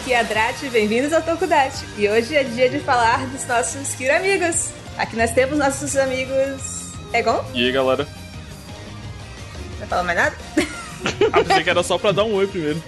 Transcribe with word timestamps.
aqui 0.00 0.12
é 0.12 0.20
a 0.20 0.22
Drati, 0.22 0.68
bem-vindos 0.68 1.12
ao 1.12 1.22
Tokudate. 1.22 1.84
E 1.96 2.08
hoje 2.08 2.34
é 2.34 2.44
dia 2.44 2.68
de 2.68 2.78
falar 2.80 3.26
dos 3.26 3.46
nossos 3.46 3.94
Kira 3.94 4.16
amigos. 4.18 4.70
Aqui 4.98 5.16
nós 5.16 5.30
temos 5.32 5.58
nossos 5.58 5.96
amigos 5.96 6.92
Egon. 7.12 7.44
E 7.54 7.64
aí, 7.66 7.72
galera? 7.72 8.06
Não 9.80 9.86
fala 9.86 10.02
mais 10.02 10.18
nada? 10.18 10.36
Ah, 11.32 11.44
pensei 11.44 11.62
que 11.62 11.70
era 11.70 11.82
só 11.84 11.98
pra 11.98 12.10
dar 12.10 12.24
um 12.24 12.32
oi 12.34 12.46
primeiro. 12.48 12.82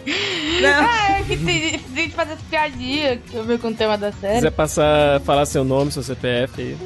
Não. 0.60 0.88
Ah, 0.88 1.20
é 1.20 1.22
que 1.22 1.36
tem, 1.36 1.78
tem 1.78 2.08
que 2.08 2.16
fazer 2.16 2.32
essa 2.32 2.42
piadinha 2.50 3.16
que 3.18 3.36
eu 3.36 3.44
vi 3.44 3.58
com 3.58 3.68
o 3.68 3.74
tema 3.74 3.96
da 3.96 4.10
Se 4.10 4.20
série. 4.20 4.34
quiser 4.36 4.50
passar, 4.50 5.20
falar 5.20 5.46
seu 5.46 5.62
nome, 5.62 5.92
seu 5.92 6.02
CPF 6.02 6.60
aí. 6.60 6.76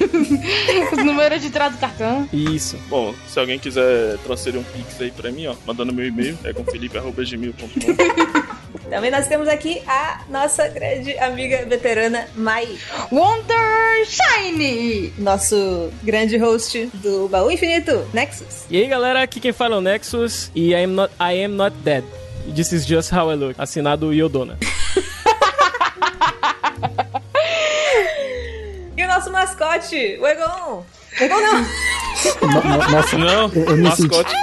Os 0.90 1.04
números 1.04 1.40
de 1.42 1.50
trás 1.50 1.72
do 1.72 1.78
cartão. 1.78 2.28
Isso. 2.32 2.76
Bom, 2.88 3.14
se 3.28 3.38
alguém 3.38 3.58
quiser 3.58 4.16
transferir 4.24 4.58
um 4.58 4.64
pix 4.64 5.00
aí 5.00 5.12
pra 5.12 5.30
mim, 5.30 5.46
ó, 5.46 5.54
mandando 5.64 5.92
meu 5.92 6.06
e-mail, 6.06 6.36
é 6.42 6.52
com 6.52 6.64
felipe.gmail.com. 6.64 8.49
Também 8.88 9.10
nós 9.10 9.26
temos 9.28 9.46
aqui 9.48 9.82
a 9.86 10.20
nossa 10.28 10.66
grande 10.68 11.16
amiga 11.18 11.64
veterana 11.66 12.26
Mai, 12.34 12.68
Wonder 13.12 14.04
Shine! 14.06 15.12
nosso 15.18 15.90
grande 16.02 16.36
host 16.38 16.90
do 16.94 17.28
Baú 17.28 17.50
Infinito, 17.50 18.04
Nexus. 18.12 18.64
E 18.70 18.76
aí, 18.80 18.86
galera, 18.88 19.22
aqui 19.22 19.38
quem 19.40 19.52
fala 19.52 19.76
é 19.76 19.78
o 19.78 19.80
Nexus 19.80 20.50
e 20.54 20.70
I 20.72 20.84
am 20.84 20.92
not, 20.94 21.12
I 21.20 21.44
am 21.44 21.54
not 21.54 21.76
dead. 21.84 22.04
This 22.54 22.72
is 22.72 22.86
just 22.86 23.12
how 23.12 23.30
I 23.30 23.34
look. 23.36 23.54
Assinado 23.60 24.12
Yodona. 24.12 24.56
E 28.96 29.04
o 29.04 29.06
nosso 29.08 29.30
mascote, 29.32 30.18
o 30.20 30.26
Egon. 30.26 30.84
Egon 31.20 31.40
não. 31.40 31.60
No- 31.62 32.62
no- 32.78 32.90
Nossa, 32.90 33.16
Não, 33.18 33.50
eu, 33.54 33.64
eu 33.64 33.76
me, 33.76 33.90
senti, 33.96 34.08
mascote. 34.14 34.34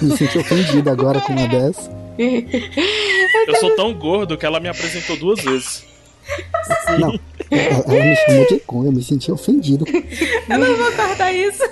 me 0.04 0.16
senti 0.16 0.38
ofendido 0.38 0.90
agora 0.90 1.20
com 1.20 1.32
uma 1.32 1.48
dessa. 1.48 1.90
Eu 3.46 3.56
sou 3.56 3.76
tão 3.76 3.94
gordo 3.94 4.36
que 4.36 4.44
ela 4.44 4.60
me 4.60 4.68
apresentou 4.68 5.16
duas 5.16 5.42
vezes. 5.42 5.86
Não, 6.98 7.18
ela, 7.50 8.04
me 8.04 8.16
chamou 8.16 8.46
de 8.46 8.54
Egon, 8.54 8.84
eu 8.84 8.92
me 8.92 9.02
senti 9.02 9.32
ofendido. 9.32 9.84
Eu 9.88 10.58
não 10.58 10.76
vou 10.76 10.92
cortar 10.92 11.32
isso. 11.32 11.62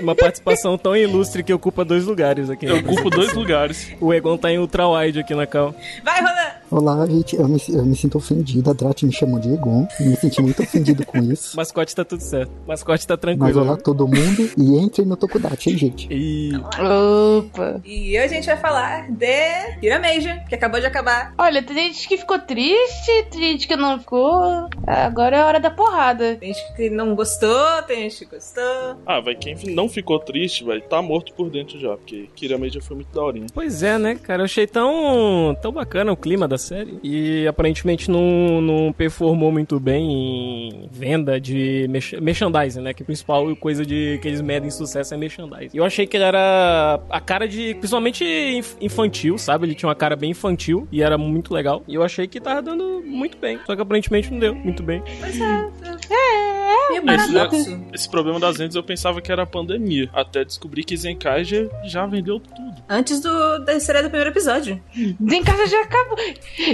Uma 0.00 0.14
participação 0.14 0.78
tão 0.78 0.96
ilustre 0.96 1.42
que 1.42 1.52
ocupa 1.52 1.84
dois 1.84 2.04
lugares 2.04 2.48
aqui. 2.48 2.64
na 2.64 2.72
Eu 2.72 2.78
ocupo 2.78 3.10
dois 3.10 3.34
lugares. 3.34 3.92
O 4.00 4.14
Egon 4.14 4.38
tá 4.38 4.50
em 4.50 4.58
ultra-wide 4.58 5.20
aqui 5.20 5.34
na 5.34 5.46
cal. 5.46 5.74
Vai, 6.02 6.20
Ronan. 6.20 6.52
Olá, 6.70 7.06
gente, 7.06 7.34
eu 7.34 7.48
me, 7.48 7.58
eu 7.70 7.84
me 7.84 7.96
sinto 7.96 8.18
ofendido. 8.18 8.68
A 8.68 8.74
Drat 8.74 9.02
me 9.02 9.12
chamou 9.12 9.40
de 9.40 9.50
Egon. 9.52 9.88
Eu 9.98 10.06
me 10.06 10.16
senti 10.16 10.42
muito 10.42 10.62
ofendido 10.62 11.04
com 11.06 11.16
isso. 11.18 11.56
Mascote 11.56 11.96
tá 11.96 12.04
tudo 12.04 12.20
certo. 12.20 12.52
Mascote 12.66 13.06
tá 13.06 13.14
Mas 13.14 13.20
tranquilo. 13.20 13.60
olá 13.62 13.76
todo 13.76 14.06
mundo 14.06 14.50
e 14.56 14.76
entrem 14.76 15.06
no 15.06 15.16
Tokudachi, 15.16 15.70
hein, 15.70 15.78
gente? 15.78 16.08
E... 16.10 16.50
Opa! 16.56 17.80
E 17.82 18.10
hoje 18.18 18.24
a 18.24 18.28
gente 18.28 18.46
vai 18.46 18.58
falar 18.58 19.10
de 19.10 19.78
Kira 19.80 19.98
Major, 19.98 20.46
que 20.46 20.54
acabou 20.54 20.78
de 20.78 20.86
acabar. 20.86 21.32
Olha, 21.38 21.62
tem 21.62 21.74
gente 21.74 22.06
que 22.06 22.18
ficou 22.18 22.38
triste, 22.38 23.24
tem 23.30 23.40
gente 23.52 23.66
que 23.66 23.74
não 23.74 23.98
ficou. 23.98 24.68
Agora 24.86 25.36
é 25.36 25.40
a 25.40 25.46
hora 25.46 25.60
da 25.60 25.70
porrada. 25.70 26.36
Tem 26.36 26.52
gente 26.52 26.76
que 26.76 26.90
não 26.90 27.14
gostou, 27.14 27.82
tem 27.86 28.02
gente 28.10 28.26
que 28.26 28.34
gostou. 28.36 28.96
Ah, 29.06 29.20
vai, 29.20 29.34
quem 29.34 29.56
não 29.74 29.88
ficou 29.88 30.18
triste, 30.18 30.64
vai, 30.64 30.82
tá 30.82 31.00
morto 31.00 31.32
por 31.32 31.48
dentro 31.48 31.78
já, 31.80 31.96
porque 31.96 32.28
Kira 32.34 32.58
Major 32.58 32.82
foi 32.82 32.96
muito 32.96 33.08
daorinha. 33.14 33.46
Pois 33.54 33.82
é, 33.82 33.96
né, 33.96 34.16
cara? 34.16 34.42
Eu 34.42 34.44
achei 34.44 34.66
tão, 34.66 35.56
tão 35.62 35.72
bacana 35.72 36.12
o 36.12 36.16
clima 36.16 36.46
da 36.46 36.57
série. 36.58 36.98
E 37.02 37.46
aparentemente 37.46 38.10
não, 38.10 38.60
não 38.60 38.92
performou 38.92 39.50
muito 39.52 39.78
bem 39.80 40.10
em 40.10 40.88
venda 40.90 41.40
de 41.40 41.86
merch- 41.88 42.20
merchandising, 42.20 42.80
né? 42.80 42.92
Que 42.92 43.02
a 43.02 43.06
principal 43.06 43.54
coisa 43.56 43.84
de 43.86 44.18
que 44.20 44.28
eles 44.28 44.40
medem 44.40 44.70
sucesso 44.70 45.14
é 45.14 45.16
merchandising. 45.16 45.76
Eu 45.76 45.84
achei 45.84 46.06
que 46.06 46.16
ele 46.16 46.24
era 46.24 47.00
a 47.08 47.20
cara 47.20 47.46
de. 47.48 47.74
principalmente 47.74 48.24
inf- 48.24 48.76
infantil, 48.80 49.38
sabe? 49.38 49.66
Ele 49.66 49.74
tinha 49.74 49.88
uma 49.88 49.94
cara 49.94 50.16
bem 50.16 50.30
infantil 50.30 50.86
e 50.92 51.02
era 51.02 51.16
muito 51.16 51.52
legal. 51.54 51.82
E 51.88 51.94
eu 51.94 52.02
achei 52.02 52.26
que 52.26 52.40
tava 52.40 52.60
dando 52.62 53.02
muito 53.06 53.38
bem. 53.38 53.58
Só 53.66 53.74
que 53.74 53.82
aparentemente 53.82 54.30
não 54.30 54.38
deu 54.38 54.54
muito 54.54 54.82
bem. 54.82 55.02
Pois 55.20 55.40
é. 55.40 55.68
É, 56.10 56.67
Meio 56.90 57.04
Esse, 57.14 57.32
paradoxo. 57.32 57.80
esse 57.92 58.08
problema 58.08 58.40
das 58.40 58.56
vendas 58.56 58.74
eu 58.74 58.82
pensava 58.82 59.20
que 59.20 59.30
era 59.30 59.42
a 59.42 59.46
pandemia. 59.46 60.08
Até 60.12 60.44
descobri 60.44 60.82
que 60.84 60.96
Zenkai 60.96 61.44
já, 61.44 61.58
já 61.84 62.06
vendeu 62.06 62.40
tudo. 62.40 62.82
Antes 62.88 63.20
do, 63.20 63.58
da 63.64 63.74
estreia 63.74 64.02
do 64.02 64.08
primeiro 64.10 64.30
episódio. 64.30 64.80
Desencaixa 65.20 65.66
já 65.66 65.82
acabou. 65.82 66.18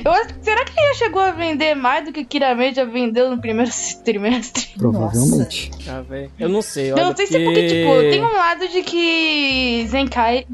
Eu 0.04 0.12
acho, 0.12 0.28
será 0.42 0.64
que 0.64 0.72
ele 0.78 0.88
já 0.88 0.94
chegou 0.94 1.20
a 1.20 1.30
vender 1.32 1.74
mais 1.74 2.04
do 2.04 2.12
que 2.12 2.24
Kirame 2.24 2.74
já 2.74 2.84
vendeu 2.84 3.30
no 3.30 3.40
primeiro 3.40 3.70
trimestre? 4.04 4.66
Provavelmente. 4.76 5.70
Ah, 5.88 6.00
velho. 6.00 6.30
Eu 6.38 6.48
não 6.48 6.62
sei, 6.62 6.92
Eu 6.92 6.96
não 6.96 7.16
sei 7.16 7.26
se 7.26 7.36
é 7.36 7.44
porque, 7.44 7.66
tipo, 7.66 7.90
tem 8.10 8.22
um 8.22 8.32
lado 8.32 8.68
de 8.68 8.82
que 8.82 9.86
Zenkai 9.88 10.46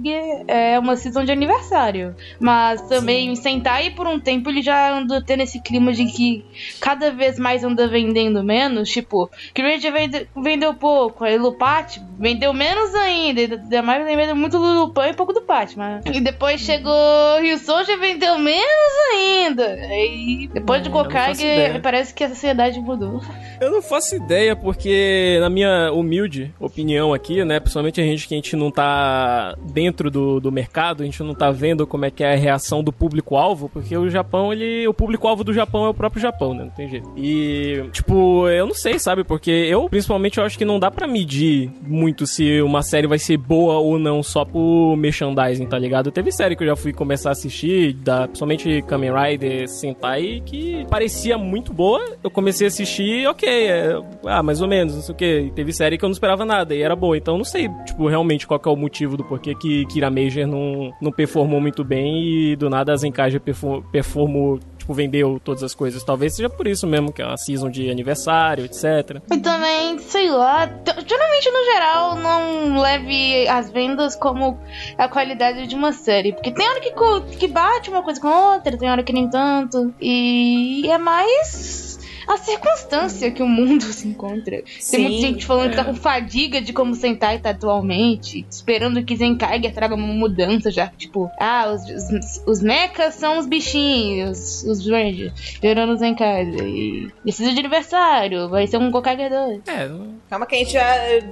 é 0.49 0.79
uma 0.79 0.97
season 0.97 1.25
de 1.25 1.33
aniversário. 1.33 2.15
Mas 2.39 2.81
também 2.83 3.35
Sentai, 3.37 3.91
por 3.91 4.07
um 4.07 4.19
tempo, 4.19 4.49
ele 4.51 4.63
já 4.63 4.97
andou 4.99 5.23
tendo 5.23 5.43
esse 5.43 5.61
clima 5.61 5.93
de 5.93 6.07
que 6.07 6.45
cada 6.81 7.11
vez 7.11 7.39
mais 7.39 7.63
anda 7.65 7.87
vendendo 7.89 8.43
menos. 8.43 8.91
Tipo, 8.91 9.31
Kirame 9.55 9.79
vende, 9.79 10.29
vendeu 10.37 10.75
pouco, 10.75 11.25
aí 11.25 11.37
Lupati 11.39 12.01
vendeu 12.19 12.53
menos 12.53 12.95
ainda. 12.95 13.41
Ainda 13.41 13.83
mais 13.83 14.05
vendeu 14.05 14.37
muito 14.37 14.59
do 14.59 14.81
Lupin 14.81 15.11
e 15.11 15.15
pouco 15.15 15.33
do 15.33 15.41
Patman. 15.43 16.01
E 16.13 16.21
depois 16.21 16.61
chegou 16.61 16.93
Ryuson, 17.41 17.85
já 17.85 17.97
vendeu 17.97 18.39
menos 18.39 18.93
ainda. 19.15 19.67
Aí 19.67 20.49
depois 20.53 20.83
de 20.83 20.89
Hum, 20.89 20.93
Kokage, 20.93 21.43
ideia. 21.45 21.81
parece 21.81 22.13
que 22.13 22.25
a 22.25 22.29
sociedade 22.29 22.81
mudou. 22.81 23.21
Eu 23.61 23.71
não 23.71 23.81
faço 23.83 24.15
ideia, 24.17 24.55
porque 24.57 25.39
na 25.41 25.49
minha 25.51 25.91
humilde 25.93 26.53
opinião 26.61 27.13
aqui, 27.13 27.45
né, 27.45 27.59
principalmente 27.61 28.01
a 28.01 28.05
gente 28.05 28.27
que 28.29 28.35
a 28.35 28.37
gente 28.37 28.57
não 28.57 28.71
tá 28.71 29.55
dentro 29.73 30.11
do, 30.11 30.41
do 30.41 30.51
mercado, 30.53 31.03
a 31.03 31.07
gente 31.07 31.23
não 31.23 31.35
tá 31.35 31.51
vendo 31.51 31.87
como 31.87 32.05
é 32.05 32.11
que 32.11 32.23
é 32.25 32.33
a 32.33 32.37
reação 32.37 32.83
do 32.83 32.93
público-alvo, 32.93 33.69
porque 33.69 33.97
o 33.97 34.09
Japão, 34.11 34.53
ele, 34.53 34.87
o 34.89 34.95
público-alvo 34.95 35.43
do 35.45 35.53
Japão 35.53 35.85
é 35.87 35.89
o 35.89 35.95
próprio 35.95 36.21
Japão, 36.21 36.55
né, 36.55 36.65
não 36.65 36.71
tem 36.71 36.89
jeito. 36.89 37.11
E, 37.17 37.85
tipo, 37.93 38.49
eu 38.49 38.67
não 38.67 38.75
sei, 38.75 38.99
sabe, 38.99 39.25
porque 39.25 39.40
eu, 39.49 39.89
principalmente, 39.89 40.39
eu 40.39 40.45
acho 40.45 40.59
que 40.59 40.65
não 40.65 40.79
dá 40.81 40.91
pra 40.91 41.07
medir 41.07 41.71
muito 41.83 42.27
se 42.27 42.61
uma 42.61 42.83
série 42.83 43.07
vai 43.07 43.19
ser 43.19 43.37
boa 43.37 43.79
ou 43.79 43.99
não 43.99 44.23
só 44.23 44.45
por 44.45 44.97
merchandising, 44.97 45.67
tá 45.67 45.79
ligado? 45.79 46.11
Teve 46.11 46.33
série 46.33 46.57
que 46.57 46.65
eu 46.65 46.69
já 46.69 46.77
fui 46.77 46.93
começar 46.93 47.29
a 47.29 47.33
assistir, 47.33 47.93
da, 47.95 48.27
principalmente 48.27 48.83
Kamen 48.83 49.13
Rider, 49.13 49.69
Sentai, 49.69 50.43
que 50.45 50.85
parecia 50.91 51.39
muito 51.39 51.73
boa, 51.73 52.01
eu 52.23 52.31
comecei 52.31 52.67
a 52.67 52.69
assistir, 52.69 53.27
ok, 53.29 53.49
é, 53.49 53.93
ah, 54.27 54.43
mais 54.43 54.61
ou 54.61 54.69
menos, 54.69 54.95
não 54.97 55.03
sei 55.03 55.15
o 55.15 55.17
que. 55.17 55.53
Teve 55.55 55.73
série 55.73 55.97
que 55.97 56.05
eu 56.05 56.09
não 56.09 56.13
esperava 56.13 56.45
nada 56.45 56.75
e 56.75 56.83
era 56.83 56.97
boa. 56.97 57.17
Então 57.17 57.37
não 57.39 57.45
sei, 57.45 57.69
tipo, 57.87 58.09
realmente 58.09 58.47
qual 58.47 58.61
é 58.65 58.69
o 58.69 58.77
motivo 58.77 59.17
do 59.17 59.25
porquê 59.25 59.55
que 59.55 59.87
Kira 59.87 60.11
Major 60.11 60.47
não, 60.47 60.93
não 61.01 61.13
performou 61.13 61.61
muito 61.61 61.85
bem 61.85 62.51
e 62.51 62.57
do 62.57 62.69
nada 62.69 62.93
a 62.93 62.97
Zenkai 62.97 63.31
já 63.31 63.39
perfor- 63.41 63.83
performou, 63.93 64.59
tipo, 64.81 64.95
vendeu 64.95 65.41
todas 65.43 65.63
as 65.63 65.75
coisas. 65.75 66.03
Talvez 66.03 66.35
seja 66.35 66.49
por 66.49 66.67
isso 66.67 66.87
mesmo, 66.87 67.13
que 67.13 67.23
é 67.23 67.27
uma 67.27 67.37
season 67.37 67.71
de 67.71 67.91
aniversário, 67.91 68.65
etc. 68.65 69.23
E 69.31 69.39
também, 69.39 69.99
sei 69.99 70.31
lá, 70.31 70.67
geralmente 71.07 71.51
no 71.51 71.65
geral 71.73 72.17
não 72.17 72.81
leve 72.81 73.47
as 73.49 73.71
vendas 73.71 74.17
como 74.17 74.59
a 74.99 75.09
qualidade 75.09 75.67
de 75.67 75.75
uma 75.75 75.93
série. 75.93 76.33
Porque 76.33 76.51
tem 76.51 76.69
hora 76.69 76.81
que, 76.81 76.93
que 77.37 77.49
bate 77.49 77.91
uma 77.91 78.03
coisa 78.03 78.21
com 78.21 78.29
outra, 78.29 78.77
tem 78.77 78.91
hora 78.91 79.03
que 79.03 79.13
nem 79.13 79.29
tanto. 79.29 79.95
E 80.01 80.89
é 80.91 80.99
mais 80.99 81.90
a 82.33 82.39
circunstância 82.39 83.31
que 83.31 83.43
o 83.43 83.49
mundo 83.49 83.85
se 83.93 84.07
encontra. 84.09 84.63
Sim, 84.79 84.97
tem 84.97 85.09
muita 85.09 85.27
gente 85.27 85.47
falando 85.47 85.67
é. 85.67 85.71
que 85.71 85.77
tá 85.77 85.85
com 85.85 85.95
fadiga 85.95 86.61
de 86.61 86.73
como 86.73 86.95
Sentai 86.95 87.39
tá 87.39 87.51
atualmente, 87.51 88.47
esperando 88.51 89.03
que 89.05 89.17
Zenkai 89.17 89.61
traga 89.73 89.95
uma 89.95 90.07
mudança 90.07 90.71
já. 90.71 90.89
Tipo, 90.89 91.31
ah, 91.39 91.73
os, 91.73 91.83
os, 91.85 92.43
os 92.47 92.63
mechas 92.63 93.15
são 93.15 93.39
os 93.39 93.47
bichinhos, 93.47 94.63
os 94.65 94.87
Rangers, 94.89 95.33
gerando 95.63 95.97
Zenkai. 95.97 96.45
E 96.45 97.09
precisa 97.23 97.53
de 97.53 97.59
aniversário, 97.61 98.49
vai 98.49 98.67
ser 98.67 98.77
um 98.79 98.91
Kokage 98.91 99.29
2. 99.29 99.61
É, 99.67 99.89
não- 99.89 100.21
Calma 100.29 100.47
que 100.47 100.55
a 100.55 100.59
gente 100.59 100.73
já 100.73 100.85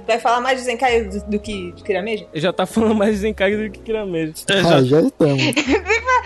vai 0.05 0.19
falar 0.19 0.41
mais 0.41 0.57
de 0.59 0.65
Zenkai 0.65 1.03
do, 1.03 1.25
do 1.29 1.39
que 1.39 1.71
de 1.71 1.83
Kira 1.83 2.01
Major. 2.01 2.27
já 2.33 2.51
tá 2.51 2.65
falando 2.65 2.95
mais 2.95 3.11
de 3.15 3.17
Zenkai 3.21 3.55
do 3.55 3.71
que 3.71 3.79
Kira 3.79 4.05
Major. 4.05 4.33
É, 4.49 4.59
Ah, 4.59 4.63
já, 4.63 4.83
já 4.83 5.01
estamos. 5.01 5.43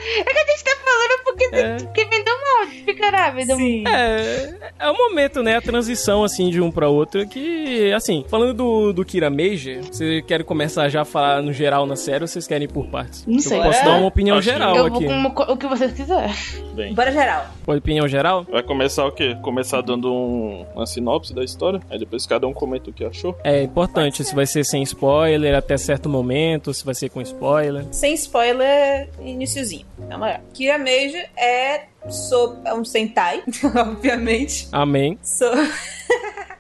É 0.04 0.24
que 0.24 0.38
a 0.38 0.46
gente 0.52 0.64
tá 0.66 0.72
falando 0.84 1.24
porque, 1.24 1.46
É. 1.56 1.76
porque 1.78 2.06
vendeu 2.06 2.34
mal, 2.36 2.68
ficará, 2.86 3.30
vendeu 3.32 3.56
Sim. 3.56 3.84
É, 3.88 4.63
é 4.80 4.90
o 4.90 4.94
momento, 4.98 5.42
né? 5.44 5.58
A 5.58 5.62
transição, 5.62 6.24
assim, 6.24 6.50
de 6.50 6.62
um 6.62 6.72
pra 6.72 6.88
outro. 6.90 7.28
Que, 7.28 7.92
assim, 7.94 8.24
falando 8.30 8.54
do, 8.54 8.94
do 8.94 9.06
Kira 9.06 9.30
Major, 9.30 9.82
vocês 9.84 10.24
querem 10.26 10.46
começar 10.46 10.88
já 10.90 11.02
a 11.02 11.06
falar 11.06 11.42
no 11.42 11.52
geral 11.54 11.86
na 11.86 11.96
série 11.96 12.24
ou 12.24 12.28
vocês 12.28 12.48
querem 12.48 12.66
ir 12.66 12.72
por 12.72 12.88
partes? 12.88 13.26
Não 13.26 13.40
sei. 13.40 13.60
Eu 13.60 13.64
posso 13.64 13.80
É? 13.80 13.86
dar 13.86 13.98
uma 13.98 14.08
opinião 14.08 14.38
Acho 14.38 14.50
geral 14.50 14.76
Eu 14.76 14.86
aqui. 14.86 15.06
vou 15.06 15.32
com 15.32 15.52
o- 15.54 15.58
que 15.58 15.68
vocês 15.68 15.92
quiserem. 15.94 16.34
bem. 16.74 16.94
Bora 16.94 17.12
geral. 17.12 17.46
Opinião 17.66 18.08
geral? 18.08 18.46
Vai 18.50 18.64
começar 18.64 19.06
o 19.06 19.12
quê? 19.12 19.36
Começar 19.42 19.82
dando 19.82 20.12
um- 20.14 20.66
uma 20.76 20.86
sinopse 20.86 21.34
da 21.34 21.44
história, 21.44 21.80
aí 21.90 21.98
depois 22.00 22.26
cada 22.26 22.48
um 22.48 22.54
comenta 22.54 22.90
o 22.90 22.94
que 22.94 23.04
achou. 23.06 23.38
É 23.44 23.62
importante 23.64 24.24
se 24.24 24.34
vai 24.36 24.46
ser 24.46 24.64
sem 24.64 24.82
spoiler 24.84 25.56
até 25.56 25.78
certo 25.78 26.10
momento, 26.10 26.74
se 26.74 26.84
vai 26.86 26.94
ser 26.96 27.10
com 27.10 27.22
spoiler. 27.22 27.86
Sem 27.92 28.14
spoiler, 28.16 29.10
iniciozinho. 29.22 29.86
Calma 30.10 30.28
lá. 30.28 30.40
Kira 30.54 30.78
Major 30.78 31.24
é, 31.38 31.82
so, 32.10 32.58
é 32.66 32.74
um 32.74 32.84
Sentai, 32.84 33.44
obviamente. 33.76 34.68
Amém. 34.72 35.18
Sou 35.22 35.52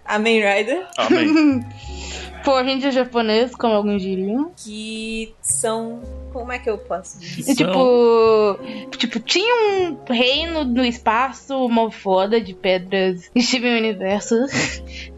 a 0.05 0.19
Main 0.19 0.41
Rider, 0.41 0.87
Amém. 0.97 1.65
Pô, 2.43 2.55
a 2.55 2.63
gente 2.63 2.85
é 2.85 2.91
japonês, 2.91 3.55
como 3.55 3.73
alguns 3.73 4.01
diriam. 4.01 4.51
que 4.57 5.33
são 5.41 6.01
como 6.33 6.51
é 6.51 6.59
que 6.59 6.69
eu 6.69 6.77
posso 6.77 7.19
dizer? 7.19 7.55
Tipo, 7.55 8.59
tipo, 8.97 9.19
tinha 9.19 9.55
um 9.79 10.11
reino 10.11 10.65
no 10.65 10.83
espaço, 10.83 11.55
uma 11.65 11.89
foda 11.89 12.41
de 12.41 12.53
pedras 12.53 13.29
Steven 13.37 13.77
Universo, 13.77 14.35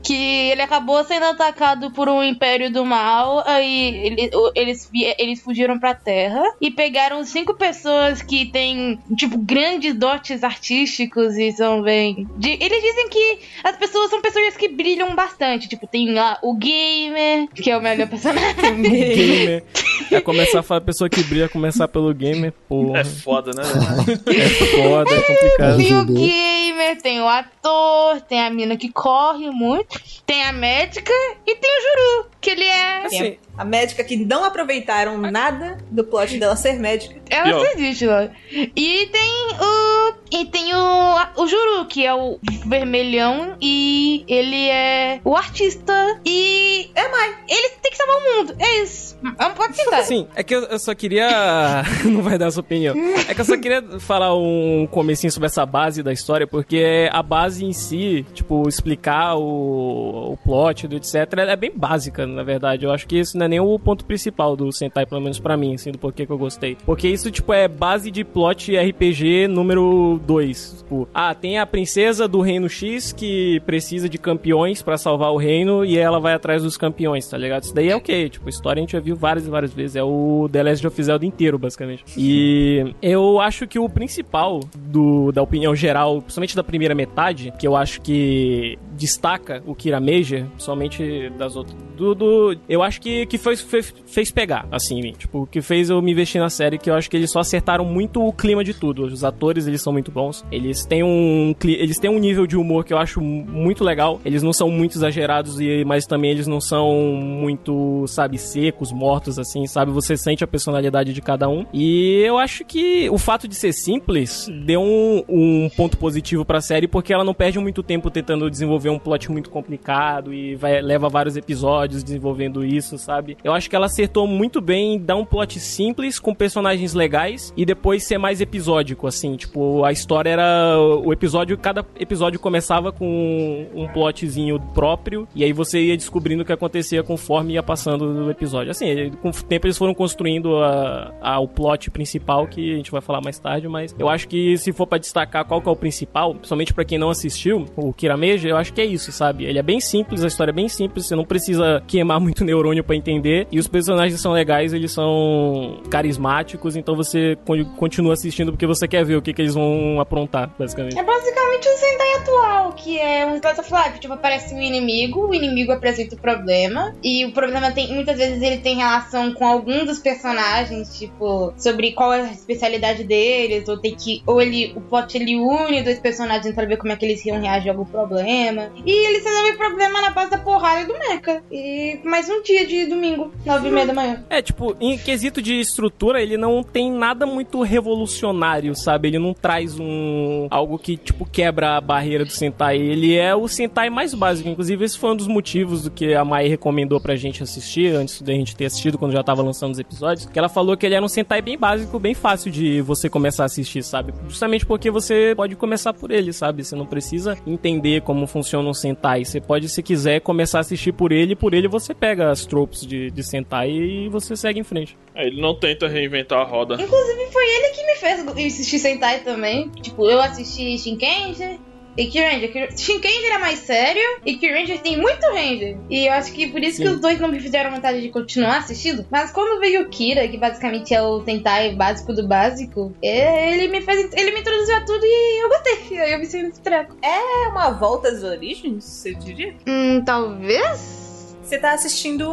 que 0.06 0.14
ele 0.52 0.62
acabou 0.62 1.04
sendo 1.04 1.26
atacado 1.26 1.90
por 1.92 2.08
um 2.08 2.24
império 2.24 2.72
do 2.72 2.86
mal, 2.86 3.44
aí 3.46 4.06
ele- 4.06 4.30
eles, 4.56 4.90
eles 5.18 5.42
fugiram 5.42 5.80
pra 5.80 5.96
Terra 5.96 6.44
e 6.62 6.70
pegaram 6.70 7.24
cinco 7.26 7.56
pessoas 7.56 8.22
que 8.22 8.46
têm, 8.46 9.00
tipo, 9.18 9.38
grandes 9.38 9.96
dotes 9.96 10.44
artísticos 10.44 11.36
e 11.38 11.52
são 11.52 11.82
bem... 11.82 12.28
de- 12.38 12.58
eles 12.62 12.82
dizem 12.84 13.10
que 13.10 13.40
as 13.64 13.76
pessoas 13.78 14.10
são 14.10 14.22
pessoas 14.22 14.56
que 14.56 14.68
brilham 14.68 15.16
bastante, 15.16 15.68
tipo, 15.68 15.88
tem 15.88 16.14
lá 16.14 16.38
o 16.44 16.54
Gamer, 16.56 17.48
que 17.56 17.72
é 17.72 17.78
o 17.78 17.82
melhor 17.82 18.08
personagem. 18.08 18.54
Gamer. 18.82 19.64
É 20.12 20.22
começar 20.22 20.60
a 20.60 20.64
falar 20.64 20.82
pessoa 20.82 21.10
que 21.10 21.24
brilha, 21.24 21.50
começar 21.50 21.88
pelo 21.88 22.14
gamer, 22.14 22.54
porra. 22.70 23.00
É 23.00 23.04
foda, 23.04 23.52
né? 23.56 23.64
É 23.64 24.50
foda, 24.78 25.12
é 25.16 25.22
complicado. 25.22 25.78
Tem 25.78 25.94
o 25.94 26.02
RGB. 26.02 26.65
Gamer, 26.76 27.02
tem 27.02 27.22
o 27.22 27.28
ator, 27.28 28.22
tem 28.22 28.42
a 28.44 28.50
mina 28.50 28.76
que 28.76 28.92
corre 28.92 29.50
muito, 29.50 30.00
tem 30.26 30.44
a 30.44 30.52
médica 30.52 31.14
e 31.46 31.56
tem 31.56 31.72
o 31.72 31.82
Juru, 31.82 32.30
que 32.42 32.50
ele 32.50 32.66
é. 32.66 33.06
Assim, 33.06 33.38
A 33.58 33.64
médica 33.64 34.04
que 34.04 34.18
não 34.18 34.44
aproveitaram 34.44 35.18
nada 35.18 35.78
do 35.90 36.04
plot 36.04 36.38
dela 36.38 36.56
ser 36.56 36.80
médica. 36.80 37.16
Ela 37.30 37.72
existe 37.74 38.06
lá. 38.06 38.30
E 38.52 39.08
tem 39.08 39.32
o. 39.60 40.14
E 40.32 40.46
tem 40.46 40.74
o. 40.74 41.16
O 41.38 41.48
Juru, 41.48 41.86
que 41.88 42.06
é 42.06 42.14
o 42.14 42.40
vermelhão. 42.66 43.56
E 43.62 44.24
ele 44.28 44.70
é 44.70 45.20
o 45.24 45.36
artista. 45.36 46.20
E. 46.26 46.90
É 46.96 47.08
mais. 47.10 47.38
Ele 47.48 47.70
tem 47.82 47.92
que 47.92 47.98
salvar 47.98 48.16
o 48.16 48.38
mundo. 48.38 48.56
É 48.60 48.84
isso. 48.84 49.18
É 49.40 49.46
um 49.46 49.54
pode 49.54 49.76
sentar. 49.76 50.02
Assim, 50.02 50.28
é 50.36 50.44
que 50.44 50.54
eu, 50.54 50.64
eu 50.64 50.80
só 50.80 50.94
queria. 50.94 51.84
não 52.06 52.22
vai 52.22 52.38
dar 52.38 52.48
a 52.48 52.52
sua 52.52 52.62
opinião. 52.62 52.96
É 53.28 53.34
que 53.34 53.42
eu 53.42 53.46
só 53.46 53.58
queria 53.58 53.82
falar 54.00 54.36
um 54.36 54.88
comecinho 54.92 55.32
sobre 55.32 55.48
essa 55.48 55.66
base 55.66 56.04
da 56.04 56.12
história, 56.12 56.46
porque 56.46 57.10
a 57.12 57.24
base 57.24 57.66
em 57.66 57.74
si, 57.74 58.26
tipo, 58.34 58.68
explicar 58.68 59.36
o, 59.36 60.34
o 60.34 60.38
plot 60.38 60.88
do 60.88 60.96
etc, 60.96 61.16
é 61.38 61.56
bem 61.56 61.72
básica, 61.74 62.26
na 62.28 62.44
verdade. 62.44 62.86
Eu 62.86 62.92
acho 62.92 63.08
que 63.08 63.18
isso 63.18 63.38
não 63.48 63.56
é 63.56 63.60
nem 63.60 63.60
o 63.60 63.78
ponto 63.80 64.06
principal 64.06 64.56
do 64.56 64.72
Sentai, 64.72 65.06
pelo 65.06 65.22
menos 65.22 65.40
pra 65.40 65.56
mim, 65.56 65.76
assim, 65.76 65.92
do 65.92 65.98
porquê 66.00 66.26
que 66.26 66.32
eu 66.32 66.38
gostei. 66.38 66.78
Porque 66.86 67.08
isso, 67.08 67.30
tipo, 67.32 67.54
é 67.54 67.68
base 67.68 68.10
de 68.12 68.24
plot 68.24 68.76
RPG 68.76 69.48
número 69.48 70.20
2. 70.26 70.76
Tipo, 70.80 71.08
ah, 71.14 71.34
tem 71.34 71.58
a 71.60 71.66
princesa 71.66 72.28
do 72.28 72.42
reino 72.42 72.68
X 72.70 73.12
que 73.14 73.60
precisa 73.66 74.10
de 74.10 74.18
campeões 74.18 74.82
pra 74.82 74.98
salvar 74.98 75.32
o 75.32 75.38
reino 75.38 75.86
e 75.86 75.98
ela 75.98 76.20
vai 76.20 76.34
atrás 76.34 76.64
dos 76.64 76.78
campeões, 76.78 77.28
tá 77.28 77.38
ligado? 77.38 77.64
Isso 77.64 77.74
daí 77.76 77.90
é 77.90 77.96
ok, 77.96 78.30
tipo, 78.30 78.50
história 78.50 78.80
a 78.80 78.82
gente 78.84 78.92
já 78.94 79.00
viu 79.00 79.16
várias 79.16 79.46
e 79.48 79.50
várias 79.50 79.74
vezes. 79.74 79.96
É 79.96 80.04
o 80.04 80.50
The 80.52 80.64
Last 80.64 80.88
of 80.88 81.04
Zelda 81.04 81.26
inteiro, 81.26 81.58
basicamente. 81.60 82.04
E 82.18 82.94
eu 83.02 83.40
acho 83.40 83.68
que 83.68 83.78
o 83.80 83.88
principal 83.90 84.60
do, 84.76 85.32
da 85.32 85.42
opinião 85.42 85.76
geral, 85.76 86.22
principalmente 86.22 86.56
da 86.56 86.64
primeira 86.64 86.96
metade, 86.96 87.54
que 87.60 87.68
eu 87.68 87.76
acho 87.76 88.02
que 88.02 88.78
destaca 88.94 89.62
o 89.66 89.76
Kira 89.76 90.00
Major, 90.00 90.44
somente 90.58 91.30
das 91.38 91.56
outras. 91.56 91.78
Do, 91.98 92.14
do- 92.16 92.58
eu 92.68 92.82
acho 92.84 93.00
que, 93.02 93.26
que 93.26 93.35
foi, 93.38 93.56
foi- 93.58 93.82
fez 93.82 94.32
pegar, 94.32 94.68
assim. 94.72 95.02
Tipo, 95.18 95.44
o 95.44 95.48
que 95.48 95.62
fez 95.62 95.90
eu 95.90 96.02
me 96.02 96.12
investir 96.12 96.40
na 96.42 96.50
série, 96.50 96.78
que 96.78 96.90
eu 96.90 96.94
acho 96.96 97.10
que 97.10 97.18
eles 97.18 97.32
só 97.32 97.40
acertaram 97.40 97.86
muito 97.86 98.22
o 98.26 98.32
clima 98.34 98.64
de 98.64 98.74
tudo. 98.74 99.04
Os 99.04 99.24
atores, 99.24 99.68
eles 99.68 99.82
são 99.82 99.94
muito 99.94 100.12
bons. 100.12 100.44
Eles 100.52 100.86
têm 100.86 101.04
um, 101.04 101.54
eles 101.64 102.00
têm 102.00 102.10
um 102.10 102.20
nível 102.20 102.46
de 102.48 102.58
humor 102.58 102.84
que 102.86 102.94
eu 102.94 102.98
acho 102.98 103.20
muito 103.22 103.84
legal. 103.84 104.20
Eles 104.26 104.42
não 104.44 104.54
são 104.54 104.70
muito 104.70 104.98
exagerados, 104.98 105.60
e, 105.60 105.84
mas 105.86 106.06
também 106.06 106.32
eles 106.32 106.48
não 106.48 106.60
são 106.62 106.92
muito, 107.40 108.06
sabe, 108.08 108.38
secos, 108.38 108.92
mortos, 108.92 109.38
assim, 109.40 109.66
sabe? 109.68 109.92
Você 109.92 110.16
sente 110.18 110.44
a 110.44 110.48
personalidade 110.48 111.14
de 111.14 111.22
cada 111.22 111.48
um. 111.50 111.66
E 111.74 112.22
eu 112.26 112.38
acho 112.38 112.64
que 112.66 113.10
o 113.10 113.18
fato 113.18 113.48
de 113.48 113.56
ser 113.56 113.74
simples 113.74 114.48
deu 114.66 114.82
um, 114.82 115.24
um 115.28 115.70
ponto 115.76 115.98
positivo 115.98 116.46
pra 116.46 116.62
série, 116.62 116.88
porque 116.88 117.14
ela 117.14 117.24
não 117.24 117.34
perde 117.34 117.60
muito 117.60 117.82
tempo 117.84 118.10
tentando 118.10 118.50
desenvolver 118.50 118.90
um 118.90 119.00
plot 119.00 119.32
muito 119.32 119.50
complicado 119.50 120.34
e 120.34 120.56
vai, 120.56 120.82
leva 120.82 121.10
vários 121.10 121.36
episódios 121.38 122.04
desenvolvendo 122.04 122.64
isso, 122.66 122.98
sabe? 122.98 123.25
Eu 123.44 123.54
acho 123.54 123.70
que 123.70 123.76
ela 123.76 123.86
acertou 123.86 124.28
muito 124.28 124.60
bem 124.62 124.96
em 124.96 125.00
dar 125.00 125.16
um 125.16 125.26
plot 125.26 125.60
simples, 125.60 126.20
com 126.20 126.34
personagens 126.34 126.94
legais, 126.94 127.54
e 127.56 127.66
depois 127.66 128.04
ser 128.04 128.18
mais 128.18 128.42
episódico, 128.42 129.08
assim. 129.08 129.36
Tipo, 129.36 129.84
a 129.84 129.92
história 129.92 130.30
era. 130.30 130.78
O 131.04 131.12
episódio, 131.14 131.58
cada 131.58 131.86
episódio 132.00 132.40
começava 132.40 132.92
com 132.92 133.66
um 133.74 133.88
plotzinho 133.88 134.60
próprio, 134.74 135.28
e 135.36 135.44
aí 135.44 135.54
você 135.54 135.80
ia 135.82 135.98
descobrindo 135.98 136.44
o 136.44 136.46
que 136.46 136.54
acontecia 136.54 137.04
conforme 137.04 137.54
ia 137.54 137.64
passando 137.64 138.26
o 138.26 138.32
episódio. 138.32 138.72
Assim, 138.72 139.12
com 139.22 139.30
o 139.30 139.34
tempo 139.34 139.68
eles 139.68 139.78
foram 139.78 139.94
construindo 139.94 140.58
a, 140.58 141.14
a- 141.22 141.40
o 141.40 141.48
plot 141.48 141.90
principal, 141.92 142.48
que 142.48 142.74
a 142.74 142.76
gente 142.78 142.92
vai 142.92 143.02
falar 143.02 143.22
mais 143.22 143.40
tarde, 143.40 143.68
mas 143.68 143.96
eu 143.98 144.10
acho 144.10 144.28
que 144.28 144.58
se 144.58 144.72
for 144.72 144.86
pra 144.88 144.98
destacar 144.98 145.46
qual 145.46 145.62
que 145.62 145.70
é 145.70 145.72
o 145.72 145.76
principal, 145.76 146.34
principalmente 146.34 146.74
pra 146.74 146.84
quem 146.86 146.98
não 146.98 147.10
assistiu, 147.10 147.66
o 147.76 147.94
Kirameja, 147.94 148.48
eu 148.50 148.58
acho 148.58 148.74
que 148.74 148.82
é 148.82 148.86
isso, 148.86 149.12
sabe? 149.12 149.46
Ele 149.46 149.60
é 149.60 149.64
bem 149.64 149.80
simples, 149.80 150.24
a 150.24 150.28
história 150.28 150.52
é 150.52 150.54
bem 150.54 150.68
simples, 150.68 151.06
você 151.06 151.16
não 151.16 151.24
precisa 151.26 151.84
queimar 151.88 152.20
muito 152.20 152.44
neurônio 152.44 152.84
pra 152.84 152.96
entender, 152.96 153.15
e 153.52 153.60
os 153.60 153.68
personagens 153.68 154.20
são 154.22 154.32
legais, 154.32 154.74
eles 154.74 154.92
são 154.92 155.80
carismáticos, 155.90 156.76
então 156.76 156.96
você 156.96 157.38
con- 157.46 157.66
continua 157.78 158.14
assistindo 158.14 158.52
porque 158.52 158.66
você 158.68 158.88
quer 158.88 159.04
ver 159.06 159.16
o 159.16 159.22
que, 159.22 159.34
que 159.34 159.42
eles 159.42 159.54
vão 159.54 160.00
aprontar, 160.00 160.52
basicamente. 160.58 160.98
É 160.98 161.04
basicamente 161.04 161.68
o 161.68 161.78
Sentai 161.78 162.14
atual, 162.16 162.74
que 162.74 163.00
é 163.00 163.26
um 163.26 163.36
slice 163.36 163.60
of 163.60 163.72
life. 163.74 164.00
Tipo, 164.00 164.14
aparece 164.14 164.54
um 164.54 164.62
inimigo, 164.62 165.28
o 165.28 165.34
inimigo 165.34 165.72
apresenta 165.72 166.16
o 166.16 166.20
problema. 166.20 166.94
E 167.04 167.26
o 167.26 167.32
problema 167.32 167.72
tem. 167.72 167.94
Muitas 167.94 168.18
vezes 168.18 168.42
ele 168.42 168.58
tem 168.58 168.76
relação 168.78 169.34
com 169.34 169.46
algum 169.46 169.86
dos 169.86 170.00
personagens, 170.00 170.98
tipo, 170.98 171.54
sobre 171.58 171.92
qual 171.92 172.14
é 172.14 172.22
a 172.22 172.32
especialidade 172.32 173.04
deles, 173.04 173.68
ou 173.68 173.78
tem 173.78 173.96
que. 173.96 174.22
Ou 174.26 174.42
ele. 174.42 174.74
O 174.76 174.82
plot 174.82 175.16
ele 175.18 175.36
une 175.36 175.82
dois 175.84 176.00
personagens 176.00 176.54
pra 176.54 176.66
ver 176.66 176.78
como 176.78 176.92
é 176.92 176.96
que 176.96 177.06
eles 177.06 177.24
iam 177.26 177.40
reagir 177.42 177.70
a 177.70 177.74
algum 177.74 177.86
problema. 177.86 178.70
E 178.86 179.08
eles 179.08 179.24
resolvem 179.24 179.54
o 179.54 179.58
problema 179.58 180.02
na 180.02 180.10
base 180.12 180.32
da 180.32 180.38
porrada 180.38 180.86
do 180.86 180.94
mecha. 180.98 181.44
E 181.52 182.00
mais 182.04 182.30
um 182.30 182.42
dia 182.42 182.66
de 182.66 182.86
domingo, 182.86 183.05
nove 183.46 183.68
e 183.68 183.72
meia 183.72 183.88
da 183.88 183.94
manhã. 183.94 184.24
É, 184.30 184.42
tipo, 184.42 184.76
em 184.80 184.98
quesito 184.98 185.42
de 185.42 185.60
estrutura, 185.60 186.22
ele 186.22 186.38
não 186.38 186.64
tem 186.64 186.92
nada 186.92 187.26
muito 187.26 187.62
revolucionário, 187.62 188.76
sabe? 188.76 189.10
Ele 189.10 189.20
não 189.20 189.34
traz 189.34 189.80
um 189.80 190.48
algo 190.50 190.78
que, 190.78 190.98
tipo, 190.98 191.26
quebra 191.26 191.78
a 191.78 191.82
barreira 191.82 192.26
do 192.26 192.32
Sentai. 192.32 192.78
Ele 192.78 193.16
é 193.16 193.36
o 193.36 193.48
Sentai 193.48 193.90
mais 193.90 194.14
básico. 194.14 194.50
Inclusive, 194.50 194.86
esse 194.86 194.98
foi 194.98 195.12
um 195.12 195.16
dos 195.16 195.28
motivos 195.28 195.84
do 195.84 195.92
que 195.92 196.14
a 196.14 196.24
Mai 196.24 196.48
recomendou 196.48 197.00
pra 197.00 197.16
gente 197.16 197.44
assistir, 197.44 197.96
antes 197.96 198.22
da 198.22 198.34
gente 198.34 198.56
ter 198.56 198.66
assistido, 198.66 198.98
quando 198.98 199.12
já 199.12 199.24
tava 199.24 199.42
lançando 199.42 199.74
os 199.74 199.80
episódios. 199.80 200.26
Que 200.26 200.40
ela 200.40 200.50
falou 200.50 200.76
que 200.78 200.86
ele 200.86 200.96
era 200.96 201.04
um 201.06 201.10
Sentai 201.10 201.42
bem 201.42 201.58
básico, 201.58 202.00
bem 202.00 202.14
fácil 202.14 202.52
de 202.52 202.82
você 202.82 203.10
começar 203.10 203.44
a 203.44 203.46
assistir, 203.46 203.84
sabe? 203.84 204.14
Justamente 204.28 204.66
porque 204.66 204.90
você 204.90 205.34
pode 205.36 205.56
começar 205.56 205.94
por 205.94 206.12
ele, 206.12 206.32
sabe? 206.34 206.64
Você 206.64 206.76
não 206.76 206.86
precisa 206.86 207.38
entender 207.46 208.02
como 208.02 208.28
funciona 208.28 208.68
um 208.68 208.74
Sentai. 208.74 209.26
Você 209.26 209.40
pode, 209.40 209.70
se 209.70 209.84
quiser, 209.84 210.22
começar 210.22 210.60
a 210.60 210.62
assistir 210.62 210.92
por 210.92 211.12
ele, 211.12 211.34
e 211.34 211.36
por 211.36 211.54
ele 211.54 211.68
você 211.68 211.94
pega 211.94 212.30
as 212.30 212.46
tropes 212.46 212.86
de, 212.86 212.95
de 213.12 213.24
Sentai 213.24 213.70
e 213.72 214.10
você 214.10 214.36
segue 214.36 214.60
em 214.60 214.64
frente. 214.64 214.98
É, 215.14 215.28
ele 215.28 215.42
não 215.42 215.58
tenta 215.58 215.88
reinventar 215.88 216.40
a 216.40 216.44
roda. 216.44 216.76
Inclusive, 216.76 217.32
foi 217.32 217.44
ele 217.48 217.70
que 217.70 217.86
me 217.86 217.96
fez 217.96 218.28
assistir 218.54 218.80
Sentai 218.80 219.20
também. 219.22 219.70
Tipo, 219.82 220.10
eu 220.10 220.20
assisti 220.22 220.78
Shinkenger 220.78 221.58
e 221.98 222.08
Kyranger. 222.08 222.52
Kyr- 222.52 222.78
Shinkenger 222.78 223.36
é 223.36 223.38
mais 223.38 223.60
sério 223.60 224.02
e 224.26 224.36
Kyranger 224.36 224.82
tem 224.82 224.98
muito 224.98 225.22
Ranger. 225.28 225.78
E 225.90 226.08
eu 226.08 226.12
acho 226.14 226.34
que 226.34 226.48
por 226.48 226.62
isso 226.62 226.82
que 226.82 226.88
Sim. 226.90 226.96
os 226.96 227.00
dois 227.00 227.20
não 227.22 227.30
me 227.30 227.40
fizeram 227.40 227.72
vontade 227.72 228.02
de 228.02 228.10
continuar 228.10 228.58
assistindo. 228.58 229.06
Mas 229.10 229.32
quando 229.32 229.60
veio 229.62 229.84
o 229.84 229.90
Kira, 229.90 230.28
que 230.28 230.38
basicamente 230.38 230.94
é 230.94 231.02
o 231.02 231.24
Sentai 231.24 231.74
básico 231.74 232.12
do 232.14 232.28
básico, 232.28 232.94
ele 233.02 233.70
me 233.70 233.82
fez. 233.82 234.12
Ele 234.14 234.32
me 234.32 234.42
introduziu 234.42 234.76
a 234.76 234.82
tudo 234.82 235.00
e 235.06 235.44
eu 235.44 235.48
gostei. 235.50 235.98
Aí 236.04 236.12
eu 236.12 236.20
me 236.20 236.26
sinto 236.26 236.60
treco. 236.62 236.98
É 237.02 237.48
uma 237.48 237.72
volta 237.72 238.10
às 238.10 238.22
origens, 238.24 238.84
você 238.84 239.14
diria? 239.14 239.56
Hum, 239.66 240.04
talvez. 240.06 241.05
Você 241.46 241.60
tá 241.60 241.74
assistindo 241.74 242.28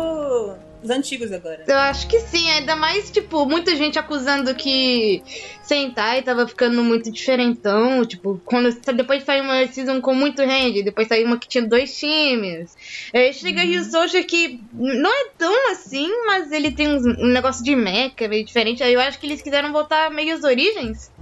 os 0.83 0.89
antigos 0.91 1.31
agora. 1.31 1.65
Eu 1.67 1.77
acho 1.77 2.09
que 2.09 2.19
sim, 2.19 2.51
ainda 2.51 2.75
mais, 2.75 3.11
tipo, 3.11 3.45
muita 3.45 3.77
gente 3.77 3.99
acusando 3.99 4.55
que 4.55 5.23
Sentai 5.63 6.23
tava 6.23 6.49
ficando 6.49 6.83
muito 6.83 7.13
diferentão. 7.13 8.05
Tipo, 8.07 8.41
quando 8.45 8.75
depois 8.95 9.23
saiu 9.23 9.45
uma 9.45 9.67
season 9.67 10.01
com 10.01 10.15
muito 10.15 10.43
range, 10.43 10.83
depois 10.83 11.09
saiu 11.09 11.27
uma 11.27 11.39
que 11.39 11.47
tinha 11.47 11.65
dois 11.65 11.97
times. 11.97 12.75
Aí 13.13 13.33
chega 13.35 13.61
Rio 13.61 13.85
Soldier 13.85 14.27
que 14.27 14.61
não 14.73 15.11
é 15.11 15.29
tão 15.37 15.71
assim, 15.73 16.09
mas 16.27 16.51
ele 16.51 16.73
tem 16.73 16.89
um 16.89 17.27
negócio 17.27 17.63
de 17.63 17.77
mecha 17.77 18.27
meio 18.29 18.45
diferente. 18.45 18.83
Aí 18.83 18.95
eu 18.95 19.01
acho 19.01 19.19
que 19.19 19.27
eles 19.27 19.43
quiseram 19.43 19.73
voltar 19.73 20.11
meio 20.11 20.35
às 20.35 20.43
origens. 20.43 21.13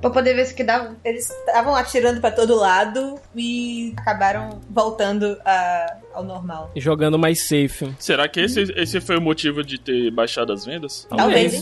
Pra 0.00 0.10
poder 0.10 0.34
ver 0.34 0.46
se 0.46 0.54
que 0.54 0.62
dava. 0.62 0.96
Eles 1.04 1.28
estavam 1.28 1.74
atirando 1.74 2.20
pra 2.20 2.30
todo 2.30 2.54
lado 2.54 3.20
e 3.34 3.92
acabaram 3.96 4.60
voltando 4.70 5.36
a 5.44 5.96
ao 6.14 6.24
normal. 6.24 6.70
E 6.74 6.80
jogando 6.80 7.18
mais 7.18 7.46
safe. 7.46 7.92
Será 7.98 8.28
que 8.28 8.40
esse, 8.40 8.62
esse 8.76 9.00
foi 9.00 9.16
o 9.16 9.20
motivo 9.20 9.62
de 9.62 9.78
ter 9.78 10.10
baixado 10.10 10.52
as 10.52 10.64
vendas? 10.64 11.06
Talvez. 11.08 11.54
A 11.54 11.58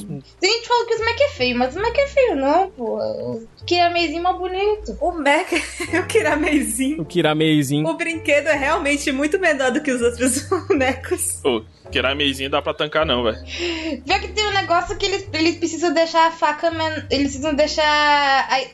gente 0.46 0.68
falou 0.68 0.86
que 0.86 0.94
o 0.94 0.96
Smack 0.96 1.22
é 1.22 1.28
feio, 1.30 1.58
mas 1.58 1.74
o 1.74 1.78
Smack 1.78 2.00
é 2.00 2.06
feio, 2.06 2.36
não, 2.36 2.70
pô. 2.70 2.98
O 2.98 3.46
Kiramezinho 3.66 4.18
é 4.18 4.22
mais 4.22 4.38
bonito. 4.38 4.96
O 5.00 5.12
Mac, 5.12 5.52
o 6.02 6.06
Kiramezinho. 6.06 7.02
O 7.02 7.04
Kiramezinho. 7.04 7.86
O 7.88 7.94
brinquedo 7.94 8.46
é 8.48 8.56
realmente 8.56 9.10
muito 9.12 9.38
menor 9.38 9.70
do 9.72 9.80
que 9.82 9.90
os 9.90 10.00
outros 10.02 10.42
bonecos. 10.68 11.40
Pô, 11.42 11.62
Kiramezinho 11.90 12.50
dá 12.50 12.60
pra 12.62 12.74
tancar 12.74 13.04
não, 13.06 13.22
velho. 13.24 13.38
Pior 14.04 14.20
que 14.20 14.28
tem 14.28 14.46
um 14.46 14.52
negócio 14.52 14.96
que 14.96 15.06
eles, 15.06 15.28
eles 15.32 15.56
precisam 15.56 15.92
deixar 15.92 16.28
a 16.28 16.30
faca. 16.32 16.70
men- 16.70 17.04
Eles 17.10 17.28
precisam 17.32 17.54
deixar 17.54 17.84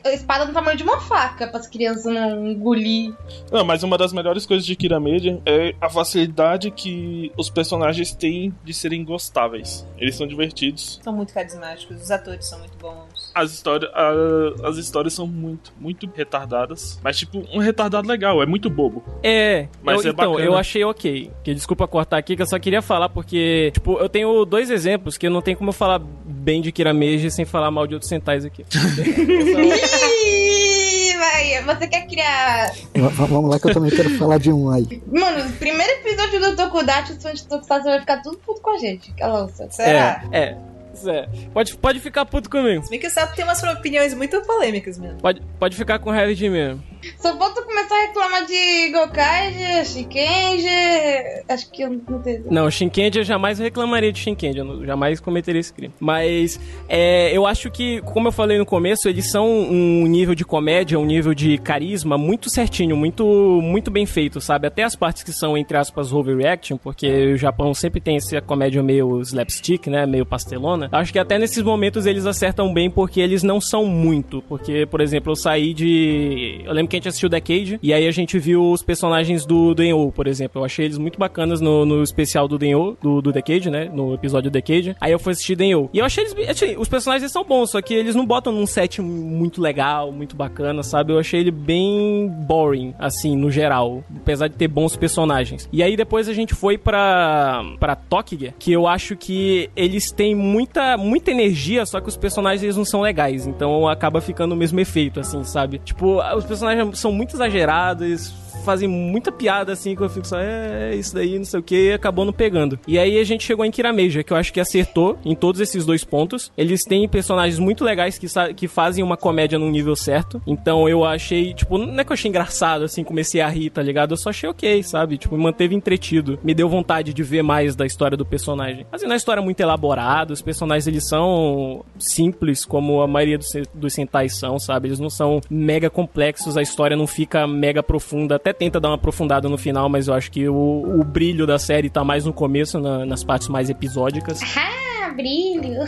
a, 0.03 0.11
espada 0.13 0.45
no 0.45 0.53
tamanho 0.53 0.77
de 0.77 0.83
uma 0.83 0.99
faca 0.99 1.47
para 1.47 1.59
as 1.59 1.67
crianças 1.67 2.05
não 2.05 2.47
engolir. 2.47 3.13
Não, 3.51 3.63
mas 3.63 3.83
uma 3.83 3.97
das 3.97 4.11
melhores 4.13 4.45
coisas 4.45 4.65
de 4.65 4.75
Kiramedia 4.75 5.39
é 5.45 5.72
a 5.81 5.89
facilidade 5.89 6.71
que 6.71 7.31
os 7.37 7.49
personagens 7.49 8.13
têm 8.13 8.53
de 8.63 8.73
serem 8.73 9.03
gostáveis. 9.03 9.85
Eles 9.97 10.15
são 10.15 10.27
divertidos. 10.27 10.99
São 11.03 11.13
muito 11.13 11.33
carismáticos, 11.33 12.01
os 12.01 12.11
atores 12.11 12.47
são 12.47 12.59
muito 12.59 12.77
bons. 12.77 13.31
As 13.35 13.51
histórias, 13.51 13.91
a- 13.93 14.67
as 14.67 14.77
histórias 14.77 15.13
são 15.13 15.27
muito, 15.27 15.73
muito 15.79 16.09
retardadas. 16.15 16.99
Mas, 17.03 17.17
tipo, 17.17 17.43
um 17.53 17.59
retardado 17.59 18.07
legal, 18.07 18.41
é 18.41 18.45
muito 18.45 18.69
bobo. 18.69 19.03
É, 19.23 19.67
Mas 19.81 20.03
eu, 20.03 20.11
é 20.11 20.13
então, 20.13 20.31
bacana. 20.31 20.47
eu 20.49 20.55
achei 20.57 20.83
ok. 20.83 21.31
Que 21.43 21.53
desculpa 21.53 21.87
cortar 21.87 22.17
aqui, 22.17 22.35
que 22.35 22.41
eu 22.41 22.45
só 22.47 22.59
queria 22.59 22.81
falar 22.81 23.09
porque, 23.09 23.71
tipo, 23.73 23.97
eu 23.97 24.09
tenho 24.09 24.45
dois 24.45 24.69
exemplos 24.69 25.17
que 25.17 25.29
não 25.29 25.41
tem 25.41 25.55
como 25.55 25.69
eu 25.69 25.73
falar 25.73 25.99
bem 26.25 26.61
de 26.61 26.71
Kirameji 26.71 27.31
sem 27.31 27.45
falar 27.45 27.71
mal 27.71 27.87
de 27.87 27.93
outros 27.95 28.09
centais 28.09 28.45
aqui. 28.45 28.65
Vai, 31.23 31.61
você 31.63 31.87
quer 31.87 32.05
criar. 32.05 32.71
V- 32.93 33.07
Vamos 33.27 33.49
lá 33.49 33.57
que 33.59 33.67
eu 33.69 33.73
também 33.73 33.89
quero 33.91 34.09
falar 34.17 34.37
de 34.39 34.51
um 34.51 34.69
aí. 34.69 35.01
Mano, 35.07 35.47
o 35.47 35.53
primeiro 35.53 35.91
episódio 35.93 36.39
do 36.41 36.55
Tokudachi, 36.57 37.13
os 37.13 37.23
fãs 37.23 37.41
de 37.41 37.47
Tokusatsu 37.47 37.85
vai 37.85 37.99
ficar 38.01 38.21
tudo 38.21 38.37
puto 38.39 38.59
com 38.61 38.71
a 38.71 38.77
gente. 38.77 39.11
Cala 39.13 39.47
você. 39.47 39.69
Será? 39.71 40.21
É, 40.33 40.37
é. 40.39 40.57
Isso 40.93 41.09
é. 41.09 41.27
Pode, 41.53 41.75
pode 41.77 41.99
ficar 41.99 42.25
puto 42.25 42.49
comigo. 42.49 42.83
Se 42.83 42.89
bem 42.89 42.99
que 42.99 43.07
o 43.07 43.09
Sato 43.09 43.35
tem 43.35 43.43
umas 43.43 43.61
opiniões 43.63 44.13
muito 44.13 44.41
polêmicas 44.43 44.97
mesmo. 44.97 45.19
Pode, 45.19 45.41
pode 45.59 45.75
ficar 45.75 45.99
com 45.99 46.11
raiva 46.11 46.33
de 46.33 46.49
mim 46.49 46.55
mesmo. 46.55 46.83
Só 47.17 47.37
falta 47.37 47.61
começar 47.63 47.95
a 47.95 48.01
reclamar 48.07 48.45
de 48.45 48.91
Gokaiji, 48.91 49.85
Shikenji. 49.85 51.43
Acho 51.49 51.69
que 51.71 51.81
eu 51.81 51.89
não 51.89 52.21
tenho. 52.21 52.45
Não, 52.49 52.69
Shinkendi 52.71 53.19
eu 53.19 53.23
jamais 53.23 53.59
reclamaria 53.59 54.11
de 54.11 54.19
Shinkendi, 54.19 54.59
eu 54.59 54.85
jamais 54.85 55.19
cometeria 55.19 55.59
esse 55.59 55.73
crime. 55.73 55.93
Mas 55.99 56.59
é, 56.87 57.35
eu 57.35 57.45
acho 57.45 57.69
que, 57.69 58.01
como 58.01 58.29
eu 58.29 58.31
falei 58.31 58.57
no 58.57 58.65
começo, 58.65 59.09
eles 59.09 59.29
são 59.29 59.47
um 59.47 60.05
nível 60.07 60.33
de 60.33 60.45
comédia, 60.45 60.97
um 60.97 61.05
nível 61.05 61.33
de 61.33 61.57
carisma 61.57 62.17
muito 62.17 62.49
certinho, 62.49 62.95
muito, 62.95 63.25
muito 63.61 63.91
bem 63.91 64.05
feito, 64.05 64.39
sabe? 64.39 64.67
Até 64.67 64.83
as 64.83 64.95
partes 64.95 65.23
que 65.23 65.33
são, 65.33 65.57
entre 65.57 65.77
aspas, 65.77 66.13
overreaction, 66.13 66.77
porque 66.77 67.33
o 67.33 67.37
Japão 67.37 67.73
sempre 67.73 67.99
tem 67.99 68.17
essa 68.17 68.41
comédia 68.41 68.81
meio 68.81 69.19
slapstick, 69.21 69.87
né? 69.87 70.05
Meio 70.05 70.25
pastelona. 70.25 70.82
Acho 70.91 71.11
que 71.13 71.19
até 71.19 71.37
nesses 71.37 71.63
momentos 71.63 72.05
eles 72.05 72.25
acertam 72.25 72.73
bem 72.73 72.89
porque 72.89 73.19
eles 73.21 73.43
não 73.43 73.59
são 73.61 73.85
muito. 73.85 74.41
Porque, 74.47 74.85
por 74.85 75.01
exemplo, 75.01 75.31
eu 75.31 75.35
saí 75.35 75.73
de. 75.73 76.61
Eu 76.65 76.73
lembro 76.73 76.89
que 76.89 76.95
a 76.95 76.99
gente 76.99 77.07
assistiu 77.09 77.29
Decade, 77.29 77.79
e 77.81 77.93
aí 77.93 78.07
a 78.07 78.11
gente 78.11 78.37
viu 78.39 78.71
os 78.71 78.81
personagens 78.83 79.45
do 79.45 79.73
Denho, 79.73 80.11
por 80.11 80.27
exemplo. 80.27 80.61
Eu 80.61 80.65
achei 80.65 80.85
eles 80.85 80.97
muito 80.97 81.17
bacanas 81.19 81.61
no, 81.61 81.85
no 81.85 82.03
especial 82.03 82.47
do 82.47 82.57
Denho, 82.57 82.97
do, 83.01 83.21
do 83.21 83.31
Decade, 83.31 83.69
né? 83.69 83.89
No 83.93 84.13
episódio 84.13 84.49
Decade. 84.51 84.95
Aí 84.99 85.11
eu 85.11 85.19
fui 85.19 85.31
assistir 85.33 85.55
Denho. 85.55 85.89
E 85.93 85.99
eu 85.99 86.05
achei 86.05 86.23
eles. 86.23 86.49
achei- 86.49 86.77
os 86.77 86.87
personagens 86.87 87.31
são 87.31 87.43
bons, 87.43 87.71
só 87.71 87.81
que 87.81 87.93
eles 87.93 88.15
não 88.15 88.25
botam 88.25 88.51
num 88.53 88.65
set 88.65 89.01
muito 89.01 89.61
legal, 89.61 90.11
muito 90.11 90.35
bacana, 90.35 90.83
sabe? 90.83 91.13
Eu 91.13 91.19
achei 91.19 91.39
ele 91.39 91.51
bem 91.51 92.27
boring, 92.47 92.93
assim, 92.99 93.35
no 93.35 93.49
geral. 93.51 94.03
Apesar 94.15 94.47
de 94.47 94.55
ter 94.55 94.67
bons 94.67 94.95
personagens. 94.95 95.67
E 95.71 95.81
aí 95.83 95.95
depois 95.95 96.27
a 96.29 96.33
gente 96.33 96.53
foi 96.53 96.77
pra, 96.77 97.63
pra 97.79 97.95
Tokige, 97.95 98.53
que 98.57 98.71
eu 98.71 98.87
acho 98.87 99.15
que 99.15 99.69
eles 99.75 100.11
têm 100.11 100.35
muita, 100.73 100.97
muita 100.97 101.31
energia, 101.31 101.85
só 101.85 102.01
que 102.01 102.09
os 102.09 102.17
personagens 102.17 102.63
eles 102.63 102.75
não 102.75 102.85
são 102.85 103.01
legais. 103.01 103.45
Então 103.45 103.87
acaba 103.87 104.19
ficando 104.19 104.53
o 104.53 104.55
mesmo 104.55 104.79
efeito, 104.79 105.19
assim, 105.19 105.43
sabe? 105.43 105.77
Tipo, 105.79 106.19
os 106.35 106.45
personagens 106.45 106.97
são 106.99 107.11
muito 107.11 107.35
exagerados 107.35 108.33
fazem 108.63 108.87
muita 108.87 109.31
piada 109.31 109.71
assim 109.71 109.95
que 109.95 110.01
eu 110.01 110.09
fico 110.09 110.27
só, 110.27 110.39
é, 110.39 110.91
é 110.91 110.95
isso 110.95 111.13
daí, 111.13 111.37
não 111.37 111.45
sei 111.45 111.59
o 111.59 111.63
que, 111.63 111.89
e 111.89 111.93
acabou 111.93 112.25
não 112.25 112.33
pegando. 112.33 112.79
E 112.87 112.97
aí 112.97 113.19
a 113.19 113.23
gente 113.23 113.43
chegou 113.43 113.65
em 113.65 113.71
Kirameja, 113.71 114.23
que 114.23 114.33
eu 114.33 114.37
acho 114.37 114.53
que 114.53 114.59
acertou 114.59 115.17
em 115.23 115.35
todos 115.35 115.61
esses 115.61 115.85
dois 115.85 116.03
pontos. 116.03 116.51
Eles 116.57 116.83
têm 116.83 117.07
personagens 117.07 117.59
muito 117.59 117.83
legais 117.83 118.17
que, 118.17 118.27
que 118.55 118.67
fazem 118.67 119.03
uma 119.03 119.17
comédia 119.17 119.59
num 119.59 119.69
nível 119.69 119.95
certo. 119.95 120.41
Então 120.47 120.87
eu 120.87 121.03
achei, 121.03 121.53
tipo, 121.53 121.77
não 121.77 121.99
é 121.99 122.03
que 122.03 122.11
eu 122.11 122.15
achei 122.15 122.29
engraçado 122.29 122.83
assim, 122.83 123.03
comecei 123.03 123.41
a 123.41 123.49
rir, 123.49 123.69
tá 123.69 123.81
ligado? 123.81 124.11
Eu 124.11 124.17
só 124.17 124.29
achei 124.29 124.49
ok, 124.49 124.81
sabe? 124.83 125.17
Tipo, 125.17 125.35
me 125.35 125.43
manteve 125.43 125.75
entretido. 125.75 126.39
Me 126.43 126.53
deu 126.53 126.69
vontade 126.69 127.13
de 127.13 127.23
ver 127.23 127.43
mais 127.43 127.75
da 127.75 127.85
história 127.85 128.17
do 128.17 128.25
personagem. 128.25 128.85
Assim, 128.91 129.05
não 129.05 129.13
é 129.13 129.17
história 129.17 129.41
muito 129.41 129.59
elaborada, 129.59 130.33
os 130.33 130.41
personagens 130.41 130.87
eles 130.87 131.07
são 131.07 131.83
simples, 131.97 132.65
como 132.65 133.01
a 133.01 133.07
maioria 133.07 133.37
dos, 133.37 133.51
dos 133.73 133.93
Sentais 133.93 134.37
são, 134.37 134.59
sabe? 134.59 134.87
Eles 134.87 134.99
não 134.99 135.09
são 135.09 135.41
mega 135.49 135.89
complexos, 135.89 136.57
a 136.57 136.61
história 136.61 136.95
não 136.95 137.07
fica 137.07 137.47
mega 137.47 137.83
profunda. 137.83 138.35
Até 138.35 138.52
tenta 138.53 138.79
dar 138.79 138.89
uma 138.89 138.95
aprofundada 138.95 139.49
no 139.49 139.57
final, 139.57 139.89
mas 139.89 140.07
eu 140.07 140.13
acho 140.13 140.31
que 140.31 140.47
o, 140.47 140.55
o 140.99 141.03
brilho 141.03 141.45
da 141.47 141.57
série 141.59 141.89
tá 141.89 142.03
mais 142.03 142.25
no 142.25 142.31
começo, 142.33 142.79
na- 142.79 143.05
nas 143.05 143.23
partes 143.23 143.47
mais 143.47 143.69
episódicas. 143.69 144.39
Ah, 145.05 145.09
brilho. 145.15 145.83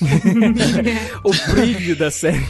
o 1.22 1.52
brilho 1.52 1.94
da 1.96 2.10
série. 2.10 2.44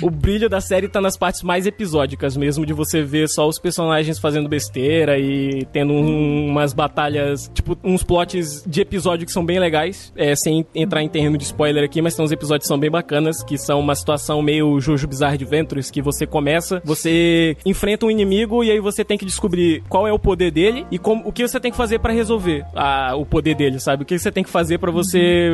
O 0.00 0.10
brilho 0.10 0.48
da 0.48 0.60
série 0.60 0.88
tá 0.88 1.00
nas 1.00 1.16
partes 1.16 1.42
mais 1.42 1.66
episódicas 1.66 2.36
mesmo, 2.36 2.64
de 2.64 2.72
você 2.72 3.02
ver 3.02 3.28
só 3.28 3.46
os 3.46 3.58
personagens 3.58 4.18
fazendo 4.18 4.48
besteira 4.48 5.18
e 5.18 5.66
tendo 5.72 5.92
um- 5.92 6.46
umas 6.48 6.72
batalhas, 6.72 7.50
tipo, 7.52 7.76
uns 7.84 8.02
plots 8.02 8.62
de 8.66 8.80
episódio 8.80 9.26
que 9.26 9.32
são 9.32 9.44
bem 9.44 9.58
legais, 9.58 10.12
é, 10.16 10.34
sem 10.34 10.64
entrar 10.74 11.02
em 11.02 11.08
terreno 11.08 11.36
de 11.36 11.44
spoiler 11.44 11.84
aqui, 11.84 12.00
mas 12.00 12.14
tem 12.14 12.24
uns 12.24 12.32
episódios 12.32 12.64
que 12.64 12.68
são 12.68 12.78
bem 12.78 12.90
bacanas, 12.90 13.42
que 13.42 13.58
são 13.58 13.80
uma 13.80 13.94
situação 13.94 14.40
meio 14.42 14.80
Jojo 14.80 15.06
Bizarre 15.06 15.34
Adventures, 15.34 15.90
que 15.90 16.00
você 16.00 16.26
começa, 16.26 16.80
você 16.84 17.56
enfrenta 17.66 18.06
um 18.06 18.10
inimigo 18.10 18.62
e 18.64 18.70
aí 18.70 18.80
você 18.80 19.04
tem 19.04 19.18
que 19.18 19.24
descobrir 19.24 19.82
qual 19.88 20.06
é 20.06 20.12
o 20.12 20.18
poder 20.18 20.50
dele 20.50 20.86
e 20.90 20.98
como, 20.98 21.26
o 21.26 21.32
que 21.32 21.46
você 21.46 21.58
tem 21.60 21.70
que 21.70 21.76
fazer 21.76 21.98
pra 21.98 22.12
resolver 22.12 22.64
a- 22.74 23.14
o 23.16 23.24
poder 23.26 23.54
dele, 23.54 23.78
sabe? 23.80 24.02
O 24.02 24.06
que 24.06 24.18
você 24.18 24.30
tem 24.30 24.42
que 24.44 24.50
fazer 24.50 24.78
pra 24.78 24.90
você 24.90 25.50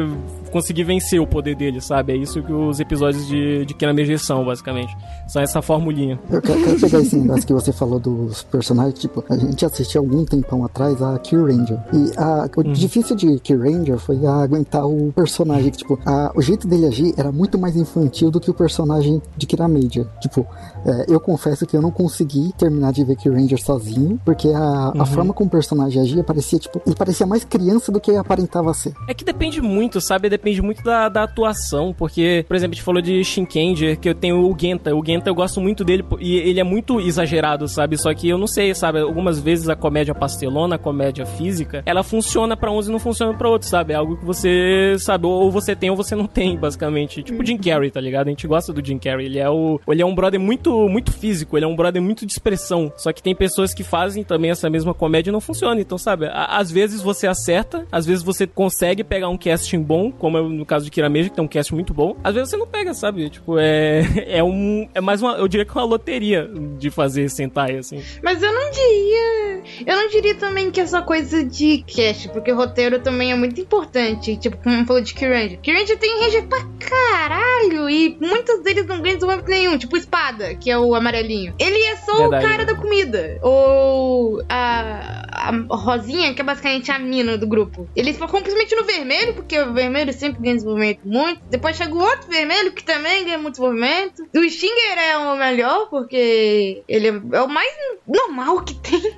conseguir 0.48 0.84
vencer 0.84 1.20
o 1.20 1.26
poder 1.26 1.54
dele, 1.54 1.80
sabe? 1.80 2.12
É 2.12 2.16
isso 2.16 2.42
que 2.42 2.52
os 2.52 2.80
episódios 2.80 3.26
de, 3.26 3.64
de 3.64 3.74
Kirameji 3.74 4.18
são, 4.18 4.44
basicamente. 4.44 4.96
São 5.28 5.42
essa 5.42 5.60
formulinha. 5.62 6.18
Eu 6.30 6.40
quero, 6.42 6.62
quero 6.64 6.80
pegar 6.80 7.00
esse 7.00 7.16
negócio 7.16 7.46
que 7.46 7.52
você 7.52 7.72
falou 7.72 7.98
dos 7.98 8.42
personagens. 8.44 8.98
Tipo, 8.98 9.24
a 9.28 9.36
gente 9.36 9.64
assistiu 9.64 10.00
algum 10.00 10.24
tempão 10.24 10.64
atrás 10.64 11.00
a 11.02 11.18
Kill 11.18 11.46
Ranger. 11.46 11.78
E 11.92 12.12
a, 12.16 12.48
o 12.56 12.62
difícil 12.64 13.14
de 13.16 13.38
Kill 13.40 13.58
Ranger 13.60 13.98
foi 13.98 14.24
aguentar 14.26 14.86
o 14.86 15.12
personagem. 15.12 15.70
Que, 15.70 15.78
tipo, 15.78 15.98
a- 16.06 16.32
o 16.34 16.42
jeito 16.42 16.66
dele 16.66 16.86
agir 16.86 17.14
era 17.16 17.30
muito 17.32 17.58
mais 17.58 17.76
infantil 17.76 18.30
do 18.30 18.40
que 18.40 18.50
o 18.50 18.54
personagem 18.54 19.20
de 19.36 19.46
Kira 19.46 19.68
Major. 19.68 20.06
Tipo, 20.20 20.46
é, 20.86 21.06
eu 21.08 21.20
confesso 21.20 21.66
que 21.66 21.76
eu 21.76 21.82
não 21.82 21.90
consegui 21.90 22.52
terminar 22.56 22.92
de 22.92 23.04
ver 23.04 23.16
Kill 23.16 23.32
Ranger 23.34 23.62
sozinho. 23.62 24.20
Porque 24.24 24.48
a, 24.48 24.92
a 24.98 25.06
forma 25.06 25.32
como 25.34 25.48
o 25.48 25.50
personagem 25.50 26.00
agia 26.02 26.24
parecia, 26.24 26.58
tipo, 26.58 26.80
ele 26.86 26.94
parecia 26.96 27.26
mais 27.26 27.44
criança 27.44 27.90
do 27.92 28.00
que 28.00 28.14
aparentava 28.16 28.72
ser. 28.74 28.92
É 29.08 29.14
que 29.14 29.24
depende 29.24 29.60
muito, 29.60 30.00
sabe? 30.00 30.28
Depende 30.38 30.62
muito 30.62 30.84
da, 30.84 31.08
da 31.08 31.24
atuação, 31.24 31.92
porque, 31.92 32.44
por 32.46 32.54
exemplo, 32.54 32.74
a 32.74 32.76
gente 32.76 32.84
falou 32.84 33.02
de 33.02 33.24
Shinkenger, 33.24 33.98
que 33.98 34.08
eu 34.08 34.14
tenho 34.14 34.48
o 34.48 34.56
Genta. 34.56 34.94
O 34.94 35.04
Genta 35.04 35.28
eu 35.28 35.34
gosto 35.34 35.60
muito 35.60 35.82
dele 35.82 36.04
e 36.20 36.36
ele 36.36 36.60
é 36.60 36.64
muito 36.64 37.00
exagerado, 37.00 37.66
sabe? 37.66 37.98
Só 37.98 38.14
que 38.14 38.28
eu 38.28 38.38
não 38.38 38.46
sei, 38.46 38.72
sabe? 38.72 39.00
Algumas 39.00 39.40
vezes 39.40 39.68
a 39.68 39.74
comédia 39.74 40.14
pastelona, 40.14 40.76
a 40.76 40.78
comédia 40.78 41.26
física, 41.26 41.82
ela 41.84 42.04
funciona 42.04 42.56
pra 42.56 42.70
uns 42.70 42.86
e 42.86 42.92
não 42.92 43.00
funciona 43.00 43.36
pra 43.36 43.48
outros, 43.48 43.68
sabe? 43.68 43.94
É 43.94 43.96
algo 43.96 44.16
que 44.16 44.24
você, 44.24 44.94
sabe, 45.00 45.26
ou 45.26 45.50
você 45.50 45.74
tem 45.74 45.90
ou 45.90 45.96
você 45.96 46.14
não 46.14 46.28
tem, 46.28 46.56
basicamente. 46.56 47.20
Tipo 47.24 47.42
o 47.42 47.44
Jim 47.44 47.58
Carrey, 47.58 47.90
tá 47.90 48.00
ligado? 48.00 48.28
A 48.28 48.30
gente 48.30 48.46
gosta 48.46 48.72
do 48.72 48.84
Jim 48.84 48.98
Carrey. 48.98 49.26
Ele 49.26 49.40
é 49.40 49.50
o 49.50 49.80
ele 49.88 50.02
é 50.02 50.06
um 50.06 50.14
brother 50.14 50.38
muito 50.38 50.88
muito 50.88 51.10
físico, 51.10 51.58
ele 51.58 51.64
é 51.64 51.68
um 51.68 51.74
brother 51.74 52.00
muito 52.00 52.24
de 52.24 52.30
expressão. 52.30 52.92
Só 52.96 53.12
que 53.12 53.20
tem 53.20 53.34
pessoas 53.34 53.74
que 53.74 53.82
fazem 53.82 54.22
também 54.22 54.52
essa 54.52 54.70
mesma 54.70 54.94
comédia 54.94 55.30
e 55.30 55.32
não 55.32 55.40
funciona. 55.40 55.80
Então, 55.80 55.98
sabe? 55.98 56.30
Às 56.32 56.70
vezes 56.70 57.02
você 57.02 57.26
acerta, 57.26 57.84
às 57.90 58.06
vezes 58.06 58.22
você 58.22 58.46
consegue 58.46 59.02
pegar 59.02 59.28
um 59.28 59.36
casting 59.36 59.82
bom, 59.82 60.12
como 60.12 60.27
é 60.36 60.42
no 60.42 60.66
caso 60.66 60.84
de 60.84 60.90
Kirameji, 60.90 61.30
que 61.30 61.36
tem 61.36 61.44
um 61.44 61.48
casting 61.48 61.74
muito 61.74 61.94
bom. 61.94 62.16
Às 62.22 62.34
vezes 62.34 62.50
você 62.50 62.56
não 62.56 62.66
pega, 62.66 62.92
sabe? 62.94 63.30
Tipo, 63.30 63.58
é 63.58 64.02
é 64.38 64.44
um 64.44 64.88
é 64.94 65.00
mais 65.00 65.22
uma, 65.22 65.34
eu 65.34 65.48
diria 65.48 65.64
que 65.64 65.70
é 65.70 65.80
uma 65.80 65.86
loteria 65.86 66.50
de 66.78 66.90
fazer 66.90 67.28
Sentai 67.28 67.76
assim. 67.76 68.02
Mas 68.22 68.42
eu 68.42 68.52
não 68.52 68.70
diria. 68.70 69.62
Eu 69.86 69.96
não 69.96 70.08
diria 70.08 70.34
também 70.34 70.70
que 70.70 70.80
essa 70.80 71.02
coisa 71.02 71.44
de 71.44 71.84
cast, 71.86 72.28
porque 72.30 72.52
o 72.52 72.56
roteiro 72.56 73.00
também 73.00 73.32
é 73.32 73.34
muito 73.34 73.60
importante. 73.60 74.36
Tipo, 74.36 74.56
como 74.56 74.86
falou 74.86 75.02
de 75.02 75.14
Kyranger. 75.14 75.60
Kyranger 75.60 75.98
tem 75.98 76.20
ranger 76.20 76.46
pra 76.46 76.64
caralho. 76.78 77.88
E 77.88 78.16
muitos 78.20 78.62
deles 78.62 78.86
não 78.86 79.00
ganham 79.00 79.16
desenvolvimento 79.16 79.48
nenhum. 79.48 79.78
Tipo, 79.78 79.96
Espada, 79.96 80.54
que 80.54 80.70
é 80.70 80.78
o 80.78 80.94
amarelinho. 80.94 81.54
Ele 81.58 81.78
é 81.84 81.96
só 81.96 82.16
Verdade. 82.16 82.44
o 82.44 82.48
cara 82.48 82.64
da 82.64 82.74
comida. 82.74 83.38
Ou 83.42 84.42
a, 84.48 85.26
a 85.32 85.76
Rosinha, 85.76 86.34
que 86.34 86.40
é 86.40 86.44
basicamente 86.44 86.90
a 86.90 86.98
mina 86.98 87.36
do 87.36 87.46
grupo. 87.46 87.88
Eles 87.94 88.16
focam 88.16 88.40
principalmente 88.40 88.74
no 88.76 88.84
vermelho, 88.84 89.34
porque 89.34 89.58
o 89.60 89.72
vermelho 89.72 90.12
sempre 90.18 90.42
ganha 90.42 90.54
desenvolvimento 90.54 91.00
muito. 91.04 91.40
Depois 91.50 91.76
chega 91.76 91.94
o 91.94 92.00
outro 92.00 92.28
vermelho, 92.28 92.72
que 92.72 92.84
também 92.84 93.24
ganha 93.24 93.38
muito 93.38 93.54
desenvolvimento. 93.54 94.26
O 94.34 94.48
Stinger 94.48 94.98
é 94.98 95.18
o 95.18 95.36
melhor, 95.36 95.88
porque 95.88 96.82
ele 96.88 97.08
é 97.08 97.40
o 97.42 97.48
mais 97.48 97.72
normal 98.06 98.62
que 98.62 98.74
tem. 98.74 99.16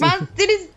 Mas 0.00 0.26
eles 0.38 0.70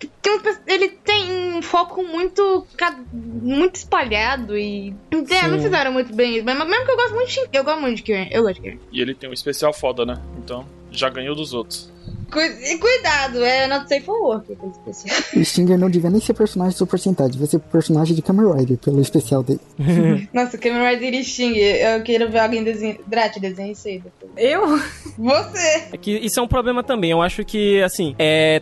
ele 0.67 0.89
tem 0.89 1.55
um 1.55 1.61
foco 1.61 2.03
muito 2.03 2.65
muito 3.13 3.75
espalhado 3.75 4.57
e 4.57 4.93
é, 5.11 5.47
não 5.47 5.59
fizeram 5.59 5.91
muito 5.91 6.13
bem 6.13 6.35
isso. 6.35 6.45
Mas 6.45 6.57
mesmo 6.57 6.85
que 6.85 6.91
eu 6.91 6.95
gosto 6.95 7.15
muito 7.15 7.27
de 7.29 7.49
eu 7.53 7.63
gosto 7.63 7.81
muito 7.81 7.97
de 7.97 8.03
Kirin. 8.03 8.27
Eu 8.31 8.43
gosto 8.43 8.55
de 8.55 8.61
Kirin. 8.61 8.79
E 8.91 9.01
ele 9.01 9.13
tem 9.15 9.29
um 9.29 9.33
especial 9.33 9.73
foda, 9.73 10.05
né? 10.05 10.21
Então 10.37 10.65
já 10.91 11.09
ganhou 11.09 11.35
dos 11.35 11.53
outros. 11.53 11.92
Cuidado, 12.33 13.43
é 13.43 13.67
not 13.67 13.87
safe 13.87 14.05
for 14.05 14.19
work 14.21 14.51
especial. 14.51 15.17
O 15.35 15.45
Stinger 15.45 15.77
não 15.77 15.89
devia 15.89 16.09
nem 16.09 16.19
ser 16.19 16.33
personagem 16.33 16.75
Super 16.75 16.99
Sentai, 16.99 17.29
devia 17.29 17.47
ser 17.47 17.59
personagem 17.59 18.15
de 18.15 18.21
Kamen 18.21 18.51
Rider 18.53 18.77
pelo 18.77 19.01
especial 19.01 19.43
dele. 19.43 19.59
Nossa, 20.33 20.57
Kamen 20.57 20.87
Rider 20.89 21.13
e 21.13 21.23
Stinger, 21.23 21.95
eu 21.95 22.03
quero 22.03 22.29
ver 22.29 22.39
alguém 22.39 22.63
desenhar. 22.63 22.97
Drat, 23.07 23.37
desenha 23.39 23.71
isso 23.71 23.87
aí 23.87 23.99
depois. 23.99 24.31
Eu? 24.37 24.79
Você! 25.17 25.87
É 25.91 25.97
que 25.97 26.11
isso 26.11 26.39
é 26.39 26.43
um 26.43 26.47
problema 26.47 26.83
também. 26.83 27.11
Eu 27.11 27.21
acho 27.21 27.43
que, 27.45 27.81
assim, 27.81 28.15
é 28.17 28.61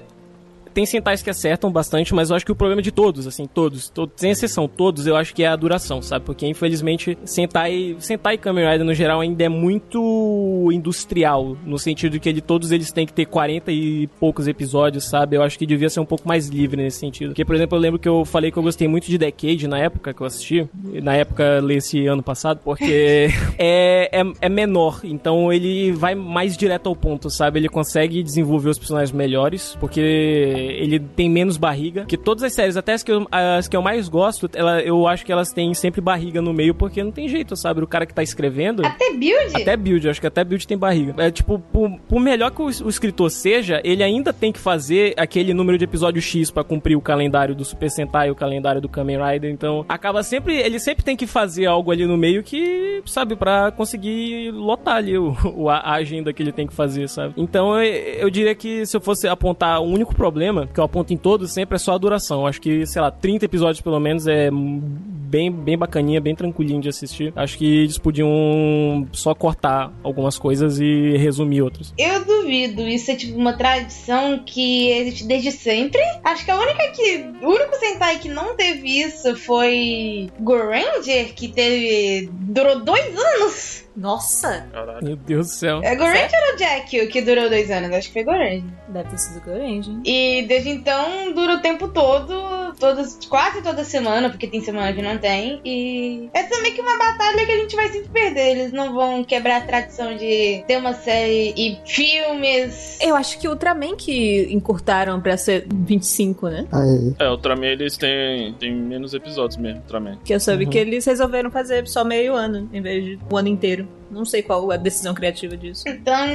tem 0.74 0.86
centais 0.86 1.22
que 1.22 1.30
acertam 1.30 1.72
bastante, 1.72 2.14
mas 2.14 2.30
eu 2.30 2.36
acho 2.36 2.46
que 2.46 2.52
o 2.52 2.56
problema 2.56 2.82
de 2.82 2.92
todos, 2.92 3.28
assim, 3.28 3.46
todos, 3.46 3.90
todos 3.90 4.14
sem 4.18 4.32
exceção, 4.32 4.68
todos, 4.68 5.08
eu 5.08 5.16
acho 5.16 5.34
que 5.34 5.44
é 5.44 5.48
a 5.48 5.56
duração, 5.56 6.02
sabe? 6.02 6.26
Porque 6.26 6.48
infelizmente 6.48 7.18
Sentai, 7.26 7.96
Sentai 8.00 8.38
Kamen 8.38 8.70
Rider 8.70 8.86
no 8.86 8.94
geral 8.94 9.22
ainda 9.22 9.44
é 9.44 9.50
muito 9.50 10.70
industrial, 10.72 11.58
no 11.66 11.78
sentido 11.78 12.14
de 12.14 12.20
que 12.20 12.30
ele, 12.30 12.42
todos 12.42 12.72
eles 12.72 12.92
têm 12.92 13.06
que 13.06 13.14
ter 13.14 13.26
40 13.26 13.72
e 13.72 14.08
poucos 14.20 14.48
episódios, 14.48 15.06
sabe? 15.06 15.36
Eu 15.36 15.44
acho 15.44 15.58
que 15.58 15.66
devia 15.66 15.90
ser 15.90 16.00
um 16.00 16.06
pouco 16.06 16.28
mais 16.28 16.48
livre 16.48 16.82
nesse 16.82 17.00
sentido. 17.00 17.30
Porque, 17.30 17.46
por 17.46 17.56
exemplo, 17.56 17.78
eu 17.78 17.82
lembro 17.82 18.00
que 18.00 18.10
eu 18.10 18.26
falei 18.26 18.52
que 18.52 18.58
eu 18.58 18.64
gostei 18.64 18.88
muito 18.88 19.08
de 19.08 19.18
Decade 19.18 19.68
na 19.68 19.80
época 19.80 20.14
que 20.14 20.22
eu 20.22 20.28
assisti, 20.28 20.68
na 21.02 21.16
época 21.16 21.62
esse 21.72 22.06
ano 22.08 22.24
passado, 22.24 22.60
porque 22.64 23.30
é, 23.58 24.10
é, 24.12 24.24
é 24.42 24.50
menor, 24.50 25.02
então 25.04 25.52
ele 25.52 25.92
vai 25.92 26.16
mais 26.16 26.58
direto 26.58 26.88
ao 26.88 26.96
ponto, 26.96 27.30
sabe? 27.30 27.60
Ele 27.60 27.70
consegue 27.70 28.24
desenvolver 28.24 28.70
os 28.70 28.78
personagens 28.78 29.12
melhores, 29.12 29.76
porque 29.80 30.61
ele 30.62 31.00
tem 31.00 31.30
menos 31.30 31.58
barriga. 31.58 32.06
Que 32.06 32.18
todas 32.18 32.44
as 32.44 32.54
séries, 32.54 32.78
até 32.78 32.94
as 32.94 33.04
que 33.04 33.12
eu, 33.12 33.28
as 33.32 33.68
que 33.68 33.76
eu 33.76 33.82
mais 33.82 34.10
gosto, 34.10 34.50
ela, 34.54 34.82
eu 34.82 35.08
acho 35.08 35.26
que 35.26 35.32
elas 35.32 35.52
têm 35.52 35.74
sempre 35.74 36.02
barriga 36.02 36.42
no 36.42 36.54
meio, 36.54 36.74
porque 36.74 37.04
não 37.04 37.12
tem 37.12 37.28
jeito, 37.28 37.56
sabe? 37.56 37.82
O 37.82 37.88
cara 37.88 38.06
que 38.06 38.14
tá 38.14 38.24
escrevendo. 38.24 38.86
Até 38.86 39.12
build? 39.14 39.56
Até 39.56 39.78
build, 39.78 40.10
acho 40.10 40.22
que 40.22 40.28
até 40.28 40.44
build 40.44 40.68
tem 40.68 40.78
barriga. 40.78 41.14
É 41.18 41.32
tipo, 41.32 41.60
por, 41.60 41.90
por 42.08 42.20
melhor 42.20 42.52
que 42.52 42.62
o, 42.62 42.66
o, 42.66 42.90
escritor 42.90 43.30
seja, 43.30 43.82
ele 43.84 44.04
ainda 44.04 44.34
tem 44.34 44.52
que 44.52 44.60
fazer 44.60 45.14
aquele 45.18 45.54
número 45.54 45.78
de 45.78 45.86
episódio 45.86 46.22
X 46.22 46.52
para 46.52 46.64
cumprir 46.64 46.96
o 46.96 47.02
calendário 47.02 47.56
do 47.56 47.64
Super 47.64 47.90
Sentai 47.90 48.28
e 48.28 48.32
o 48.32 48.36
calendário 48.36 48.82
do 48.82 48.90
Kamen 48.90 49.18
Rider. 49.18 49.52
Então, 49.52 49.86
acaba 49.88 50.24
sempre. 50.24 50.58
Ele 50.58 50.80
sempre 50.80 51.04
tem 51.04 51.16
que 51.16 51.28
fazer 51.28 51.66
algo 51.66 51.92
ali 51.92 52.06
no 52.06 52.18
meio 52.18 52.44
que, 52.44 53.02
sabe, 53.06 53.36
para 53.36 53.72
conseguir 53.72 54.52
lotar 54.52 54.96
ali 54.96 55.18
o, 55.18 55.36
o, 55.56 55.70
a 55.70 55.94
agenda 55.94 56.34
que 56.34 56.42
ele 56.42 56.52
tem 56.52 56.68
que 56.68 56.74
fazer, 56.74 57.08
sabe? 57.08 57.34
Então, 57.38 57.80
eu, 57.80 57.84
eu 57.84 58.30
diria 58.30 58.56
que 58.56 58.86
se 58.86 58.96
eu 58.96 59.02
fosse 59.02 59.28
apontar 59.28 59.82
o 59.82 59.86
um 59.86 59.94
único 59.94 60.16
problema 60.16 60.51
problema, 60.52 60.68
que 60.68 60.80
eu 60.80 60.84
aponto 60.84 61.14
em 61.14 61.18
todos, 61.18 61.52
sempre 61.52 61.76
é 61.76 61.80
só 61.80 61.94
a 61.94 61.98
duração. 61.98 62.46
Acho 62.46 62.62
que, 62.62 62.86
sei 62.86 63.02
lá, 63.02 63.10
30 63.10 63.46
episódios 63.46 63.82
pelo 63.82 64.00
menos 64.00 64.28
é 64.28 64.50
bem, 64.52 65.50
bem 65.50 65.78
bacaninha, 65.78 66.20
bem 66.20 66.36
tranquilinho 66.36 66.82
de 66.82 66.90
assistir. 66.90 67.32
Acho 67.36 67.58
que 67.58 67.84
eles 67.84 67.98
podiam 67.98 69.08
só 69.14 69.34
cortar 69.34 69.92
algumas 70.04 70.38
coisas 70.38 70.80
e 70.80 71.16
resumir 71.18 71.62
outras. 71.62 71.94
Eu 71.98 72.26
duvido. 72.26 72.88
Isso 72.88 73.12
é 73.12 73.16
tipo 73.16 73.38
uma 73.38 73.54
tradição 73.54 74.44
que 74.46 74.90
existe 74.92 75.26
desde 75.26 75.52
sempre. 75.52 76.02
Acho 76.24 76.44
que 76.44 76.52
a 76.52 76.60
única 76.60 76.92
que. 76.92 77.26
O 77.42 77.50
único 77.50 77.76
Sentai 77.78 78.20
que 78.20 78.28
não 78.28 78.56
teve 78.56 79.02
isso 79.02 79.36
foi 79.38 80.30
Goranger, 80.40 81.34
que 81.34 81.48
teve. 81.48 82.30
durou 82.34 82.84
dois 82.84 83.18
anos. 83.18 83.86
Nossa! 83.96 84.68
Caralho. 84.72 85.04
Meu 85.04 85.16
Deus 85.16 85.48
do 85.48 85.54
céu. 85.54 85.82
É 85.84 85.96
Goranger 85.96 86.40
ou 86.52 86.58
Jack 86.58 87.02
o 87.02 87.08
que 87.10 87.22
durou 87.22 87.50
dois 87.50 87.70
anos? 87.70 87.92
Acho 87.92 88.08
que 88.08 88.14
foi 88.14 88.24
Goranger. 88.24 88.64
Deve 88.88 89.10
ter 89.10 89.18
sido 89.18 89.44
Goranger. 89.44 89.96
E 90.06 90.44
desde 90.48 90.70
então 90.70 91.34
dura 91.34 91.56
o 91.56 91.62
tempo 91.62 91.88
todo, 91.88 92.74
todas, 92.80 93.18
quase 93.30 93.62
toda 93.62 93.84
semana, 93.84 94.30
porque 94.30 94.48
tem 94.48 94.62
semana 94.62 94.94
que 94.94 95.02
não 95.02 95.18
tem. 95.18 95.62
E 95.64 96.30
é 96.34 96.44
também 96.44 96.74
que 96.74 96.82
uma 96.82 96.98
batalha 96.98 97.46
que 97.46 97.52
a 97.52 97.58
gente 97.58 97.76
vai 97.76 97.90
sempre 97.90 98.10
perder. 98.10 98.52
Eles 98.52 98.72
não 98.72 98.94
vão 98.94 99.24
quebrar 99.24 99.58
a 99.58 99.62
tradição 99.62 100.16
de 100.16 100.64
ter 100.68 100.78
uma 100.78 100.94
série 100.94 101.54
e 101.56 101.80
filmes. 101.86 102.98
Eu 103.02 103.16
acho 103.16 103.40
que 103.40 103.48
Ultraman 103.48 103.96
que 103.96 104.48
encurtaram 104.52 105.20
pra 105.22 105.38
ser 105.38 105.68
25, 105.74 106.50
né? 106.50 106.68
Ah, 106.72 106.84
é. 107.20 107.26
é, 107.26 107.30
Ultraman 107.30 107.68
eles 107.68 107.98
têm, 107.98 108.54
têm 108.54 108.74
menos 108.74 109.14
episódios 109.14 109.58
mesmo, 109.58 109.80
Ultraman. 109.82 110.18
Que 110.24 110.34
eu 110.34 110.40
soube 110.40 110.66
uhum. 110.66 110.70
que 110.70 110.78
eles 110.78 111.06
resolveram 111.06 111.52
fazer 111.52 111.88
só 111.88 112.04
meio 112.04 112.34
ano, 112.34 112.70
em 112.74 112.82
vez 112.82 113.04
de 113.04 113.20
o 113.30 113.38
ano 113.38 113.48
inteiro. 113.48 113.81
Não 114.12 114.26
sei 114.26 114.44
qual 114.44 114.70
a 114.72 114.76
decisão 114.76 115.14
criativa 115.14 115.56
disso. 115.56 115.84
Então, 115.88 116.28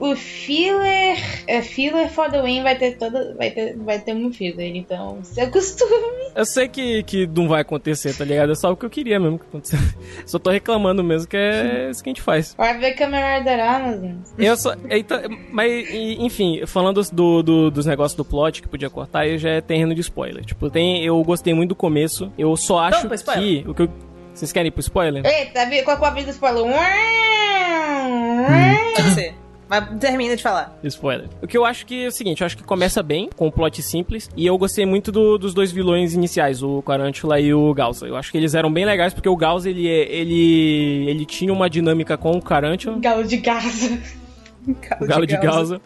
o 0.00 0.16
filler, 0.16 1.18
é 1.46 1.60
filler 1.60 2.08
for 2.08 2.30
the 2.30 2.40
win 2.40 2.62
vai 2.62 2.76
ter 2.76 2.96
toda, 2.96 3.34
vai 3.34 3.50
ter, 3.50 3.76
vai 3.76 3.98
ter 3.98 4.14
um 4.14 4.32
filler. 4.32 4.74
Então, 4.74 5.18
se 5.22 5.38
acostume. 5.38 6.32
Eu 6.34 6.46
sei 6.46 6.68
que, 6.68 7.02
que 7.02 7.26
não 7.26 7.48
vai 7.48 7.60
acontecer, 7.60 8.16
tá 8.16 8.24
ligado? 8.24 8.52
É 8.52 8.54
só 8.54 8.72
o 8.72 8.76
que 8.76 8.86
eu 8.86 8.90
queria 8.90 9.20
mesmo 9.20 9.38
que 9.38 9.44
acontecesse. 9.44 9.94
Só 10.24 10.38
tô 10.38 10.50
reclamando 10.50 11.04
mesmo 11.04 11.28
que 11.28 11.36
é 11.36 11.90
isso 11.90 12.02
que 12.02 12.08
a 12.08 12.12
gente 12.12 12.22
faz. 12.22 12.54
Vai 12.56 12.78
ver 12.78 12.92
Kamen 12.92 13.20
Rider 13.20 13.60
Amazon. 13.60 14.12
Eu 14.38 14.56
só, 14.56 14.74
então, 14.88 15.20
mas, 15.50 15.88
enfim, 15.90 16.64
falando 16.66 17.02
do, 17.12 17.42
do, 17.42 17.70
dos 17.70 17.84
negócios 17.84 18.16
do 18.16 18.24
plot 18.24 18.62
que 18.62 18.68
podia 18.68 18.88
cortar, 18.88 19.20
aí 19.20 19.36
já 19.36 19.50
é 19.50 19.60
terreno 19.60 19.94
de 19.94 20.00
spoiler. 20.00 20.44
Tipo, 20.44 20.70
tem, 20.70 21.04
eu 21.04 21.22
gostei 21.22 21.52
muito 21.52 21.70
do 21.70 21.74
começo. 21.74 22.32
Eu 22.38 22.56
só 22.56 22.78
acho 22.78 23.06
então, 23.06 23.34
que 23.34 23.64
o 23.66 23.74
que 23.74 23.82
eu 23.82 23.88
vocês 24.34 24.52
querem 24.52 24.68
ir 24.68 24.72
pro 24.72 24.80
spoiler? 24.80 25.24
Eita, 25.24 25.66
qual 25.84 26.04
é 26.04 26.06
a 26.06 26.10
vida 26.10 26.26
do 26.26 26.32
spoiler? 26.32 26.64
Pode 28.96 29.14
ser. 29.14 29.34
Mas 29.72 29.98
termina 29.98 30.36
de 30.36 30.42
falar. 30.42 30.78
Spoiler. 30.84 31.30
O 31.40 31.46
que 31.46 31.56
eu 31.56 31.64
acho 31.64 31.86
que 31.86 32.04
é 32.04 32.06
o 32.06 32.12
seguinte, 32.12 32.42
eu 32.42 32.46
acho 32.46 32.58
que 32.58 32.62
começa 32.62 33.02
bem, 33.02 33.30
com 33.34 33.46
um 33.46 33.50
plot 33.50 33.80
simples, 33.82 34.28
e 34.36 34.44
eu 34.46 34.58
gostei 34.58 34.84
muito 34.84 35.10
do, 35.10 35.38
dos 35.38 35.54
dois 35.54 35.72
vilões 35.72 36.12
iniciais, 36.12 36.62
o 36.62 36.82
Quarantula 36.82 37.40
e 37.40 37.54
o 37.54 37.72
Gausa. 37.72 38.06
Eu 38.06 38.14
acho 38.14 38.30
que 38.30 38.36
eles 38.36 38.54
eram 38.54 38.70
bem 38.70 38.84
legais, 38.84 39.14
porque 39.14 39.30
o 39.30 39.36
Gausa, 39.36 39.70
ele, 39.70 39.86
ele, 39.86 41.08
ele 41.08 41.24
tinha 41.24 41.50
uma 41.50 41.70
dinâmica 41.70 42.18
com 42.18 42.32
o 42.32 42.42
Quarantula. 42.42 42.98
Galo 42.98 43.24
de 43.24 43.38
Gaza. 43.38 43.98
o 45.00 45.06
Galo 45.06 45.26
de 45.26 45.38
Gaza. 45.38 45.80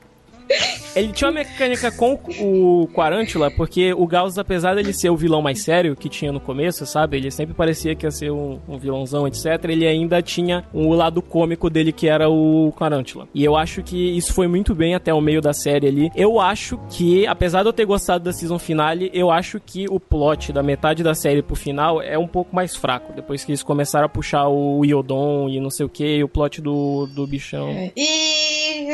Ele 0.95 1.13
tinha 1.13 1.29
uma 1.29 1.41
mecânica 1.41 1.93
com 1.93 2.19
o 2.41 2.89
Quarantula, 2.95 3.51
porque 3.51 3.93
o 3.93 4.07
Gauss, 4.07 4.39
apesar 4.39 4.75
dele 4.75 4.95
ser 4.95 5.11
o 5.11 5.17
vilão 5.17 5.43
mais 5.43 5.63
sério 5.63 5.95
que 5.95 6.09
tinha 6.09 6.33
no 6.33 6.41
começo, 6.41 6.87
sabe? 6.87 7.19
Ele 7.19 7.31
sempre 7.31 7.55
parecia 7.55 7.95
que 7.95 8.07
ia 8.07 8.11
ser 8.11 8.31
um, 8.31 8.59
um 8.67 8.79
vilãozão, 8.79 9.27
etc. 9.27 9.45
Ele 9.65 9.87
ainda 9.87 10.23
tinha 10.23 10.65
o 10.73 10.87
um 10.87 10.93
lado 10.95 11.21
cômico 11.21 11.69
dele, 11.69 11.93
que 11.93 12.09
era 12.09 12.31
o 12.31 12.73
Quarantula. 12.77 13.29
E 13.35 13.45
eu 13.45 13.57
acho 13.57 13.83
que 13.83 14.17
isso 14.17 14.33
foi 14.33 14.49
muito 14.49 14.75
bem 14.75 14.95
até 14.95 15.13
o 15.13 15.21
meio 15.21 15.43
da 15.43 15.53
série 15.53 15.87
ali. 15.87 16.11
Eu 16.17 16.41
acho 16.41 16.79
que, 16.89 17.27
apesar 17.27 17.63
de 17.63 17.69
eu 17.69 17.73
ter 17.75 17.85
gostado 17.85 18.25
da 18.25 18.33
season 18.33 18.59
finale, 18.59 19.11
eu 19.13 19.31
acho 19.31 19.61
que 19.61 19.87
o 19.91 20.01
plot 20.01 20.53
da 20.53 20.63
metade 20.63 21.03
da 21.03 21.15
série 21.15 21.43
pro 21.43 21.55
final 21.55 22.01
é 22.01 22.17
um 22.17 22.27
pouco 22.27 22.57
mais 22.57 22.75
fraco. 22.75 23.13
Depois 23.13 23.45
que 23.45 23.51
eles 23.51 23.63
começaram 23.63 24.07
a 24.07 24.09
puxar 24.09 24.49
o 24.49 24.83
Iodon 24.85 25.49
e 25.51 25.61
não 25.61 25.69
sei 25.69 25.85
o 25.85 25.89
que, 25.91 26.23
o 26.25 26.29
plot 26.29 26.63
do, 26.63 27.07
do 27.07 27.27
bichão. 27.27 27.69
É. 27.69 27.93
E, 27.95 28.46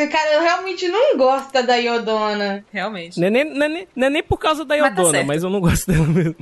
cara, 0.09 0.35
eu 0.35 0.43
realmente 0.43 0.89
não 0.89 1.17
gosto 1.17 1.33
gosta 1.53 1.63
da 1.63 1.77
Iodona. 1.77 2.65
Realmente. 2.73 3.21
Não 3.21 3.27
é 3.27 3.31
nem, 3.31 3.45
não 3.45 3.67
é 3.67 3.69
nem, 3.69 3.89
não 3.95 4.07
é 4.07 4.11
nem 4.11 4.23
por 4.23 4.39
causa 4.39 4.65
da 4.65 4.75
Iodona, 4.75 4.95
mas, 4.95 5.13
tá 5.13 5.25
mas 5.25 5.45
eu 5.45 5.51
não 5.51 5.61
gosto 5.61 5.91
dela 5.91 6.07
mesmo. 6.07 6.37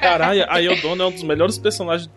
Caralho, 0.00 0.44
a 0.48 0.58
Iodona 0.58 1.04
é 1.04 1.06
um 1.06 1.10
dos 1.10 1.22
melhores 1.22 1.58
personagens 1.58 2.10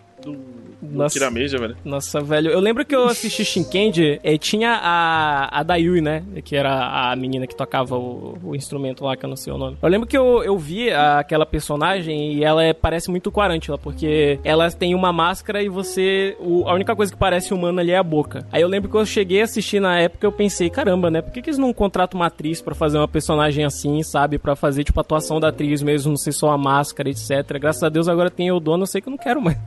nossa, 0.94 1.14
Kirameja, 1.14 1.58
velho. 1.58 1.78
Nossa, 1.84 2.22
velho. 2.22 2.52
Eu 2.52 2.60
lembro 2.60 2.86
que 2.86 2.96
eu 2.96 3.06
assisti 3.06 3.44
Shinkendi 3.44 4.20
e 4.24 4.38
tinha 4.38 4.80
a, 4.82 5.60
a 5.60 5.64
Dayui, 5.64 6.02
né? 6.02 6.24
Que 6.44 6.56
era 6.56 7.12
a 7.12 7.16
menina 7.16 7.48
que 7.48 7.56
tocava 7.56 7.98
o, 7.98 8.38
o, 8.44 8.56
instrumento 8.56 9.04
lá, 9.04 9.16
que 9.16 9.26
eu 9.26 9.30
não 9.30 9.36
sei 9.36 9.52
o 9.52 9.58
nome. 9.58 9.78
Eu 9.82 9.90
lembro 9.90 10.08
que 10.08 10.18
eu, 10.18 10.44
eu 10.44 10.58
vi 10.58 10.92
a, 10.92 11.20
aquela 11.20 11.46
personagem 11.46 12.34
e 12.34 12.44
ela 12.44 12.64
é, 12.64 12.74
parece 12.74 13.10
muito 13.10 13.32
Quarantula, 13.32 13.78
porque 13.78 14.40
ela 14.44 14.70
tem 14.72 14.94
uma 14.94 15.12
máscara 15.12 15.62
e 15.64 15.70
você... 15.70 16.36
O, 16.40 16.68
a 16.68 16.74
única 16.74 16.96
coisa 16.96 17.12
que 17.12 17.18
parece 17.18 17.54
humana 17.54 17.82
ali 17.82 17.92
é 17.92 17.98
a 17.98 18.04
boca. 18.04 18.46
Aí 18.52 18.62
eu 18.62 18.68
lembro 18.68 18.90
que 18.90 18.96
eu 18.96 19.06
cheguei 19.06 19.42
a 19.42 19.46
assistir 19.46 19.80
na 19.80 20.00
época 20.00 20.26
eu 20.26 20.32
pensei, 20.32 20.70
caramba, 20.70 21.10
né? 21.10 21.22
Por 21.22 21.32
que, 21.32 21.42
que 21.42 21.50
eles 21.50 21.58
não 21.58 21.74
contratam 21.74 22.20
uma 22.20 22.28
atriz 22.28 22.62
para 22.62 22.76
fazer 22.76 22.98
uma 22.98 23.08
personagem 23.08 23.66
assim, 23.66 24.02
sabe? 24.04 24.38
para 24.44 24.56
fazer, 24.56 24.84
tipo, 24.84 25.00
a 25.00 25.02
atuação 25.02 25.40
da 25.40 25.48
atriz 25.48 25.82
mesmo, 25.82 26.12
não 26.12 26.18
sei 26.18 26.34
só 26.34 26.52
a 26.52 26.58
máscara, 26.58 27.10
etc. 27.10 27.58
Graças 27.60 27.82
a 27.82 27.90
Deus 27.90 28.08
agora 28.08 28.30
tem 28.30 28.52
o 28.52 28.60
dono, 28.60 28.84
eu 28.84 28.88
sei 28.88 29.02
que 29.02 29.08
eu 29.08 29.12
não 29.12 29.18
quero 29.18 29.42
mais. 29.42 29.58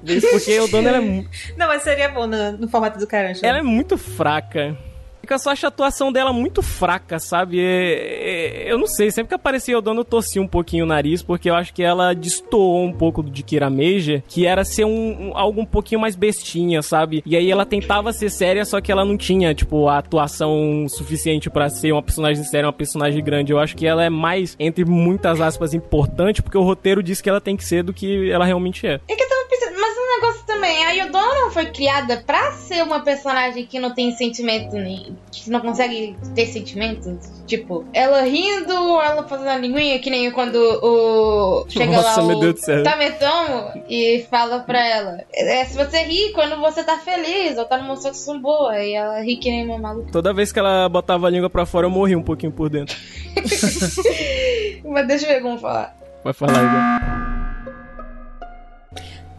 Porque 0.30 0.60
o 0.60 0.69
dono 0.70 0.88
ela 0.88 0.98
é. 0.98 1.24
Não, 1.56 1.66
mas 1.66 1.82
seria 1.82 2.08
bom 2.08 2.26
no, 2.26 2.52
no 2.52 2.68
formato 2.68 2.98
do 2.98 3.06
Carancho. 3.06 3.44
Ela 3.44 3.58
é 3.58 3.62
muito 3.62 3.96
fraca. 3.98 4.76
eu 5.28 5.38
só 5.38 5.50
acho 5.50 5.64
a 5.64 5.68
atuação 5.68 6.10
dela 6.10 6.32
muito 6.32 6.60
fraca, 6.60 7.20
sabe? 7.20 7.60
É, 7.60 8.64
é, 8.66 8.72
eu 8.72 8.76
não 8.76 8.86
sei, 8.88 9.12
sempre 9.12 9.28
que 9.28 9.34
aparecia 9.34 9.78
o 9.78 9.80
dono 9.80 10.00
eu 10.00 10.04
torcia 10.04 10.42
um 10.42 10.46
pouquinho 10.48 10.84
o 10.84 10.88
nariz, 10.88 11.22
porque 11.22 11.48
eu 11.48 11.54
acho 11.54 11.72
que 11.72 11.84
ela 11.84 12.12
destoou 12.12 12.84
um 12.84 12.92
pouco 12.92 13.22
de 13.22 13.44
Kira 13.44 13.70
Major, 13.70 14.20
que 14.26 14.44
era 14.44 14.64
ser 14.64 14.84
um, 14.84 15.28
um, 15.28 15.36
algo 15.36 15.60
um 15.60 15.64
pouquinho 15.64 16.00
mais 16.00 16.16
bestinha, 16.16 16.82
sabe? 16.82 17.22
E 17.24 17.36
aí 17.36 17.48
ela 17.48 17.64
tentava 17.64 18.12
ser 18.12 18.28
séria, 18.28 18.64
só 18.64 18.80
que 18.80 18.90
ela 18.90 19.04
não 19.04 19.16
tinha, 19.16 19.54
tipo, 19.54 19.88
a 19.88 19.98
atuação 19.98 20.86
suficiente 20.88 21.48
para 21.48 21.68
ser 21.68 21.92
uma 21.92 22.02
personagem 22.02 22.42
séria, 22.42 22.66
uma 22.66 22.72
personagem 22.72 23.22
grande. 23.22 23.52
Eu 23.52 23.60
acho 23.60 23.76
que 23.76 23.86
ela 23.86 24.02
é 24.04 24.10
mais, 24.10 24.56
entre 24.58 24.84
muitas 24.84 25.40
aspas, 25.40 25.72
importante, 25.74 26.42
porque 26.42 26.58
o 26.58 26.62
roteiro 26.62 27.04
diz 27.04 27.20
que 27.20 27.28
ela 27.30 27.40
tem 27.40 27.56
que 27.56 27.64
ser 27.64 27.84
do 27.84 27.92
que 27.92 28.28
ela 28.32 28.44
realmente 28.44 28.84
é. 28.84 29.00
É 29.06 29.14
que 29.14 29.22
eu 29.22 29.28
tava 29.28 29.46
pensando, 29.48 29.80
mas 29.80 29.96
um 29.96 30.20
negócio 30.20 30.46
também, 30.60 30.84
a 30.84 30.90
Yodona 30.90 31.50
foi 31.50 31.66
criada 31.66 32.22
pra 32.26 32.52
ser 32.52 32.82
uma 32.82 33.00
personagem 33.00 33.64
que 33.64 33.80
não 33.80 33.94
tem 33.94 34.12
sentimento, 34.12 34.76
nem, 34.76 35.16
que 35.32 35.50
não 35.50 35.60
consegue 35.60 36.14
ter 36.34 36.46
sentimentos. 36.46 37.16
Tipo, 37.46 37.84
ela 37.94 38.20
rindo, 38.22 38.72
ela 39.00 39.26
fazendo 39.26 39.48
a 39.48 39.56
linguinha, 39.56 39.98
que 39.98 40.10
nem 40.10 40.30
quando 40.30 40.56
o. 40.56 41.64
Chega 41.68 41.96
Nossa, 41.96 42.20
lá 42.20 42.26
meu 42.26 42.36
o 42.36 42.40
Deus 42.40 42.54
do 42.54 42.60
céu. 42.60 42.82
Tametomo 42.82 43.82
e 43.88 44.26
fala 44.30 44.60
pra 44.60 44.86
ela: 44.86 45.24
é, 45.32 45.64
se 45.64 45.76
você 45.76 46.02
ri 46.02 46.32
quando 46.32 46.60
você 46.60 46.84
tá 46.84 46.98
feliz 46.98 47.56
ou 47.56 47.64
tá 47.64 47.78
numa 47.78 47.96
situação 47.96 48.38
boa, 48.38 48.78
e 48.78 48.92
ela 48.92 49.20
ri 49.22 49.36
que 49.36 49.50
nem 49.50 49.64
uma 49.64 49.78
maluca. 49.78 50.12
Toda 50.12 50.34
vez 50.34 50.52
que 50.52 50.58
ela 50.58 50.88
botava 50.88 51.26
a 51.26 51.30
língua 51.30 51.48
pra 51.48 51.64
fora, 51.64 51.86
eu 51.86 51.90
morri 51.90 52.14
um 52.14 52.22
pouquinho 52.22 52.52
por 52.52 52.68
dentro. 52.68 52.96
Mas 54.84 55.06
deixa 55.06 55.26
eu 55.26 55.34
ver 55.34 55.40
como 55.40 55.58
falar. 55.58 55.96
Vai 56.22 56.34
falar, 56.34 56.52
Igor. 56.52 57.29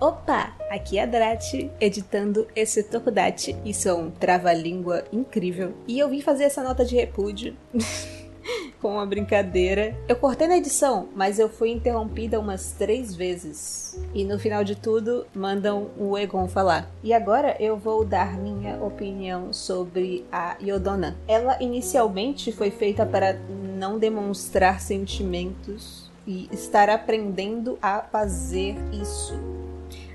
Opa, 0.02 0.52
aqui 0.68 0.98
é 0.98 1.04
a 1.04 1.06
Drat, 1.06 1.70
editando 1.80 2.48
esse 2.56 2.82
Tokudate. 2.82 3.56
Isso 3.64 3.88
é 3.88 3.94
um 3.94 4.10
trava-língua 4.10 5.04
incrível. 5.14 5.76
E 5.88 6.00
eu 6.00 6.10
vim 6.10 6.22
fazer 6.22 6.46
essa 6.46 6.64
nota 6.64 6.84
de 6.84 6.96
repúdio. 6.96 7.56
Com 8.82 8.94
uma 8.94 9.06
brincadeira. 9.06 9.96
Eu 10.08 10.16
cortei 10.16 10.48
na 10.48 10.58
edição, 10.58 11.08
mas 11.16 11.38
eu 11.38 11.48
fui 11.48 11.70
interrompida 11.70 12.40
umas 12.40 12.72
três 12.72 13.14
vezes. 13.14 14.02
E 14.12 14.24
no 14.26 14.40
final 14.40 14.64
de 14.64 14.76
tudo, 14.76 15.28
mandam 15.36 15.92
o 15.96 16.18
Egon 16.18 16.48
falar. 16.48 16.90
E 17.04 17.14
agora 17.14 17.56
eu 17.60 17.78
vou 17.78 18.04
dar 18.04 18.36
minha 18.40 18.84
opinião 18.84 19.54
sobre 19.54 20.26
a 20.32 20.58
Yodona. 20.60 21.16
Ela 21.28 21.62
inicialmente 21.62 22.52
foi 22.52 22.72
feita 22.72 23.06
para 23.06 23.34
não 23.78 24.00
demonstrar 24.00 24.82
sentimentos 24.82 26.10
e 26.26 26.50
estar 26.52 26.90
aprendendo 26.90 27.78
a 27.80 28.02
fazer 28.02 28.76
isso 28.92 29.61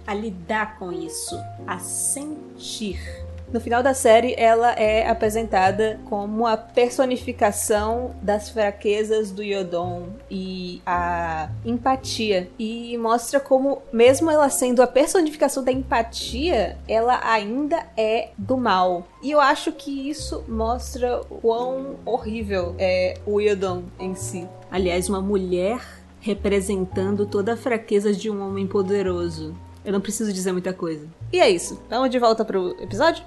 a 0.06 0.14
lidar 0.14 0.78
com 0.78 0.92
isso, 0.92 1.38
a 1.66 1.78
sentir. 1.78 3.26
No 3.52 3.60
final 3.60 3.80
da 3.80 3.94
série, 3.94 4.34
ela 4.36 4.72
é 4.72 5.08
apresentada 5.08 6.00
como 6.06 6.46
a 6.46 6.56
personificação 6.56 8.10
das 8.20 8.50
fraquezas 8.50 9.30
do 9.30 9.42
Yodon 9.42 10.08
e 10.28 10.82
a 10.84 11.48
empatia. 11.64 12.50
E 12.58 12.98
mostra 12.98 13.38
como, 13.38 13.82
mesmo 13.92 14.30
ela 14.30 14.50
sendo 14.50 14.82
a 14.82 14.86
personificação 14.86 15.62
da 15.62 15.70
empatia, 15.70 16.76
ela 16.88 17.20
ainda 17.22 17.86
é 17.96 18.30
do 18.36 18.56
mal. 18.56 19.06
E 19.22 19.30
eu 19.30 19.40
acho 19.40 19.70
que 19.70 20.10
isso 20.10 20.44
mostra 20.48 21.20
o 21.30 21.36
quão 21.36 21.96
horrível 22.04 22.74
é 22.78 23.14
o 23.24 23.40
Yodon 23.40 23.84
em 23.98 24.16
si. 24.16 24.48
Aliás, 24.72 25.08
uma 25.08 25.20
mulher 25.20 25.80
representando 26.20 27.26
toda 27.26 27.52
a 27.52 27.56
fraqueza 27.56 28.12
de 28.12 28.28
um 28.28 28.44
homem 28.44 28.66
poderoso. 28.66 29.54
Eu 29.86 29.92
não 29.92 30.00
preciso 30.00 30.32
dizer 30.32 30.50
muita 30.50 30.72
coisa. 30.72 31.06
E 31.32 31.38
é 31.38 31.48
isso. 31.48 31.80
Vamos 31.88 32.10
de 32.10 32.18
volta 32.18 32.44
pro 32.44 32.76
episódio? 32.82 33.24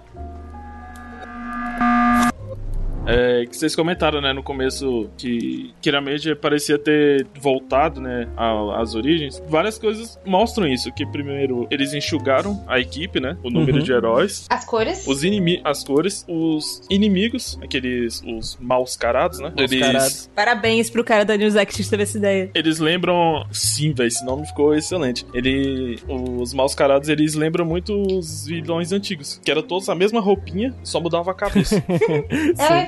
É, 3.07 3.45
que 3.45 3.55
vocês 3.57 3.75
comentaram, 3.75 4.21
né, 4.21 4.33
no 4.33 4.43
começo 4.43 5.09
que 5.17 5.73
Kirameji 5.81 6.35
parecia 6.35 6.77
ter 6.77 7.25
voltado, 7.39 7.99
né, 8.01 8.27
às 8.75 8.93
origens. 8.95 9.41
Várias 9.47 9.77
coisas 9.77 10.19
mostram 10.25 10.67
isso, 10.67 10.91
que 10.93 11.05
primeiro 11.05 11.67
eles 11.71 11.93
enxugaram 11.93 12.63
a 12.67 12.79
equipe, 12.79 13.19
né, 13.19 13.37
o 13.43 13.49
número 13.49 13.77
Uhum. 13.77 13.83
de 13.83 13.91
heróis, 13.91 14.45
As 14.49 14.65
cores? 14.65 15.05
os 15.07 15.23
inimigos, 15.23 15.61
as 15.65 15.83
cores, 15.83 16.25
os 16.27 16.81
inimigos, 16.89 17.57
aqueles 17.63 18.21
os 18.25 18.57
maus 18.59 18.95
carados, 18.95 19.39
né? 19.39 19.51
Maus 19.57 19.71
eles 19.71 19.85
carados. 19.85 20.29
Parabéns 20.35 20.89
pro 20.89 21.03
cara 21.03 21.23
da 21.25 21.35
Newsec 21.37 21.73
que 21.73 21.89
teve 21.89 22.03
essa 22.03 22.17
ideia. 22.17 22.51
eles 22.53 22.79
lembram, 22.79 23.45
sim, 23.51 23.93
velho, 23.93 24.07
esse 24.07 24.23
nome 24.25 24.45
ficou 24.45 24.75
excelente. 24.75 25.25
Ele 25.33 25.97
os 26.07 26.53
maus 26.53 26.75
carados, 26.75 27.09
eles 27.09 27.33
lembram 27.35 27.65
muito 27.65 27.93
os 28.17 28.45
vilões 28.45 28.91
antigos, 28.91 29.39
que 29.43 29.49
era 29.51 29.63
todos 29.63 29.87
a 29.89 29.95
mesma 29.95 30.19
roupinha, 30.19 30.75
só 30.83 30.99
mudava 30.99 31.31
a 31.31 31.33
cabeça. 31.33 31.81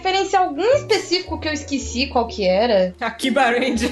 Ela 0.02 0.10
referencia 0.10 0.40
algum 0.40 0.64
específico 0.76 1.40
que 1.40 1.48
eu 1.48 1.54
esqueci 1.54 2.08
qual 2.08 2.28
que 2.28 2.46
era. 2.46 2.94
Akiba 3.00 3.44
Ranger. 3.44 3.90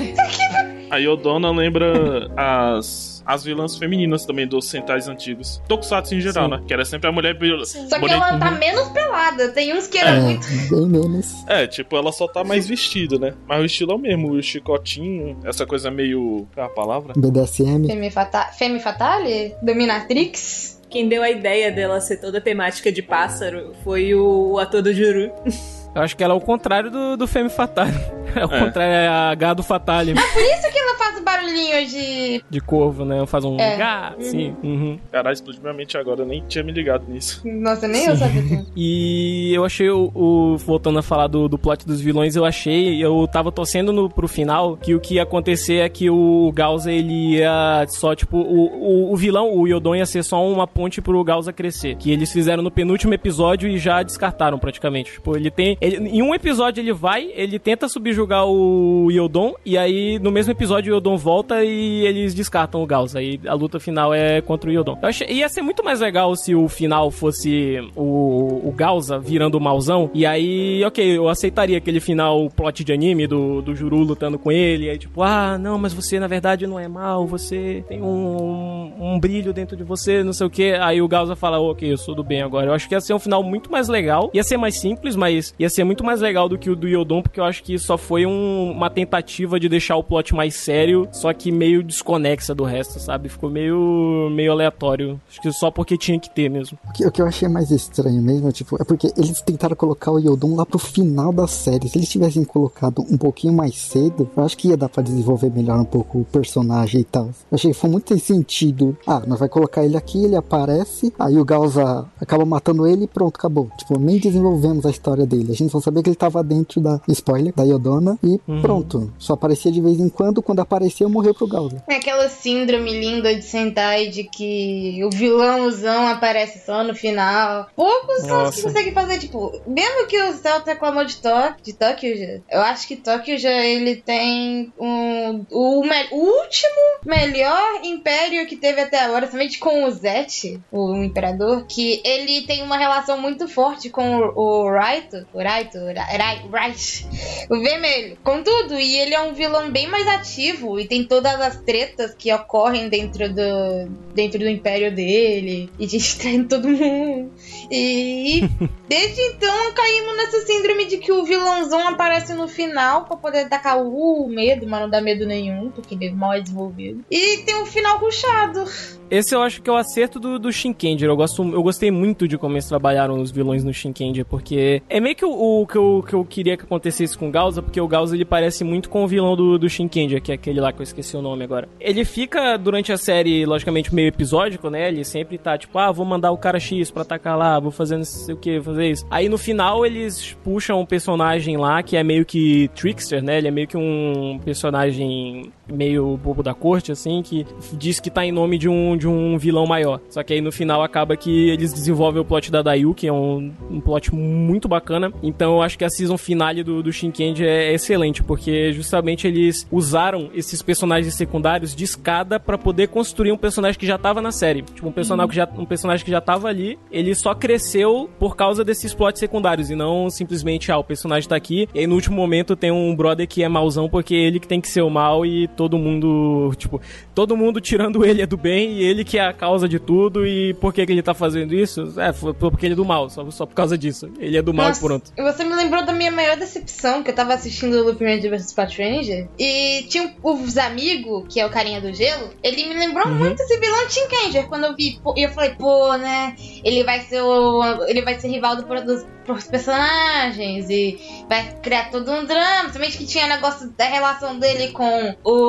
A 0.90 0.98
Yodona 0.98 1.52
lembra 1.52 2.32
as, 2.36 3.24
as 3.24 3.44
vilãs 3.44 3.78
femininas 3.78 4.26
também 4.26 4.48
dos 4.48 4.66
Sentais 4.68 5.08
antigos. 5.08 5.62
Tokusatsu 5.68 6.16
em 6.16 6.20
geral, 6.22 6.46
Sim. 6.46 6.50
né? 6.56 6.64
Que 6.68 6.74
era 6.74 6.84
sempre 6.84 7.08
a 7.08 7.12
mulher. 7.12 7.38
Só 7.64 7.80
que 7.80 8.00
bonita. 8.00 8.16
ela 8.16 8.40
tá 8.40 8.50
menos 8.52 8.90
pelada. 8.90 9.50
Tem 9.50 9.72
uns 9.78 9.86
que 9.88 10.00
era 10.00 10.16
É, 10.18 10.20
muito. 10.20 10.48
bem 10.48 10.88
menos. 10.88 11.28
É, 11.48 11.68
tipo, 11.68 11.96
ela 11.96 12.12
só 12.12 12.28
tá 12.28 12.44
mais 12.44 12.68
vestida, 12.68 13.20
né? 13.20 13.36
Mas 13.48 13.62
o 13.62 13.66
estilo 13.66 13.92
é 13.92 13.96
o 13.96 14.00
mesmo, 14.00 14.32
o 14.32 14.42
chicotinho, 14.42 15.38
essa 15.46 15.64
coisa 15.64 15.92
meio. 15.92 16.48
Qual 16.56 16.66
é 16.66 16.70
a 16.70 16.74
palavra? 16.74 17.14
BDSM. 17.16 17.86
Femme, 17.86 18.10
fata... 18.10 18.46
Femme 18.58 18.80
Fatale? 18.80 19.54
Dominatrix? 19.62 20.82
Quem 20.90 21.08
deu 21.08 21.22
a 21.22 21.30
ideia 21.30 21.72
dela 21.72 22.02
ser 22.02 22.18
toda 22.18 22.42
temática 22.42 22.92
de 22.92 23.04
pássaro 23.04 23.74
foi 23.84 24.16
o 24.16 24.58
ator 24.58 24.82
do 24.82 24.92
Juru. 24.92 25.32
Eu 25.96 26.02
acho 26.04 26.16
que 26.16 26.24
ela 26.24 26.34
é 26.34 26.38
o 26.38 26.42
contrário 26.42 26.90
do, 26.92 27.18
do 27.18 27.28
Femme 27.28 27.50
Fatale. 27.50 27.94
É 28.36 28.46
o 28.46 28.54
É. 28.54 28.60
contrário, 28.60 28.94
é 28.94 29.08
a 29.08 29.34
gado 29.34 29.64
Fatale 29.64 30.14
Por 30.14 30.22
isso 30.44 30.72
que 30.72 30.80
faz 31.20 31.22
o 31.22 31.24
barulhinho 31.24 31.88
de. 31.88 32.44
de 32.50 32.60
corvo, 32.62 33.06
né? 33.06 33.26
Faz 33.26 33.44
um 33.46 33.58
É. 33.60 33.78
gá, 33.78 34.16
sim. 34.20 34.56
Uhum. 34.64 34.98
Caralho, 35.12 35.34
explodiu 35.34 35.62
minha 35.62 35.74
mente 35.74 35.98
agora, 35.98 36.22
eu 36.22 36.26
nem 36.26 36.44
tinha 36.48 36.64
me 36.64 36.72
ligado 36.72 37.04
nisso. 37.08 37.42
Nossa, 37.46 37.88
nem 37.88 38.06
eu 38.06 38.16
sabia 38.16 38.42
disso. 38.42 38.66
E 38.76 39.54
eu 39.54 39.66
achei 39.66 39.90
o, 39.90 40.12
o- 40.16 40.58
Voltando 40.58 41.00
a 41.00 41.02
falar 41.02 41.28
do, 41.28 41.48
do 41.48 41.58
plot 41.58 41.86
dos 41.86 42.02
vilões, 42.02 42.36
eu 42.36 42.46
achei. 42.46 43.04
Eu 43.04 43.28
tava 43.32 43.52
torcendo 43.52 43.92
no, 43.92 44.10
pro 44.10 44.28
final 44.28 44.78
que 44.78 44.94
o 44.96 45.00
que 45.00 45.16
ia 45.16 45.24
acontecer 45.24 45.78
é 45.78 45.90
que 45.90 46.10
o 46.10 46.52
Gausa 46.54 46.92
ele 46.92 47.36
ia 47.38 47.86
só, 47.90 48.16
tipo, 48.16 48.38
o, 48.38 49.10
o, 49.10 49.14
o 49.14 49.18
vilão, 49.18 49.54
o 49.54 49.68
Yodon, 49.68 49.96
ia 49.96 50.06
ser 50.06 50.24
só 50.24 50.46
uma 50.46 50.68
ponte 50.68 51.02
pro 51.02 51.24
Gausa 51.24 51.52
crescer. 51.54 51.96
Que 51.96 52.12
eles 52.12 52.32
fizeram 52.32 52.62
no 52.64 52.72
penúltimo 52.72 53.14
episódio 53.14 53.70
e 53.70 53.78
já 53.78 54.02
descartaram 54.04 54.58
praticamente. 54.60 55.14
Tipo, 55.14 55.36
ele 55.36 55.50
tem. 55.52 55.78
ele- 55.82 55.98
em 56.10 56.22
um 56.22 56.34
episódio 56.34 56.82
ele 56.82 56.94
vai, 56.94 57.30
ele 57.36 57.58
tenta 57.60 57.88
subjugar 57.88 58.46
o 58.46 59.10
Yodon, 59.12 59.54
e 59.66 59.78
aí 59.78 60.20
no 60.20 60.32
mesmo 60.32 60.52
episódio 60.52 60.94
o 60.94 60.96
Yodon 60.98 61.09
volta 61.18 61.64
e 61.64 62.06
eles 62.06 62.34
descartam 62.34 62.82
o 62.82 62.86
Gausa. 62.86 63.20
Aí 63.20 63.40
a 63.48 63.54
luta 63.54 63.80
final 63.80 64.14
é 64.14 64.42
contra 64.42 64.70
o 64.70 64.74
Yodon. 64.74 64.98
Eu 65.02 65.08
achei, 65.10 65.28
ia 65.28 65.50
ser 65.50 65.62
muito 65.62 65.84
mais 65.84 66.00
legal 66.00 66.36
se 66.36 66.56
o 66.56 66.68
final 66.68 67.12
fosse 67.12 67.80
o, 67.96 68.62
o 68.68 68.74
virando 69.22 69.56
o 69.56 69.62
mauzão. 69.62 70.10
E 70.14 70.26
aí, 70.26 70.84
ok, 70.86 71.18
eu 71.18 71.30
aceitaria 71.30 71.78
aquele 71.78 72.00
final 72.00 72.50
plot 72.56 72.84
de 72.84 72.92
anime 72.94 73.28
do, 73.28 73.62
do 73.62 73.76
Juru 73.76 73.98
lutando 74.00 74.38
com 74.40 74.52
ele. 74.52 74.86
E 74.86 74.90
aí, 74.90 74.98
tipo, 74.98 75.22
ah, 75.22 75.58
não, 75.58 75.78
mas 75.78 75.94
você 75.94 76.20
na 76.20 76.28
verdade 76.28 76.66
não 76.66 76.80
é 76.80 76.88
mal, 76.88 77.26
você 77.28 77.84
tem 77.88 78.02
um, 78.02 78.92
um 79.00 79.20
brilho 79.20 79.54
dentro 79.54 79.76
de 79.76 79.84
você, 79.84 80.24
não 80.24 80.34
sei 80.34 80.48
o 80.48 80.50
que. 80.50 80.72
Aí 80.74 81.02
o 81.02 81.08
Gausa 81.08 81.36
fala, 81.36 81.60
ok, 81.60 81.92
eu 81.92 81.98
sou 81.98 82.16
do 82.16 82.24
bem 82.24 82.42
agora. 82.42 82.68
Eu 82.68 82.74
acho 82.74 82.88
que 82.88 82.96
ia 82.96 83.02
ser 83.02 83.14
um 83.14 83.20
final 83.20 83.44
muito 83.44 83.72
mais 83.72 83.88
legal. 83.88 84.30
Ia 84.34 84.44
ser 84.44 84.58
mais 84.58 84.80
simples, 84.80 85.16
mas 85.16 85.54
ia 85.60 85.70
ser 85.70 85.84
muito 85.84 86.04
mais 86.04 86.22
legal 86.22 86.48
do 86.50 86.58
que 86.58 86.70
o 86.70 86.76
do 86.76 86.88
Yodon, 86.88 87.22
porque 87.22 87.40
eu 87.40 87.44
acho 87.44 87.64
que 87.64 87.78
só 87.78 87.98
foi 87.98 88.26
um- 88.26 88.72
uma 88.72 88.90
tentativa 88.90 89.60
de 89.60 89.70
deixar 89.70 89.96
o 89.98 90.04
plot 90.04 90.34
mais 90.34 90.56
sério, 90.56 90.99
só 91.12 91.34
que 91.34 91.52
meio 91.52 91.84
desconexa 91.84 92.54
do 92.56 92.64
resto, 92.64 93.00
sabe? 93.00 93.30
Ficou 93.30 93.50
meio, 93.50 94.30
meio 94.32 94.52
aleatório. 94.52 95.20
Acho 95.30 95.42
que 95.42 95.52
só 95.52 95.70
porque 95.72 95.98
tinha 95.98 96.20
que 96.20 96.30
ter 96.30 96.50
mesmo. 96.50 96.78
O 96.90 96.94
que, 96.94 97.06
o 97.06 97.12
que 97.12 97.22
eu 97.22 97.28
achei 97.28 97.48
mais 97.48 97.72
estranho 97.72 98.22
mesmo, 98.22 98.52
tipo, 98.52 98.76
é 98.82 98.84
porque 98.86 99.12
eles 99.18 99.42
tentaram 99.42 99.76
colocar 99.76 100.12
o 100.12 100.20
Yodon 100.20 100.56
lá 100.56 100.66
pro 100.66 100.80
final 100.80 101.32
da 101.32 101.48
série. 101.48 101.88
Se 101.90 101.98
eles 101.98 102.10
tivessem 102.10 102.44
colocado 102.44 103.06
um 103.10 103.18
pouquinho 103.18 103.54
mais 103.54 103.76
cedo, 103.76 104.30
eu 104.36 104.44
acho 104.44 104.58
que 104.58 104.70
ia 104.70 104.78
dar 104.78 104.90
pra 104.90 105.04
desenvolver 105.04 105.50
melhor 105.52 105.80
um 105.80 105.86
pouco 105.86 106.20
o 106.20 106.26
personagem 106.26 107.02
e 107.02 107.04
tal. 107.04 107.26
Eu 107.26 107.56
achei 107.56 107.72
que 107.72 107.78
foi 107.78 107.90
muito 107.90 108.10
sem 108.10 108.18
sentido. 108.20 108.98
Ah, 109.06 109.22
nós 109.28 109.40
vai 109.40 109.50
colocar 109.50 109.84
ele 109.86 109.98
aqui, 109.98 110.24
ele 110.24 110.36
aparece, 110.36 111.14
aí 111.20 111.38
o 111.38 111.46
Gausa 111.46 112.06
acaba 112.20 112.46
matando 112.46 112.86
ele 112.88 113.04
e 113.04 113.08
pronto, 113.08 113.36
acabou. 113.38 113.70
Tipo, 113.78 114.00
nem 114.00 114.18
desenvolvemos 114.20 114.86
a 114.86 114.90
história 114.90 115.26
dele. 115.26 115.52
A 115.52 115.56
gente 115.56 115.72
só 115.72 115.80
sabia 115.80 116.02
que 116.04 116.10
ele 116.10 116.16
tava 116.16 116.44
dentro 116.44 116.82
da 116.82 117.00
spoiler 117.08 117.54
da 117.56 117.64
Yodona 117.64 118.18
e 118.24 118.40
Uhum. 118.48 118.62
pronto. 118.62 119.12
Só 119.20 119.34
aparecia 119.34 119.72
de 119.72 119.82
vez 119.82 120.00
em 120.00 120.10
quando, 120.10 120.42
quando 120.42 120.60
aparecia 120.60 120.80
merecia 120.90 121.08
morrer 121.08 121.34
pro 121.34 121.48
Galdo. 121.48 121.82
É 121.88 121.96
aquela 121.96 122.28
síndrome 122.30 122.92
linda 123.00 123.34
de 123.36 123.44
Sentai 123.44 124.08
de 124.08 124.24
que 124.24 125.00
o 125.04 125.10
vilãozão 125.10 126.08
aparece 126.08 126.66
só 126.66 126.84
no 126.84 126.96
final. 126.96 127.68
Poucos 127.76 128.22
são 128.24 128.44
os 128.44 128.56
que 128.56 128.62
conseguem 128.64 128.94
fazer, 128.94 129.20
tipo, 129.20 129.62
mesmo 129.68 130.08
que 130.08 130.22
o 130.24 130.34
Celta 130.34 130.72
reclamou 130.72 131.06
de 131.06 131.18
Tóquio, 131.18 131.56
de 131.64 131.74
Tóquio 131.74 132.18
já, 132.18 132.40
eu 132.52 132.62
acho 132.62 132.88
que 132.88 132.96
Tóquio 132.96 133.38
já 133.38 133.52
ele 133.52 133.98
tem 133.98 134.74
um, 134.80 135.46
o, 135.52 135.82
o 136.12 136.16
último 136.42 137.00
melhor 137.06 137.82
império 137.84 138.46
que 138.48 138.56
teve 138.56 138.82
até 138.82 139.00
agora, 139.00 139.30
somente 139.30 139.60
com 139.60 139.86
o 139.86 139.92
Zet, 139.92 140.60
o 140.72 140.96
imperador, 140.96 141.66
que 141.68 142.02
ele 142.04 142.42
tem 142.42 142.64
uma 142.64 142.78
relação 142.78 143.20
muito 143.22 143.48
forte 143.48 143.90
com 143.90 144.18
o, 144.18 144.64
o 144.66 144.70
Raito, 144.72 145.26
o 145.34 145.40
Raito, 145.42 145.78
o 145.78 145.86
Ra- 145.94 146.04
Rai- 146.06 146.46
Right, 146.52 147.06
o 147.50 147.60
vermelho. 147.60 148.18
Contudo, 148.24 148.80
e 148.80 148.98
ele 148.98 149.14
é 149.14 149.22
um 149.22 149.34
vilão 149.34 149.70
bem 149.72 149.88
mais 149.88 150.08
ativo 150.08 150.79
e 150.80 150.88
tem 150.88 151.04
todas 151.04 151.40
as 151.40 151.58
tretas 151.62 152.14
que 152.14 152.34
ocorrem 152.34 152.90
dentro 152.90 153.34
do 153.34 153.90
dentro 154.14 154.40
do 154.40 154.50
império 154.50 154.94
dele 154.94 155.70
e 155.80 155.86
distraindo 155.86 156.48
todo 156.50 156.68
mundo. 156.68 157.32
E 157.72 158.42
desde 158.88 159.22
então 159.22 159.74
caímos 159.74 160.18
nessa 160.18 160.42
síndrome 160.46 160.86
de 160.86 160.98
que 160.98 161.12
o 161.12 161.24
vilãozão 161.24 161.88
aparece 161.88 162.34
no 162.34 162.48
final 162.48 163.06
pra 163.06 163.16
poder 163.16 163.40
atacar 163.40 163.82
o 163.82 164.28
medo, 164.28 164.68
mas 164.68 164.82
não 164.82 164.90
dá 164.90 165.02
medo 165.02 165.26
nenhum, 165.26 165.70
porque 165.70 165.96
ele 165.96 166.08
é 166.08 166.12
mal 166.12 166.40
desenvolvido. 166.42 167.04
E 167.10 167.38
tem 167.40 167.56
um 167.62 167.66
final 167.66 168.00
ruchado. 168.00 168.66
Esse 169.10 169.34
eu 169.34 169.42
acho 169.42 169.62
que 169.62 169.70
é 169.70 169.74
o 169.74 169.76
acerto 169.76 170.20
do, 170.20 170.38
do 170.38 170.52
Shinkenger. 170.52 171.10
Eu, 171.10 171.16
gosto, 171.16 171.42
eu 171.42 171.64
gostei 171.64 171.90
muito 171.90 172.28
de 172.28 172.38
como 172.38 172.54
eles 172.54 172.68
trabalharam 172.68 173.20
os 173.20 173.32
vilões 173.32 173.64
no 173.64 173.74
Shinkenger, 173.74 174.24
porque 174.24 174.84
é 174.88 175.00
meio 175.00 175.16
que 175.16 175.26
o, 175.26 175.62
o 175.62 175.68
que, 175.68 175.78
eu, 175.78 176.06
que 176.08 176.14
eu 176.14 176.24
queria 176.24 176.56
que 176.56 176.64
acontecesse 176.64 177.18
com 177.18 177.28
o 177.28 177.32
Gauza, 177.32 177.62
porque 177.62 177.82
o 177.82 177.88
Gauza 177.88 178.16
ele 178.16 178.26
parece 178.26 178.64
muito 178.64 178.88
com 178.88 179.04
o 179.04 179.08
vilão 179.08 179.36
do, 179.36 179.58
do 179.58 179.68
Shinkenger, 179.68 180.22
que 180.22 180.32
é 180.32 180.36
aquele 180.36 180.62
lá 180.62 180.69
que 180.72 180.80
eu 180.80 180.84
esqueci 180.84 181.16
o 181.16 181.22
nome 181.22 181.44
agora. 181.44 181.68
Ele 181.80 182.04
fica 182.06 182.58
durante 182.58 182.92
a 182.92 182.98
série, 182.98 183.46
logicamente, 183.46 183.94
meio 183.94 184.08
episódico, 184.08 184.70
né? 184.70 184.88
Ele 184.90 185.04
sempre 185.04 185.38
tá 185.38 185.58
tipo, 185.58 185.78
ah, 185.78 185.92
vou 185.92 186.06
mandar 186.06 186.32
o 186.32 186.38
cara 186.38 186.60
X 186.60 186.92
pra 186.92 187.04
atacar 187.04 187.38
lá, 187.38 187.60
vou 187.60 187.72
fazer 187.72 187.98
não 187.98 188.04
sei 188.04 188.34
o 188.34 188.38
que, 188.38 188.62
fazer 188.62 188.90
isso. 188.90 189.06
Aí 189.10 189.30
no 189.30 189.38
final 189.38 189.86
eles 189.86 190.38
puxam 190.44 190.80
um 190.80 190.86
personagem 190.86 191.58
lá 191.58 191.82
que 191.84 191.98
é 191.98 192.04
meio 192.04 192.26
que 192.26 192.70
trickster, 192.76 193.24
né? 193.24 193.38
Ele 193.38 193.48
é 193.48 193.52
meio 193.52 193.68
que 193.68 193.78
um 193.78 194.40
personagem 194.44 195.52
meio 195.72 196.18
bobo 196.18 196.44
da 196.44 196.54
corte, 196.54 196.92
assim, 196.92 197.22
que 197.22 197.46
diz 197.74 198.00
que 198.00 198.10
tá 198.10 198.26
em 198.26 198.32
nome 198.32 198.58
de 198.58 198.68
um, 198.70 198.98
de 198.98 199.08
um 199.08 199.38
vilão 199.38 199.66
maior. 199.66 200.00
Só 200.10 200.24
que 200.24 200.34
aí 200.34 200.42
no 200.42 200.52
final 200.52 200.84
acaba 200.84 201.16
que 201.16 201.50
eles 201.50 201.74
desenvolvem 201.74 202.22
o 202.22 202.26
plot 202.26 202.52
da 202.52 202.62
Dayu, 202.62 202.94
que 202.94 203.08
é 203.08 203.14
um, 203.14 203.52
um 203.70 203.80
plot 203.80 204.14
muito 204.14 204.68
bacana. 204.68 205.12
Então 205.22 205.56
eu 205.56 205.62
acho 205.62 205.78
que 205.78 205.86
a 205.86 205.90
season 205.90 206.18
finale 206.18 206.64
do, 206.64 206.82
do 206.82 206.92
Shinkendi 206.92 207.46
é 207.46 207.74
excelente, 207.74 208.24
porque 208.24 208.72
justamente 208.74 209.28
eles 209.28 209.68
usaram 209.72 210.30
esses 210.34 210.62
personagens 210.62 211.14
secundários 211.14 211.76
de 211.76 211.84
escada 211.84 212.40
pra 212.40 212.58
poder 212.58 212.88
construir 212.88 213.32
um 213.32 213.38
personagem 213.38 213.80
que 213.80 213.86
já 213.86 213.98
tava 213.98 214.22
na 214.22 214.32
série. 214.32 214.62
Tipo, 214.62 214.88
um 214.88 214.92
personagem, 214.92 215.30
que 215.30 215.36
já, 215.36 215.50
um 215.58 215.66
personagem 215.66 216.06
que 216.06 216.12
já 216.12 216.22
tava 216.22 216.48
ali, 216.48 216.78
ele 216.92 217.14
só 217.16 217.34
cresceu 217.34 218.10
por 218.20 218.36
causa 218.36 218.64
desses 218.64 218.94
plots 218.94 219.20
secundários, 219.20 219.70
e 219.70 219.76
não 219.76 220.10
simplesmente, 220.10 220.72
ah, 220.72 220.78
o 220.78 220.84
personagem 220.84 221.30
tá 221.30 221.36
aqui, 221.36 221.68
e 221.74 221.80
aí 221.80 221.88
no 221.88 221.96
último 221.96 222.16
momento 222.16 222.56
tem 222.56 222.72
um 222.72 222.96
brother 222.96 223.28
que 223.28 223.44
é 223.44 223.50
mauzão 223.50 223.90
porque 223.90 224.16
ele 224.16 224.40
que 224.40 224.48
tem 224.48 224.62
que 224.62 224.68
ser 224.68 224.82
o 224.82 224.90
mal 224.90 225.26
e 225.26 225.48
todo 225.60 225.78
mundo, 225.78 226.54
tipo, 226.56 226.80
todo 227.14 227.36
mundo 227.36 227.60
tirando 227.60 228.04
ele 228.08 228.22
é 228.22 228.26
do 228.26 228.38
bem 228.38 228.78
e 228.78 228.84
ele 228.84 229.04
que 229.04 229.18
é 229.18 229.26
a 229.26 229.34
causa 229.34 229.68
de 229.68 229.78
tudo 229.78 230.26
e 230.26 230.54
por 230.54 230.74
que, 230.74 230.86
que 230.86 230.92
ele 230.94 231.04
tá 231.04 231.14
fazendo 231.14 231.54
isso? 231.54 231.94
É, 232.00 232.14
porque 232.14 232.66
ele 232.66 232.74
é 232.74 232.78
do 232.78 232.86
mal, 232.86 233.10
só, 233.10 233.30
só 233.30 233.46
por 233.46 233.56
causa 233.56 233.78
disso. 233.78 234.10
Ele 234.18 234.38
é 234.38 234.42
do 234.42 234.54
mal 234.54 234.68
e 234.68 234.70
Nossa, 234.70 234.80
pronto. 234.80 235.12
Você 235.18 235.44
me 235.44 235.54
lembrou 235.54 235.86
da 235.86 235.92
minha 235.92 236.12
maior 236.12 236.38
decepção, 236.38 237.04
que 237.04 237.12
eu 237.12 237.16
tava 237.16 237.34
assistindo 237.34 237.74
o 237.74 237.84
Lupin 237.84 238.06
Ranger 238.06 238.32
vs 238.32 238.54
Pat 238.54 238.74
Ranger, 238.78 239.28
e 239.38 239.84
tinha 239.90 240.16
os 240.24 240.58
amigos, 240.58 241.26
que 241.28 241.42
é 241.42 241.46
o 241.46 241.50
carinha 241.50 241.82
do 241.82 241.94
gelo, 241.94 242.30
ele 242.42 242.66
me 242.66 242.76
lembrou 242.76 243.06
Uhum. 243.10 243.16
muito 243.16 243.42
esse 243.42 243.60
vilão 243.60 243.86
de 243.88 243.96
Tinkanger, 243.96 244.48
quando 244.48 244.64
eu 244.66 244.76
vi, 244.78 244.98
e 245.18 245.24
eu 245.24 245.30
falei, 245.32 245.50
pô, 245.52 245.98
né, 245.98 246.36
ele 246.64 246.84
vai 246.86 247.02
ser 247.02 247.22
o, 247.22 247.84
ele 247.88 248.02
vai 248.02 248.18
ser 248.18 248.30
rival 248.30 248.56
do, 248.56 248.64
dos, 248.64 249.06
dos 249.26 249.44
personagens, 249.48 250.70
e 250.70 250.98
vai 251.28 251.54
criar 251.62 251.92
todo 251.92 252.10
um 252.12 252.24
drama, 252.26 252.72
somente 252.72 252.98
que 252.98 253.06
tinha 253.06 253.28
negócio 253.28 253.70
da 253.78 253.86
relação 253.86 254.38
dele 254.40 254.70
com 254.72 255.16
o... 255.24 255.49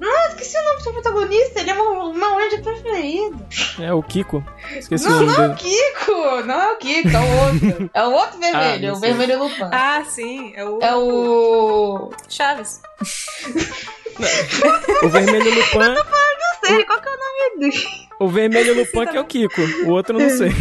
Não, 0.00 0.26
esqueci 0.28 0.56
o 0.58 0.64
nome 0.64 0.82
do 0.82 0.92
protagonista, 0.92 1.60
ele 1.60 1.70
é 1.70 1.74
o 1.80 2.12
meu 2.12 2.36
Ranger 2.36 2.62
preferido. 2.62 3.46
É 3.80 3.92
o 3.92 4.02
Kiko. 4.02 4.44
Esqueci 4.76 5.08
Não, 5.08 5.18
o 5.18 5.20
nome 5.26 5.36
não 5.36 5.44
é 5.44 5.48
o. 5.48 5.54
Kiko, 5.56 6.42
não 6.46 6.60
é 6.62 6.72
o 6.72 6.76
Kiko, 6.76 7.08
é 7.08 7.20
o 7.20 7.44
outro. 7.44 7.90
É 7.94 8.02
o 8.04 8.10
outro 8.12 8.38
vermelho, 8.38 8.88
não 8.88 8.94
o 8.94 9.00
sei. 9.00 9.08
vermelho 9.12 9.42
Lupin. 9.42 9.68
Ah, 9.72 10.04
sim, 10.08 10.52
é 10.54 10.64
o, 10.64 10.78
É 10.80 10.94
o. 10.96 12.10
Chaves. 12.28 12.80
O 15.02 15.08
vermelho 15.08 15.54
Lupin, 15.54 15.78
Sei, 16.68 16.84
qual 16.84 17.00
que 17.00 17.08
é 17.08 17.12
o 17.12 17.16
nome 17.16 17.70
dele? 17.70 17.86
o 18.20 18.28
vermelho 18.28 18.74
Lupin 18.74 19.06
que 19.06 19.16
é 19.16 19.20
o 19.20 19.24
Kiko. 19.24 19.60
O 19.86 19.90
outro 19.90 20.16
eu 20.18 20.28
não 20.28 20.36
sei. 20.36 20.52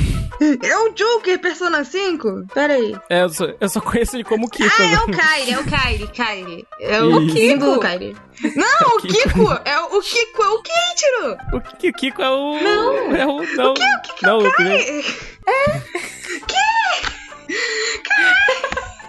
É 0.62 0.78
o 0.78 0.90
Joker, 0.94 1.40
Persona 1.40 1.84
5? 1.84 2.46
Pera 2.54 2.74
aí. 2.76 2.96
É, 3.10 3.24
eu, 3.24 3.30
só, 3.30 3.46
eu 3.60 3.68
só 3.70 3.82
conheço 3.82 4.16
ele 4.16 4.24
como 4.24 4.48
Kiko. 4.48 4.70
Ah, 4.80 4.84
é 4.84 4.90
né? 4.92 5.00
o 5.00 5.06
Kyrie, 5.08 5.54
é 5.54 5.60
o 5.60 5.64
Kyrie, 5.64 6.08
Kyrie. 6.10 6.68
É 6.80 7.02
o 7.02 7.22
Isso. 7.24 7.36
símbolo 7.36 7.74
do 7.74 7.80
Kyrie. 7.80 8.16
Não, 8.56 8.88
o 8.98 9.02
Kiko. 9.02 9.30
Kiko! 9.30 9.60
É 9.66 9.80
o, 9.82 9.98
o 9.98 10.02
Kiko, 10.02 10.44
é 10.44 10.48
o 10.50 10.62
Keiichiro! 10.62 11.38
O 11.54 11.62
Ki- 11.78 11.92
Kiko 11.92 12.22
é 12.22 12.30
o. 12.30 12.60
Não. 12.62 13.16
É 13.16 13.26
o. 13.26 13.42
Não. 13.56 13.72
O 13.72 13.74
que? 13.74 13.84
O 13.84 14.02
Kiko 14.04 14.26
não, 14.28 14.38
o 14.38 14.52
primeiro- 14.54 15.04
É 15.48 15.82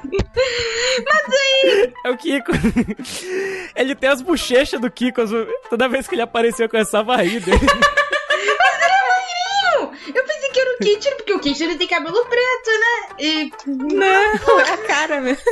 o 2.06 2.16
Kiko. 2.16 2.52
Ele 3.74 3.94
tem 3.94 4.10
as 4.10 4.20
bochechas 4.22 4.80
do 4.80 4.90
Kiko. 4.90 5.20
as- 5.22 5.30
Toda 5.70 5.88
vez 5.88 6.06
que 6.06 6.14
ele 6.14 6.22
apareceu, 6.22 6.66
eu 6.66 6.70
começava 6.70 7.14
a 7.14 7.22
rir 7.22 7.40
dele. 7.40 7.58
Não, 9.74 9.92
eu 10.14 10.24
pensei 10.24 10.50
que 10.50 10.60
era 10.60 10.74
o 10.74 10.78
Keiichiro, 10.78 11.16
porque 11.16 11.32
o 11.34 11.40
Keiichiro 11.40 11.76
tem 11.78 11.88
cabelo 11.88 12.24
preto, 12.26 12.70
né? 12.80 13.08
E... 13.18 13.52
Não, 13.66 14.60
é 14.60 14.70
a 14.72 14.78
cara 14.78 15.20
mesmo. 15.20 15.42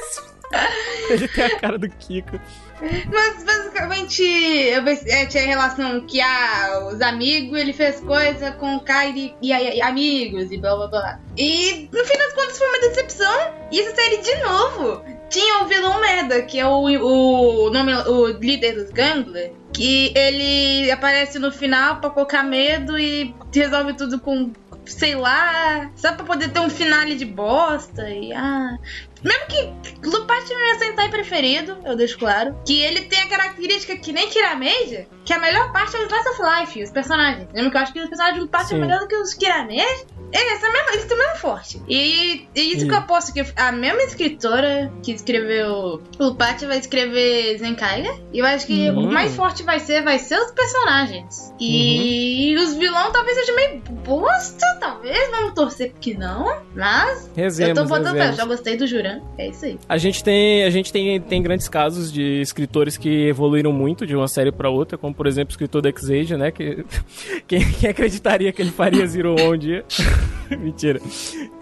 Ele 1.11 1.29
tem 1.29 1.45
a 1.45 1.59
cara 1.61 1.79
do 1.79 1.89
Kiko. 1.89 2.41
Mas 2.81 3.43
basicamente 3.45 4.23
eu 4.23 4.83
é, 4.87 5.27
tinha 5.27 5.47
relação 5.47 6.01
que 6.07 6.21
ah, 6.21 6.89
os 6.93 7.01
amigos, 7.01 7.59
ele 7.59 7.73
fez 7.73 8.01
coisa 8.01 8.53
com 8.53 8.77
o 8.77 8.81
Kyrie 8.81 9.35
e, 9.41 9.53
aí 9.53 9.81
amigos 9.81 10.53
e 10.53 10.59
blá 10.59 10.77
blá 10.77 10.89
blá. 10.89 11.21
E 11.37 11.89
no 11.93 12.05
fim 12.05 12.19
das 12.19 12.33
contas 12.35 12.59
foi 12.59 12.69
uma 12.69 12.81
decepção. 12.81 13.55
E 13.71 13.81
essa 13.81 13.95
série 13.95 14.19
de 14.19 14.35
novo 14.43 15.05
tinha 15.29 15.63
o 15.63 15.67
vilão 15.67 16.01
merda, 16.01 16.43
que 16.43 16.59
é 16.59 16.67
o, 16.67 16.83
o, 16.83 17.71
nome, 17.71 17.93
o 17.95 18.29
líder 18.29 18.75
dos 18.75 18.91
Gangler. 18.91 19.53
Que 19.73 20.13
ele 20.17 20.91
aparece 20.91 21.39
no 21.39 21.53
final 21.53 22.01
pra 22.01 22.11
colocar 22.11 22.43
medo 22.43 22.99
e 22.99 23.35
resolve 23.53 23.95
tudo 23.95 24.19
com, 24.19 24.53
sei 24.87 25.15
lá, 25.15 25.91
só 25.97 26.13
pra 26.13 26.25
poder 26.25 26.51
ter 26.51 26.61
um 26.61 26.71
finale 26.71 27.15
de 27.15 27.27
bosta. 27.27 28.09
E 28.09 28.33
ah. 28.33 28.79
Mesmo 29.23 29.47
que 29.47 30.07
Lupati 30.09 30.53
é 30.53 30.57
meu 30.57 30.79
Sentai 30.79 31.09
preferido, 31.09 31.79
eu 31.85 31.97
deixo 31.97 32.19
claro. 32.19 32.57
Que 32.65 32.81
ele 32.83 33.03
tem 33.03 33.21
a 33.23 33.29
característica 33.29 33.97
que 33.97 34.13
nem 34.13 34.29
Kirameja, 34.29 35.07
que 35.25 35.33
a 35.33 35.39
melhor 35.39 35.73
parte 35.73 35.97
é 35.97 36.01
o 36.01 36.03
Slice 36.07 36.29
of 36.29 36.41
Life, 36.61 36.83
os 36.83 36.91
personagens. 36.91 37.49
Lembra 37.53 37.71
que 37.71 37.77
eu 37.77 37.81
acho 37.81 37.93
que 37.93 38.01
os 38.01 38.09
personagens 38.09 38.37
de 38.37 38.41
Lupati 38.43 38.75
é 38.75 38.79
melhor 38.79 39.01
do 39.01 39.09
que 39.09 39.17
os 39.17 39.35
Kirameja? 39.35 40.05
Eles, 40.33 40.61
são 40.61 40.73
mesmo, 40.73 40.89
eles 40.91 41.03
estão 41.03 41.17
mesmo 41.17 41.37
forte. 41.37 41.81
E, 41.89 42.49
e 42.55 42.61
isso 42.73 42.81
Sim. 42.81 42.89
que 42.89 42.95
eu 42.95 43.03
posso 43.03 43.33
que 43.33 43.45
a 43.57 43.71
mesma 43.73 44.03
escritora 44.03 44.93
que 45.03 45.13
escreveu 45.13 46.03
Lupati 46.19 46.67
vai 46.67 46.79
escrever 46.79 47.57
Zenkaiga. 47.59 48.13
E 48.33 48.41
eu 48.41 48.45
acho 48.45 48.67
que 48.67 48.91
Uhum. 48.91 49.09
o 49.09 49.13
mais 49.13 49.35
forte 49.37 49.63
vai 49.63 49.79
ser, 49.79 50.03
vai 50.03 50.19
ser 50.19 50.37
os 50.41 50.51
personagens. 50.51 51.55
E 51.61 52.55
os 52.59 52.75
vilões 52.75 53.13
talvez 53.13 53.37
sejam 53.39 53.55
meio 53.55 53.81
bosta, 54.05 54.67
talvez. 54.81 55.31
Vamos 55.31 55.55
torcer 55.55 55.93
que 56.01 56.15
não. 56.19 56.61
Mas 56.75 57.31
Rezemos, 57.35 57.79
eu 57.79 57.85
tô 57.85 57.89
botando 57.89 58.07
eu 58.09 58.13
rezemos. 58.15 58.37
já 58.37 58.45
gostei 58.45 58.77
do 58.77 58.87
Juran. 59.07 59.21
É 59.39 59.49
isso 59.49 59.65
aí. 59.65 59.79
A 59.89 59.99
gente 59.99 60.23
tem, 60.23 60.65
a 60.65 60.71
gente 60.71 60.93
tem, 60.93 61.21
tem 61.21 61.43
grandes 61.43 61.69
casos 61.69 62.13
de 62.13 62.41
escritores 62.41 62.97
que 62.97 63.29
evoluíram 63.29 63.73
muito 63.73 64.07
de 64.07 64.17
uma 64.17 64.29
série 64.29 64.53
pra 64.53 64.71
outra, 64.71 64.99
como 64.99 65.15
por 65.15 65.27
exemplo 65.27 65.51
o 65.51 65.55
escritor 65.55 65.83
do 65.83 65.89
X-Age, 65.89 66.37
né? 66.37 66.51
Que, 66.51 66.85
quem, 67.47 67.61
quem 67.73 67.91
acreditaria 67.91 68.53
que 68.53 68.63
ele 68.63 68.71
faria 68.71 69.07
Zero 69.07 69.33
One 69.33 69.57
um 69.57 69.59
dia? 69.59 69.85
Mentira. 70.59 71.01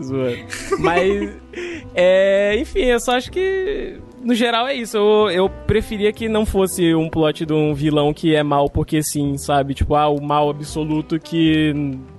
Zoando. 0.02 0.38
Mas, 0.78 1.36
é, 1.94 2.56
enfim, 2.58 2.80
eu 2.80 3.00
só 3.00 3.12
acho 3.12 3.30
que 3.30 3.98
no 4.24 4.34
geral 4.34 4.66
é 4.66 4.74
isso. 4.74 4.96
Eu, 4.96 5.30
eu 5.30 5.48
preferia 5.48 6.12
que 6.12 6.28
não 6.28 6.46
fosse 6.46 6.94
um 6.94 7.08
plot 7.08 7.44
de 7.44 7.52
um 7.52 7.74
vilão 7.74 8.12
que 8.12 8.34
é 8.34 8.42
mal 8.42 8.68
porque 8.68 9.02
sim, 9.02 9.36
sabe? 9.36 9.74
Tipo, 9.74 9.94
ah, 9.94 10.08
o 10.08 10.20
mal 10.20 10.50
absoluto 10.50 11.20
que 11.20 11.72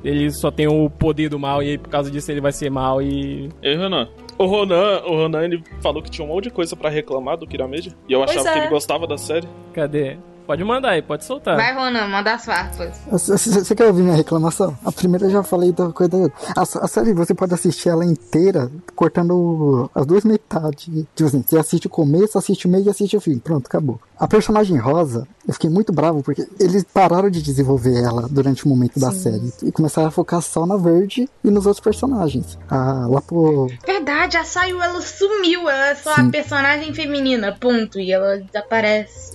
ele 0.04 0.32
só 0.32 0.52
tem 0.52 0.68
o 0.68 0.90
poder 0.90 1.30
do 1.30 1.40
mal 1.40 1.62
e 1.64 1.72
aí 1.72 1.78
por 1.78 1.90
causa 1.90 2.12
disso 2.12 2.32
ele 2.32 2.42
vai 2.42 2.52
ser 2.52 2.70
mal 2.70 3.02
e. 3.02 3.50
Ei, 3.62 3.76
Renan. 3.76 4.08
O 4.38 4.46
Ronan, 4.46 5.02
o 5.06 5.12
Ronan, 5.16 5.44
ele 5.46 5.64
falou 5.82 6.02
que 6.02 6.10
tinha 6.12 6.26
um 6.26 6.28
monte 6.30 6.46
de 6.46 6.50
coisa 6.52 6.76
pra 6.76 6.90
reclamar 6.90 7.38
do 7.38 7.48
Kirameja. 7.48 7.92
E 8.08 8.14
eu 8.14 8.20
Pois 8.20 8.32
achava 8.32 8.52
que 8.52 8.60
é. 8.60 8.62
ele 8.64 8.70
gostava 8.70 9.08
da 9.08 9.18
série. 9.18 9.48
Cadê? 9.74 10.18
Pode 10.46 10.64
mandar 10.64 10.90
aí, 10.92 11.02
pode 11.02 11.26
soltar. 11.26 11.56
Vai, 11.56 11.74
Ronan, 11.74 12.08
manda 12.08 12.34
as 12.34 12.46
farpas. 12.46 12.98
Você 13.12 13.76
quer 13.76 13.88
ouvir 13.88 14.04
minha 14.04 14.16
reclamação? 14.16 14.78
A 14.86 14.92
primeira 14.92 15.26
eu 15.26 15.32
já 15.32 15.44
falei 15.44 15.72
da 15.72 15.92
coisa. 15.92 16.32
A, 16.56 16.62
a 16.62 16.88
série 16.88 17.14
você 17.14 17.34
pode 17.34 17.54
assistir 17.54 17.90
ela 17.90 18.06
inteira 18.06 18.70
cortando 18.96 19.90
as 19.94 20.06
duas 20.06 20.24
metades. 20.24 20.86
Tipo 21.16 21.28
assim, 21.28 21.44
você 21.46 21.58
assiste 21.58 21.88
o 21.88 21.90
começo, 21.90 22.38
assiste 22.38 22.68
o 22.68 22.70
meio 22.70 22.86
e 22.86 22.90
assiste 22.90 23.18
o 23.18 23.22
fim. 23.22 23.40
Pronto, 23.40 23.68
acabou. 23.68 24.00
A 24.18 24.28
personagem 24.28 24.78
rosa, 24.78 25.28
eu 25.48 25.54
fiquei 25.54 25.70
muito 25.70 25.92
bravo 25.92 26.24
porque 26.24 26.48
eles 26.60 26.84
pararam 26.84 27.30
de 27.30 27.42
desenvolver 27.42 28.02
ela 28.02 28.28
durante 28.30 28.66
o 28.66 28.70
momento 28.70 29.00
da 29.00 29.12
série 29.12 29.52
e 29.62 29.72
começaram 29.72 30.08
a 30.08 30.12
focar 30.12 30.42
só 30.42 30.66
na 30.66 30.78
Verde 30.78 31.30
e 31.44 31.52
nos 31.52 31.66
outros 31.66 31.84
personagens. 31.84 32.58
Ah, 32.70 33.08
lá 33.10 33.22
pro. 33.22 33.68
Verdade, 33.86 34.38
a 34.38 34.46
Sayu 34.46 34.82
ela 34.82 35.02
sumiu, 35.02 35.70
ela 35.70 35.88
é 35.88 35.96
só 35.96 36.12
a 36.12 36.16
Sim. 36.24 36.32
personagem 36.32 36.94
feminina, 36.94 37.56
ponto. 37.60 38.00
E 38.00 38.12
ela 38.12 38.38
desaparece. 38.38 39.35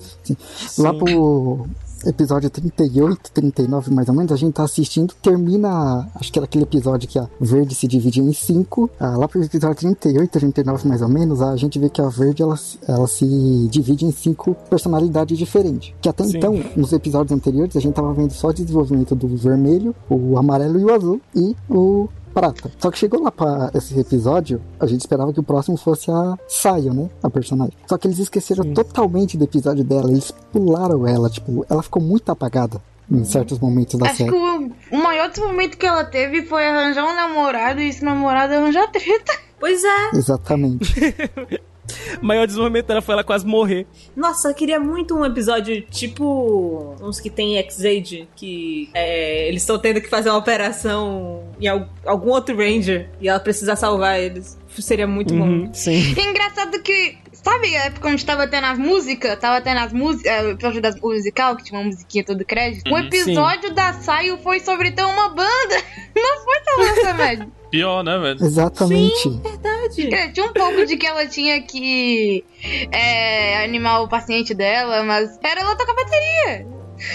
Lá 0.79 0.95
pro 0.95 1.66
episódio 2.07 2.49
38, 2.49 3.31
39 3.33 3.90
mais 3.93 4.09
ou 4.09 4.14
menos, 4.14 4.33
a 4.33 4.37
gente 4.37 4.55
tá 4.55 4.62
assistindo, 4.62 5.14
termina, 5.23 6.09
acho 6.14 6.33
que 6.33 6.38
era 6.38 6.45
aquele 6.45 6.64
episódio 6.64 7.09
que 7.09 7.19
a 7.19 7.29
Verde 7.40 7.75
se 7.75 7.87
divide 7.87 8.21
em 8.21 8.33
cinco. 8.33 8.90
Ah, 8.99 9.16
lá 9.16 9.29
pro 9.29 9.43
episódio 9.43 9.77
38, 9.77 10.31
39 10.31 10.88
mais 10.88 11.03
ou 11.03 11.09
menos, 11.09 11.43
a 11.43 11.57
gente 11.57 11.79
vê 11.79 11.88
que 11.88 12.01
a 12.01 12.09
Verde 12.09 12.43
ela, 12.43 12.59
ela 12.87 13.07
se 13.07 13.69
divide 13.71 14.05
em 14.05 14.12
cinco 14.12 14.55
personalidades 14.69 15.37
diferentes. 15.37 15.93
Que 16.01 16.09
até 16.09 16.25
Sim. 16.25 16.38
então, 16.38 16.59
nos 16.77 16.93
episódios 16.93 17.37
anteriores, 17.37 17.77
a 17.77 17.81
gente 17.81 17.95
tava 17.95 18.12
vendo 18.12 18.33
só 18.33 18.49
o 18.49 18.53
desenvolvimento 18.53 19.14
do 19.14 19.29
vermelho, 19.29 19.95
o 20.09 20.38
amarelo 20.38 20.79
e 20.79 20.85
o 20.85 20.95
azul 20.95 21.21
e 21.35 21.57
o 21.69 22.09
prata. 22.33 22.71
Só 22.79 22.90
que 22.90 22.99
chegou 22.99 23.23
lá 23.23 23.31
pra 23.31 23.71
esse 23.75 23.99
episódio, 23.99 24.61
a 24.79 24.87
gente 24.87 25.01
esperava 25.01 25.33
que 25.33 25.40
o 25.40 25.43
próximo 25.43 25.77
fosse 25.77 26.11
a 26.11 26.37
Sayo, 26.49 26.95
né? 26.95 27.09
A 27.23 27.31
personagem. 27.31 27.75
Só 27.87 27.99
que 27.99 28.07
eles 28.07 28.19
esqueceram 28.19 28.64
Sim. 28.64 28.75
totalmente 28.75 29.37
do 29.37 29.45
episódio 29.45 29.85
dela. 29.85 30.11
Eles 30.11 30.31
pularam 30.53 31.07
ela, 31.07 31.29
tipo, 31.29 31.64
ela 31.69 31.83
ficou 31.83 32.03
muito 32.03 32.31
apagada 32.31 32.81
em 33.11 33.25
certos 33.25 33.59
momentos 33.59 33.99
da 33.99 34.07
Acho 34.07 34.16
que 34.19 34.25
série. 34.25 34.37
o, 34.37 34.73
o 34.93 35.03
maior 35.03 35.29
desenvolvimento 35.29 35.77
que 35.77 35.87
ela 35.87 36.05
teve 36.05 36.43
foi 36.43 36.64
arranjar 36.66 37.05
um 37.05 37.14
namorado 37.16 37.81
e 37.81 37.88
esse 37.88 38.05
namorado 38.05 38.55
arranjar 38.55 38.87
treta. 38.90 39.33
Pois 39.59 39.83
é. 39.85 40.11
Exatamente. 40.16 40.95
Maior 42.23 42.46
desenvolvimento 42.46 42.87
dela 42.87 43.01
foi 43.03 43.12
ela 43.14 43.25
quase 43.25 43.46
morrer. 43.46 43.87
Nossa, 44.16 44.49
eu 44.49 44.55
queria 44.55 44.79
muito 44.81 45.16
um 45.16 45.25
episódio 45.25 45.81
tipo 45.83 46.94
uns 47.01 47.20
que 47.20 47.31
tem 47.31 47.57
X-Aid, 47.59 48.29
que 48.37 48.88
é, 48.94 49.49
eles 49.49 49.62
estão 49.62 49.79
tendo 49.79 50.01
que 50.01 50.09
fazer 50.09 50.31
uma 50.31 50.38
operação 50.38 51.44
em 51.61 51.66
al- 51.68 51.88
algum 52.05 52.31
outro 52.31 52.57
Ranger 52.57 53.09
e 53.20 53.29
ela 53.29 53.40
precisa 53.40 53.75
salvar 53.77 54.20
eles. 54.20 54.59
Seria 54.79 55.07
muito 55.07 55.35
bom. 55.35 55.44
Uhum, 55.46 55.75
sim. 55.75 56.14
E 56.16 56.20
engraçado 56.20 56.81
que. 56.83 57.18
Sabe 57.42 57.74
a 57.76 57.85
época 57.87 58.09
onde 58.09 58.24
tava 58.24 58.46
tendo 58.46 58.66
as 58.66 58.79
músicas? 58.79 59.38
Tava 59.38 59.61
tendo 59.61 59.79
as 59.79 59.92
músicas. 59.92 60.44
O 60.44 60.50
episódio 60.50 60.83
das 60.83 61.00
musical, 61.00 61.57
que 61.57 61.64
tinha 61.64 61.79
uma 61.81 61.87
musiquinha 61.87 62.22
todo 62.24 62.44
crédito. 62.44 62.87
O 62.90 62.94
Uhum. 62.94 62.98
episódio 63.07 63.74
da 63.74 63.92
Saio 63.94 64.37
foi 64.38 64.61
sobre 64.61 64.90
ter 64.90 65.03
uma 65.05 65.29
banda. 65.31 65.76
Não 66.14 66.44
foi 66.44 66.55
sobre 66.64 67.00
essa 67.00 67.14
média. 67.14 67.48
Pior, 67.70 68.03
né, 68.03 68.18
velho? 68.18 68.44
Exatamente. 68.44 69.29
Verdade. 69.29 70.14
É, 70.14 70.29
Tinha 70.29 70.46
um 70.46 70.53
pouco 70.53 70.85
de 70.85 70.96
que 70.96 71.07
ela 71.07 71.24
tinha 71.26 71.62
que 71.62 72.44
é, 72.92 73.64
animar 73.64 74.00
o 74.03 74.09
paciente 74.09 74.53
dela, 74.53 75.03
mas 75.05 75.38
era 75.42 75.61
ela 75.61 75.76
tocar 75.76 75.94
bateria. 75.94 76.66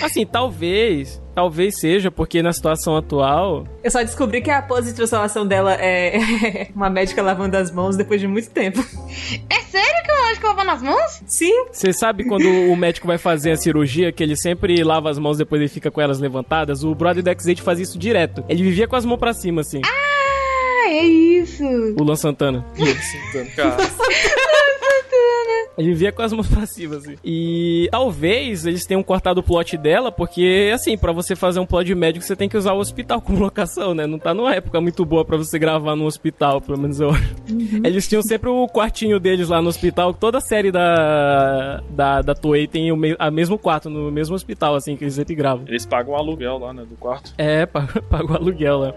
Assim, 0.02 0.26
talvez, 0.26 1.21
talvez 1.34 1.80
seja 1.80 2.10
porque 2.12 2.41
na 2.41 2.52
situação 2.54 2.95
atual, 2.98 3.65
Eu 3.84 3.91
só 3.91 4.02
descobri 4.02 4.41
que 4.41 4.50
a 4.50 4.62
pose 4.62 4.89
de 4.89 4.95
transformação 4.95 5.45
dela 5.45 5.74
é 5.76 6.69
uma 6.76 6.89
médica 6.89 7.21
lavando 7.21 7.56
as 7.58 7.71
mãos 7.71 7.95
depois 7.95 8.19
de 8.21 8.28
muito 8.28 8.50
tempo. 8.50 8.80
É 9.50 9.60
sério 9.62 10.04
que 10.04 10.12
uma 10.12 10.26
médica 10.28 10.48
lavando 10.48 10.71
as 10.71 10.82
mãos? 10.82 11.21
Sim, 11.28 11.65
você 11.71 11.93
sabe 11.93 12.24
quando 12.26 12.48
o 12.48 12.76
médico 12.76 13.08
vai 13.08 13.17
fazer 13.17 13.52
a 13.52 13.58
cirurgia, 13.58 14.12
que 14.12 14.24
ele 14.24 14.36
sempre 14.36 14.84
lava 14.84 15.10
as 15.10 15.17
mãos 15.19 15.38
depois 15.38 15.62
ele 15.62 15.69
fica 15.69 15.91
com 15.91 16.02
elas 16.02 16.19
levantadas? 16.19 16.84
O 16.84 16.93
brother 16.95 17.24
do 17.24 17.30
X-8 17.30 17.62
fazia 17.62 17.84
isso 17.84 17.98
direto. 18.00 18.43
Ele 18.50 18.63
vivia 18.63 18.88
com 18.88 18.95
as 18.95 19.06
mãos 19.06 19.17
pra 19.17 19.34
cima, 19.34 19.62
assim, 19.62 19.82
Ah, 19.86 20.89
é 20.89 21.04
isso. 21.04 21.63
o 21.63 22.04
Luan 22.04 22.15
Santana. 22.15 22.65
Cara, 23.56 23.78
Ele 25.77 25.89
vivia 25.89 26.11
com 26.11 26.21
as 26.21 26.33
mãos 26.33 26.47
pra 26.49 26.65
cima, 26.65 26.97
assim. 26.97 27.15
E 27.23 27.88
talvez 27.91 28.65
eles 28.65 28.85
tenham 28.85 29.03
cortado 29.03 29.39
o 29.39 29.43
plot 29.43 29.77
dela, 29.77 30.11
porque, 30.11 30.71
assim, 30.73 30.97
pra 30.97 31.11
você 31.11 31.35
fazer 31.35 31.59
um 31.59 31.65
plot 31.65 31.85
de 31.85 31.95
médico, 31.95 32.25
você 32.25 32.35
tem 32.35 32.49
que 32.49 32.57
usar 32.57 32.73
o 32.73 32.79
hospital 32.79 33.19
como 33.21 33.39
locação, 33.39 33.93
né? 33.93 34.05
Não 34.07 34.19
tá 34.19 34.33
numa 34.33 34.53
época 34.53 34.79
muito 34.79 35.05
boa 35.05 35.25
pra 35.25 35.38
você 35.38 35.59
gravar 35.59 35.95
no 35.95 36.05
hospital, 36.05 36.61
pelo 36.61 36.77
menos 36.77 36.99
eu 36.99 37.09
acho. 37.09 37.35
Eles 37.83 38.07
tinham 38.07 38.21
sempre 38.21 38.49
o 38.49 38.67
quartinho 38.67 39.19
deles 39.19 39.49
lá 39.49 39.61
no 39.61 39.69
hospital. 39.69 40.13
Toda 40.13 40.38
a 40.38 40.41
série 40.41 40.71
da, 40.71 41.81
da, 41.89 42.21
da 42.21 42.35
Toei 42.35 42.67
tem 42.67 42.91
o 42.91 42.97
me, 42.97 43.15
a 43.19 43.29
mesmo 43.29 43.57
quarto, 43.57 43.89
no 43.89 44.11
mesmo 44.11 44.35
hospital, 44.35 44.75
assim, 44.75 44.95
que 44.95 45.03
eles 45.03 45.13
sempre 45.15 45.35
gravam. 45.35 45.65
eles 45.67 45.85
pagam 45.85 46.13
o 46.13 46.17
aluguel 46.17 46.57
lá, 46.57 46.73
né, 46.73 46.83
do 46.88 46.95
quarto. 46.95 47.33
É, 47.38 47.65
paga 47.65 48.01
paga 48.09 48.33
o 48.33 48.35
aluguel 48.35 48.77
lá. 48.79 48.93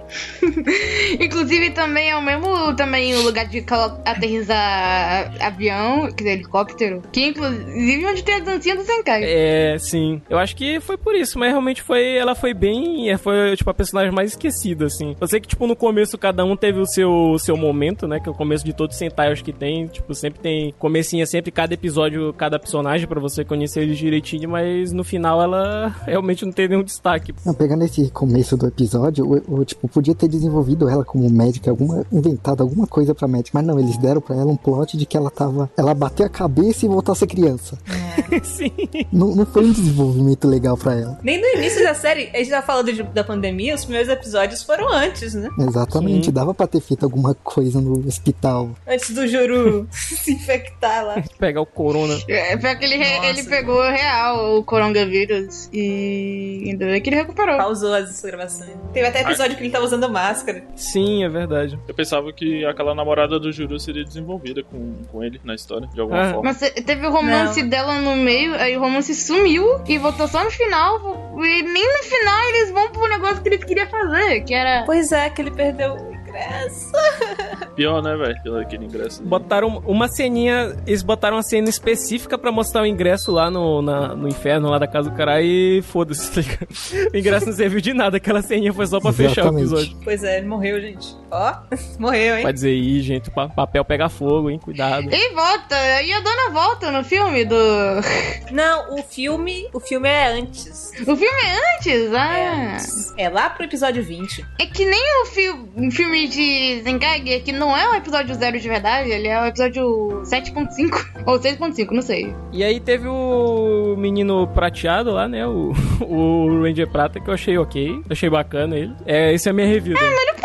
Inclusive 1.20 1.70
também 1.70 2.10
é 2.10 2.16
o 2.16 2.22
mesmo 2.22 2.74
também 2.76 3.14
o 3.14 3.22
lugar 3.22 3.46
de 3.46 3.64
aterrissar 4.04 5.32
avião, 5.40 6.10
quer 6.12 6.24
dizer, 6.24 6.42
helicóptero. 6.68 7.02
Que 7.12 7.26
inclusive 7.28 8.06
onde 8.06 8.22
tem 8.22 8.34
a 8.36 8.40
dancinha 8.40 8.76
do 8.76 8.82
Senkai. 8.82 9.22
É, 9.24 9.76
sim. 9.78 10.20
Eu 10.28 10.38
acho 10.38 10.54
que 10.54 10.80
foi 10.80 10.96
por 10.96 11.14
isso, 11.14 11.38
mas 11.38 11.50
realmente 11.50 11.82
foi. 11.82 12.16
Ela 12.16 12.34
foi 12.34 12.52
bem. 12.54 13.10
é, 13.10 13.16
Foi, 13.16 13.56
tipo, 13.56 13.70
a 13.70 13.74
personagem 13.74 14.12
mais 14.12 14.30
esquecida, 14.32 14.86
assim. 14.86 15.16
Eu 15.20 15.26
sei 15.26 15.40
que, 15.40 15.48
tipo, 15.48 15.66
no 15.66 15.76
começo 15.76 16.18
cada 16.18 16.44
um 16.44 16.56
teve 16.56 16.80
o 16.80 16.86
seu, 16.86 17.10
o 17.32 17.38
seu 17.38 17.56
momento, 17.56 18.06
né? 18.06 18.20
Que 18.20 18.28
é 18.28 18.32
o 18.32 18.34
começo 18.34 18.64
de 18.64 18.72
todos 18.72 18.94
os 18.94 18.98
Sentai, 18.98 19.32
acho 19.32 19.44
que 19.44 19.52
tem. 19.52 19.86
Tipo, 19.86 20.14
sempre 20.14 20.40
tem. 20.40 20.74
Comecinho 20.78 21.22
é 21.22 21.26
sempre 21.26 21.50
cada 21.50 21.72
episódio, 21.74 22.32
cada 22.34 22.58
personagem 22.58 23.06
pra 23.06 23.20
você 23.20 23.44
conhecer 23.44 23.82
eles 23.82 23.98
direitinho, 23.98 24.48
mas 24.48 24.92
no 24.92 25.04
final 25.04 25.40
ela 25.40 25.94
realmente 26.04 26.44
não 26.44 26.52
tem 26.52 26.68
nenhum 26.68 26.82
destaque. 26.82 27.34
Não, 27.44 27.54
pegando 27.54 27.84
esse 27.84 28.10
começo 28.10 28.56
do 28.56 28.66
episódio, 28.66 29.24
o, 29.24 29.60
o, 29.60 29.64
tipo, 29.64 29.88
podia 29.88 30.14
ter 30.14 30.28
desenvolvido 30.28 30.88
ela 30.88 31.04
como 31.04 31.28
médica, 31.30 31.70
alguma, 31.70 32.04
inventado 32.12 32.62
alguma 32.62 32.86
coisa 32.86 33.14
pra 33.14 33.28
médica, 33.28 33.56
mas 33.58 33.66
não, 33.66 33.78
eles 33.78 33.96
deram 33.98 34.20
pra 34.20 34.36
ela 34.36 34.50
um 34.50 34.56
plot 34.56 34.96
de 34.96 35.06
que 35.06 35.16
ela 35.16 35.30
tava. 35.30 35.70
Ela 35.76 35.94
bateu 35.94 36.26
a 36.26 36.28
cabeça 36.28 36.57
e 36.62 36.88
voltou 36.88 37.12
a 37.12 37.16
ser 37.16 37.26
criança. 37.26 37.78
sim. 38.42 38.70
Não, 39.12 39.34
não 39.34 39.46
foi 39.46 39.64
um 39.64 39.72
desenvolvimento 39.72 40.46
legal 40.48 40.76
pra 40.76 40.94
ela. 40.94 41.18
nem 41.22 41.40
no 41.40 41.46
início 41.58 41.82
da 41.82 41.94
série, 41.94 42.30
a 42.34 42.38
gente 42.38 42.50
tava 42.50 42.66
falando 42.66 42.92
de- 42.92 43.02
da 43.02 43.24
pandemia, 43.24 43.74
os 43.74 43.84
primeiros 43.84 44.10
episódios 44.10 44.62
foram 44.62 44.88
antes, 44.92 45.34
né? 45.34 45.48
Exatamente, 45.58 46.26
Sim. 46.26 46.32
dava 46.32 46.52
pra 46.54 46.66
ter 46.66 46.80
feito 46.80 47.04
alguma 47.04 47.34
coisa 47.34 47.80
no 47.80 48.06
hospital. 48.06 48.70
Antes 48.86 49.10
do 49.14 49.26
Juru 49.26 49.86
se 49.92 50.32
infectar 50.32 51.04
lá. 51.04 51.22
Pegar 51.38 51.60
o 51.60 51.66
corona. 51.66 52.14
É, 52.28 52.58
foi 52.58 52.76
que 52.76 52.84
ele, 52.84 52.98
Nossa. 52.98 53.26
ele 53.26 53.42
pegou 53.44 53.80
real 53.82 54.58
o 54.58 54.64
coronavírus 54.64 55.68
e 55.72 56.64
ainda 56.66 56.86
bem 56.86 57.00
que 57.00 57.08
ele 57.10 57.16
recuperou. 57.16 57.56
Pausou 57.56 57.94
as 57.94 58.20
gravações. 58.22 58.70
Teve 58.92 59.06
até 59.06 59.20
episódio 59.22 59.56
que 59.56 59.62
ele 59.62 59.70
tava 59.70 59.84
usando 59.84 60.08
máscara. 60.10 60.64
Sim, 60.76 61.24
é 61.24 61.28
verdade. 61.28 61.78
Eu 61.86 61.94
pensava 61.94 62.32
que 62.32 62.64
aquela 62.64 62.94
namorada 62.94 63.38
do 63.38 63.52
Juru 63.52 63.78
seria 63.78 64.04
desenvolvida 64.04 64.62
com, 64.62 64.94
com 65.10 65.22
ele 65.22 65.40
na 65.44 65.54
história, 65.54 65.88
de 65.92 66.00
alguma 66.00 66.20
Ah. 66.22 66.32
forma. 66.34 66.47
Mas 66.48 66.58
te- 66.58 66.82
teve 66.82 67.06
o 67.06 67.10
romance 67.10 67.62
Não. 67.62 67.68
dela 67.68 67.94
no 68.00 68.16
meio, 68.16 68.54
aí 68.54 68.76
o 68.76 68.80
romance 68.80 69.14
sumiu 69.14 69.80
e 69.86 69.98
voltou 69.98 70.26
só 70.26 70.42
no 70.42 70.50
final. 70.50 71.32
E 71.38 71.62
nem 71.62 71.86
no 71.98 72.02
final 72.04 72.48
eles 72.48 72.70
vão 72.70 72.90
pro 72.90 73.06
negócio 73.08 73.42
que 73.42 73.48
eles 73.50 73.62
queriam 73.64 73.86
fazer, 73.88 74.40
que 74.42 74.54
era. 74.54 74.84
Pois 74.86 75.12
é, 75.12 75.28
que 75.30 75.42
ele 75.42 75.50
perdeu 75.50 75.94
o 75.94 76.14
ingresso. 76.14 76.90
Pior, 77.76 78.02
né, 78.02 78.16
velho? 78.16 78.58
Aquele 78.58 78.86
ingresso. 78.86 79.22
Botaram 79.22 79.82
uma 79.86 80.08
ceninha, 80.08 80.74
eles 80.86 81.02
botaram 81.02 81.36
uma 81.36 81.42
cena 81.42 81.68
específica 81.68 82.36
pra 82.36 82.50
mostrar 82.50 82.82
o 82.82 82.86
ingresso 82.86 83.30
lá 83.30 83.50
no, 83.50 83.80
na- 83.82 84.16
no 84.16 84.26
inferno, 84.26 84.68
lá 84.68 84.78
da 84.78 84.86
casa 84.88 85.10
do 85.10 85.16
cara, 85.16 85.40
e 85.42 85.80
foda-se, 85.82 86.30
tá 86.32 86.40
ligado? 86.40 86.68
O 87.14 87.16
ingresso 87.16 87.46
não 87.46 87.52
serviu 87.52 87.80
de 87.80 87.92
nada, 87.94 88.16
aquela 88.16 88.42
ceninha 88.42 88.72
foi 88.72 88.86
só 88.86 88.98
pra 89.00 89.12
fechar 89.12 89.44
o 89.44 89.48
Exatamente. 89.58 89.66
episódio. 89.72 89.96
Pois 90.02 90.24
é, 90.24 90.38
ele 90.38 90.46
morreu, 90.46 90.80
gente. 90.80 91.16
Ó, 91.30 91.54
morreu, 91.98 92.36
hein? 92.36 92.42
Pode 92.42 92.54
dizer 92.54 92.70
aí, 92.70 93.00
gente, 93.00 93.28
o 93.28 93.32
pa- 93.32 93.48
papel 93.48 93.84
pega 93.84 94.08
fogo, 94.08 94.50
hein? 94.50 94.58
Cuidado. 94.58 95.08
E 95.12 95.34
volta, 95.34 96.02
e 96.02 96.12
a 96.12 96.20
dona 96.20 96.50
volta 96.50 96.90
no 96.90 97.04
filme 97.04 97.44
do. 97.44 97.56
Não, 98.52 98.94
o 98.94 99.02
filme. 99.02 99.68
O 99.72 99.80
filme 99.80 100.08
é 100.08 100.28
antes. 100.28 100.92
O 101.02 101.16
filme 101.16 101.26
é 101.26 101.76
antes? 101.76 102.12
É, 102.12 102.16
Ah. 102.16 102.72
antes. 102.74 103.14
é 103.16 103.28
lá 103.28 103.50
pro 103.50 103.64
episódio 103.64 104.02
20. 104.02 104.44
É 104.58 104.66
que 104.66 104.84
nem 104.84 105.22
o 105.22 105.26
fi 105.26 105.50
um 105.76 105.90
filme 105.90 106.26
de 106.28 106.80
Zenkai, 106.82 107.20
que 107.40 107.52
não 107.52 107.76
é 107.76 107.88
o 107.90 107.94
episódio 107.94 108.34
zero 108.34 108.58
de 108.58 108.68
verdade, 108.68 109.10
ele 109.10 109.28
é 109.28 109.40
o 109.40 109.46
episódio 109.46 110.22
7.5 110.24 111.22
ou 111.26 111.38
6.5, 111.38 111.90
não 111.92 112.02
sei. 112.02 112.34
E 112.52 112.64
aí 112.64 112.80
teve 112.80 113.06
o 113.06 113.94
menino 113.98 114.46
prateado 114.48 115.10
lá, 115.12 115.28
né? 115.28 115.46
O, 115.46 115.72
o 116.00 116.62
Ranger 116.62 116.88
Prata, 116.90 117.20
que 117.20 117.28
eu 117.28 117.34
achei 117.34 117.56
ok. 117.58 118.00
Achei 118.10 118.30
bacana 118.30 118.76
ele. 118.76 118.92
É, 119.06 119.32
esse 119.32 119.48
é 119.48 119.50
a 119.50 119.54
minha 119.54 119.66
review. 119.66 119.94
dele. 119.96 120.06
Olha 120.06 120.32
o 120.34 120.36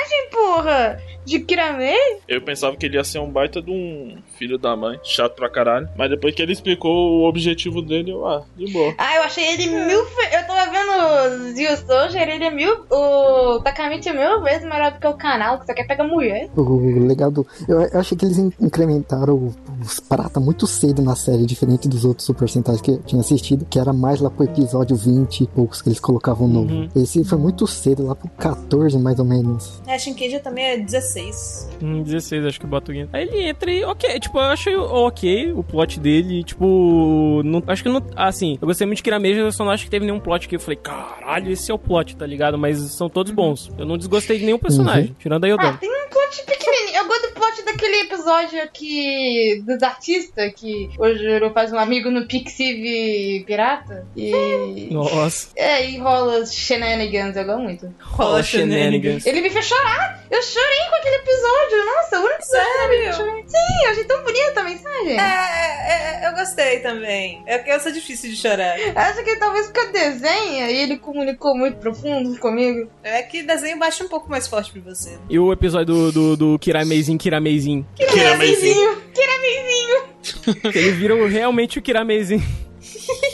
personagem, 0.00 0.30
porra! 0.30 1.02
De 1.24 1.38
Kirame? 1.40 1.92
Eu 2.26 2.40
pensava 2.42 2.76
que 2.76 2.86
ele 2.86 2.96
ia 2.96 3.04
ser 3.04 3.18
um 3.18 3.30
baita 3.30 3.60
de 3.60 3.70
um 3.70 4.16
filho 4.38 4.58
da 4.58 4.74
mãe, 4.76 4.98
chato 5.04 5.34
pra 5.36 5.48
caralho. 5.50 5.88
Mas 5.96 6.10
depois 6.10 6.34
que 6.34 6.42
ele 6.42 6.52
explicou 6.52 7.20
o 7.20 7.28
objetivo 7.28 7.82
dele, 7.82 8.10
eu, 8.12 8.26
ah, 8.26 8.42
de 8.56 8.72
boa. 8.72 8.94
Ah, 8.98 9.16
eu 9.16 9.22
achei 9.22 9.44
ele 9.52 9.66
mil. 9.68 10.04
Fe... 10.06 10.34
Eu 10.34 10.46
tava 10.46 10.70
vendo 10.70 11.50
o 11.50 11.52
Zio 11.54 11.76
Soldier, 11.86 12.28
ele 12.28 12.44
é 12.44 12.50
mil. 12.50 12.84
O 12.90 13.60
Takamichi 13.60 14.08
é 14.08 14.12
mil 14.12 14.42
vezes 14.42 14.62
melhor 14.64 14.92
do 14.92 14.98
que 15.00 15.06
o 15.06 15.14
canal, 15.14 15.58
que 15.60 15.66
só 15.66 15.74
quer 15.74 15.86
pegar 15.86 16.04
mulher. 16.04 16.48
O 16.56 17.06
legal 17.06 17.30
do. 17.30 17.46
Eu, 17.68 17.80
eu 17.82 18.00
achei 18.00 18.16
que 18.16 18.24
eles 18.24 18.38
in- 18.38 18.52
incrementaram 18.60 19.52
os 19.82 20.00
prata 20.00 20.40
muito 20.40 20.66
cedo 20.66 21.02
na 21.02 21.14
série, 21.14 21.44
diferente 21.46 21.88
dos 21.88 22.04
outros 22.04 22.26
Super 22.26 22.48
Sentais 22.48 22.80
que 22.80 22.92
eu 22.92 23.02
tinha 23.02 23.20
assistido, 23.20 23.64
que 23.68 23.78
era 23.78 23.92
mais 23.92 24.20
lá 24.20 24.30
pro 24.30 24.44
episódio 24.44 24.96
20 24.96 25.40
e 25.42 25.46
poucos 25.46 25.82
que 25.82 25.88
eles 25.88 26.00
colocavam 26.00 26.48
novo. 26.48 26.72
Uhum. 26.72 26.88
Esse 26.96 27.24
foi 27.24 27.38
muito 27.38 27.66
cedo, 27.66 28.06
lá 28.06 28.14
pro 28.14 28.28
14 28.30 28.98
mais 28.98 29.18
ou 29.18 29.24
menos. 29.24 29.80
É, 29.86 29.98
Shinkeja 29.98 30.40
também 30.40 30.64
é 30.64 30.76
16. 31.14 31.68
Hum, 31.82 32.02
16, 32.02 32.44
acho 32.46 32.60
que 32.60 32.66
boto 32.66 32.90
aqui. 32.92 33.08
Aí 33.12 33.26
ele 33.26 33.42
entra 33.48 33.70
e, 33.70 33.84
ok, 33.84 34.20
tipo, 34.20 34.38
eu 34.38 34.42
achei 34.42 34.76
ok 34.76 35.52
o 35.52 35.62
plot 35.62 35.98
dele, 35.98 36.44
tipo, 36.44 37.42
não, 37.44 37.62
acho 37.66 37.82
que 37.82 37.88
não, 37.88 38.02
assim, 38.16 38.58
eu 38.60 38.66
gostei 38.66 38.86
muito 38.86 38.98
de 38.98 39.02
Kirameja, 39.02 39.40
eu 39.40 39.52
só 39.52 39.64
não 39.64 39.72
acho 39.72 39.84
que 39.84 39.90
teve 39.90 40.04
nenhum 40.06 40.20
plot 40.20 40.48
que 40.48 40.56
eu 40.56 40.60
falei, 40.60 40.76
caralho, 40.76 41.50
esse 41.50 41.70
é 41.70 41.74
o 41.74 41.78
plot, 41.78 42.16
tá 42.16 42.26
ligado? 42.26 42.56
Mas 42.58 42.78
são 42.78 43.08
todos 43.08 43.32
bons. 43.32 43.70
Eu 43.78 43.86
não 43.86 43.96
desgostei 43.96 44.38
de 44.38 44.44
nenhum 44.44 44.58
personagem, 44.58 45.14
tirando 45.18 45.44
a 45.44 45.46
Ah, 45.46 45.50
Yodan. 45.50 45.76
tem 45.76 45.90
um 45.90 45.99
plot 46.10 46.42
pequenininho. 46.44 46.96
Eu 46.96 47.06
gosto 47.06 47.28
do 47.28 47.34
plot 47.34 47.62
daquele 47.64 48.00
episódio 48.02 48.62
aqui 48.62 49.62
dos 49.66 49.82
artistas, 49.82 50.52
que 50.54 50.90
o 50.98 51.14
Juro 51.14 51.52
faz 51.52 51.72
um 51.72 51.78
amigo 51.78 52.10
no 52.10 52.26
Pixiv 52.26 53.44
pirata. 53.46 54.06
E. 54.16 54.88
Nossa. 54.90 55.48
É, 55.56 55.88
e 55.88 55.98
rola 55.98 56.40
os 56.40 56.52
shenanigans, 56.52 57.36
eu 57.36 57.44
gosto 57.44 57.62
muito. 57.62 57.94
Rola 58.00 58.42
shenanigans. 58.42 59.24
Ele 59.26 59.40
me 59.40 59.50
fez 59.50 59.66
chorar. 59.66 60.24
Eu 60.30 60.42
chorei 60.42 60.88
com 60.88 60.96
aquele 60.96 61.16
episódio. 61.16 61.86
Nossa, 61.86 62.20
o 62.20 62.24
único 62.24 62.42
episódio 62.42 62.88
que 62.88 63.08
eu 63.08 63.12
chorei. 63.12 63.44
Sim, 63.46 63.84
eu 63.84 63.90
achei 63.90 64.04
tão 64.04 64.22
bonita 64.22 64.60
a 64.60 64.64
mensagem. 64.64 65.18
É, 65.18 65.22
é, 65.22 66.24
é, 66.24 66.28
eu 66.28 66.34
gostei 66.34 66.80
também. 66.80 67.42
É 67.46 67.58
que 67.58 67.70
eu 67.70 67.80
sou 67.80 67.92
difícil 67.92 68.30
de 68.30 68.36
chorar. 68.36 68.76
Acho 68.94 69.24
que 69.24 69.36
talvez 69.36 69.66
porque 69.66 69.80
eu 69.80 69.92
desenha 69.92 70.70
e 70.70 70.76
ele 70.76 70.98
comunicou 70.98 71.56
muito 71.56 71.78
profundo 71.78 72.38
comigo. 72.38 72.90
É 73.02 73.22
que 73.22 73.42
desenho 73.42 73.78
baixa 73.78 74.04
um 74.04 74.08
pouco 74.08 74.30
mais 74.30 74.46
forte 74.46 74.72
pra 74.72 74.82
você. 74.82 75.18
E 75.28 75.38
o 75.38 75.52
episódio 75.52 75.86
do, 75.86 75.99
do, 76.12 76.36
do 76.36 76.58
Kirameizinho, 76.58 77.18
Kirameizinho. 77.18 77.86
Kirameizinho. 77.96 78.96
Kirameizinho. 79.14 80.70
Que 80.72 80.78
ele 80.78 80.92
vira 80.92 81.14
o- 81.14 81.26
realmente 81.28 81.78
o 81.78 81.82
Kirameizinho. 81.82 82.42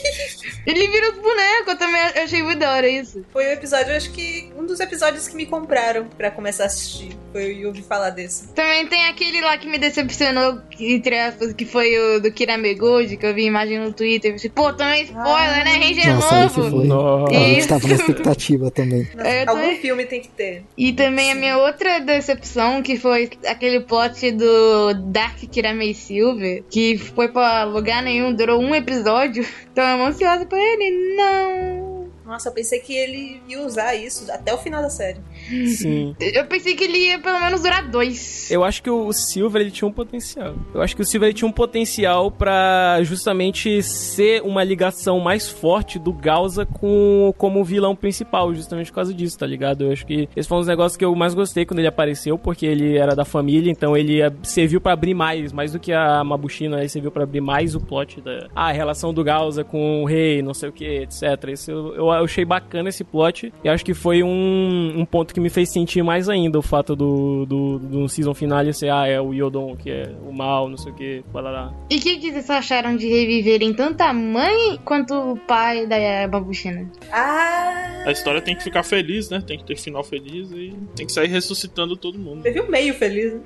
Ele 0.67 0.87
vira 0.89 1.12
os 1.12 1.19
bonecos, 1.19 1.69
eu 1.69 1.79
também 1.79 2.01
achei 2.01 2.43
muito 2.43 2.59
da 2.59 2.73
hora 2.75 2.89
isso. 2.89 3.25
Foi 3.33 3.45
o 3.47 3.53
episódio, 3.53 3.95
acho 3.95 4.11
que 4.11 4.51
um 4.59 4.67
dos 4.67 4.81
episódios 4.81 5.29
que 5.29 5.37
me 5.37 5.47
compraram 5.47 6.07
pra 6.17 6.31
começar 6.31 6.64
a 6.64 6.67
assistir. 6.67 7.11
Foi 7.33 7.59
eu 7.62 7.69
ouvir 7.69 7.83
falar 7.83 8.11
desse. 8.11 8.49
Também 8.55 8.87
tem 8.87 9.05
aquele 9.07 9.41
lá 9.43 9.57
que 9.59 9.69
me 9.69 9.79
decepcionou, 9.79 10.61
entre 10.81 11.19
aspas, 11.19 11.53
que 11.53 11.64
foi 11.67 11.97
o 11.99 12.21
do 12.21 12.33
Kirame 12.33 12.75
Gold, 12.75 13.17
que 13.17 13.27
eu 13.27 13.35
vi 13.35 13.45
imagem 13.45 13.79
no 13.79 13.93
Twitter. 13.93 14.33
Eu 14.33 14.39
falei, 14.39 14.53
pô, 14.55 14.73
também 14.73 15.03
spoiler, 15.05 15.64
né? 15.64 15.77
Ranger 15.77 16.14
Nossa, 16.14 16.47
esse 16.47 16.59
novo. 16.59 16.71
foi. 16.79 16.87
Nossa. 16.87 17.31
A 17.37 17.39
gente 17.39 17.59
Isso. 17.59 17.69
tava 17.69 17.89
na 17.89 17.95
expectativa 17.95 18.71
também. 18.71 19.09
É, 19.19 19.45
eu 19.45 19.51
Algum 19.51 19.61
também- 19.62 19.81
filme 19.81 20.07
tem 20.07 20.21
que 20.21 20.29
ter. 20.29 20.64
E 20.77 20.93
também 20.93 21.31
a 21.31 21.35
minha 21.35 21.59
outra 21.59 21.99
decepção, 22.01 22.83
que 22.83 22.97
foi 22.99 23.31
aquele 23.47 23.81
plot 23.81 24.31
do 24.33 24.95
Dark 25.12 25.37
Kirame 25.51 25.95
Silver, 25.95 26.64
que 26.71 26.97
foi 26.99 27.29
pra 27.29 27.64
lugar 27.64 28.03
nenhum, 28.03 28.35
durou 28.35 28.61
um 28.61 28.75
episódio. 28.75 29.47
Então 29.77 29.85
eu 29.87 29.95
amo 29.97 30.05
ansiosa 30.05 30.47
pra 30.47 30.55
ele. 30.57 31.16
Não. 31.16 32.11
Nossa, 32.24 32.48
eu 32.48 32.52
pensei 32.52 32.80
que 32.80 32.94
ele 32.94 33.40
ia 33.46 33.61
usar 33.61 33.94
isso 33.94 34.30
até 34.32 34.52
o 34.52 34.59
final 34.59 34.82
da 34.82 34.90
série. 34.90 35.20
Sim. 35.66 36.14
Eu 36.18 36.44
pensei 36.47 36.74
que 36.74 36.84
ele 36.84 36.99
ia 36.99 37.18
pelo 37.18 37.40
menos 37.40 37.62
durar 37.62 37.88
dois. 37.88 38.51
Eu 38.51 38.64
acho 38.64 38.82
que 38.82 38.90
o 38.90 39.12
Silver 39.12 39.62
ele 39.62 39.70
tinha 39.70 39.88
um 39.88 39.92
potencial. 39.92 40.55
Eu 40.74 40.82
acho 40.82 40.94
que 40.94 41.03
o 41.03 41.05
Silver 41.05 41.28
ele 41.28 41.36
tinha 41.36 41.49
um 41.49 41.53
potencial 41.53 42.30
pra 42.30 42.99
justamente 43.03 43.82
ser 43.82 44.42
uma 44.42 44.62
ligação 44.64 45.20
mais 45.20 45.49
forte 45.49 45.99
do 45.99 46.12
Gausa 46.12 46.66
com 46.66 47.32
como 47.36 47.64
vilão 47.64 47.94
principal, 47.94 48.55
justamente 48.55 48.90
por 48.90 48.97
causa 48.97 49.14
disso, 49.14 49.38
tá 49.38 49.47
ligado? 49.47 49.84
Eu 49.84 49.92
acho 49.92 50.07
que 50.07 50.28
esse 50.36 50.49
foi 50.49 50.59
um 50.59 50.61
dos 50.61 50.68
negócios 50.68 50.97
que 50.97 51.05
eu 51.05 51.14
mais 51.14 51.34
gostei 51.34 51.64
quando 51.64 51.78
ele 51.78 51.88
apareceu, 51.88 52.38
porque 52.38 52.66
ele 52.66 52.97
era 52.97 53.14
da 53.14 53.24
família, 53.24 53.70
então 53.70 53.97
ele 53.97 54.20
serviu 54.42 54.80
pra 54.80 54.92
abrir 54.92 55.14
mais, 55.14 55.53
mais 55.53 55.72
do 55.72 55.78
que 55.78 55.92
a 55.92 56.22
Mabushina, 56.24 56.78
ele 56.78 56.88
serviu 56.88 57.11
pra 57.11 57.24
abrir 57.24 57.40
mais 57.40 57.74
o 57.74 57.80
plot 57.80 58.20
da 58.20 58.49
ah, 58.55 58.68
a 58.68 58.72
relação 58.72 59.12
do 59.12 59.22
Gausa 59.22 59.64
com 59.64 60.03
o 60.03 60.07
rei, 60.07 60.42
não 60.42 60.55
sei 60.55 60.68
o 60.68 60.72
que, 60.72 60.84
etc. 60.84 61.22
Isso 61.53 61.70
eu, 61.70 61.94
eu 61.94 62.11
achei 62.11 62.44
bacana 62.44 62.88
esse 62.88 63.05
plot 63.05 63.53
e 63.62 63.68
acho 63.68 63.84
que 63.84 63.94
foi 63.94 64.22
um, 64.22 64.94
um 64.97 65.05
ponto 65.05 65.34
que 65.37 65.41
me 65.41 65.51
fez 65.51 65.68
sentir 65.68 66.03
mais 66.03 66.30
ainda 66.30 66.59
o 66.59 66.62
fato 66.62 66.97
do, 66.97 67.45
do, 67.45 67.78
do 67.78 68.09
season 68.09 68.32
finale 68.32 68.72
ser, 68.72 68.89
ah, 68.89 69.07
é 69.07 69.20
o 69.20 69.34
Yodon 69.34 69.76
que 69.76 69.91
é 69.91 70.11
o 70.26 70.32
mal, 70.32 70.66
não 70.66 70.78
sei 70.78 70.91
o 70.91 70.95
que, 70.95 71.22
lá. 71.34 71.74
E 71.91 71.97
o 71.99 72.01
que, 72.01 72.16
que 72.16 72.32
vocês 72.32 72.49
acharam 72.49 72.97
de 72.97 73.07
reviverem 73.07 73.74
tanto 73.74 74.01
a 74.01 74.14
mãe 74.14 74.80
quanto 74.82 75.12
o 75.12 75.37
pai 75.37 75.87
da 75.87 76.26
Babuchina? 76.26 76.91
Ah! 77.12 78.05
A 78.07 78.12
história 78.12 78.41
tem 78.41 78.57
que 78.57 78.64
ficar 78.64 78.82
feliz, 78.82 79.28
né? 79.28 79.43
Tem 79.47 79.59
que 79.59 79.64
ter 79.64 79.76
final 79.76 80.03
feliz 80.03 80.51
e 80.53 80.74
tem 80.95 81.05
que 81.05 81.12
sair 81.12 81.28
ressuscitando 81.28 81.99
todo 81.99 82.18
mundo. 82.18 82.41
Teve 82.41 82.61
o 82.61 82.70
meio 82.70 82.95
feliz, 82.95 83.34
né? 83.34 83.41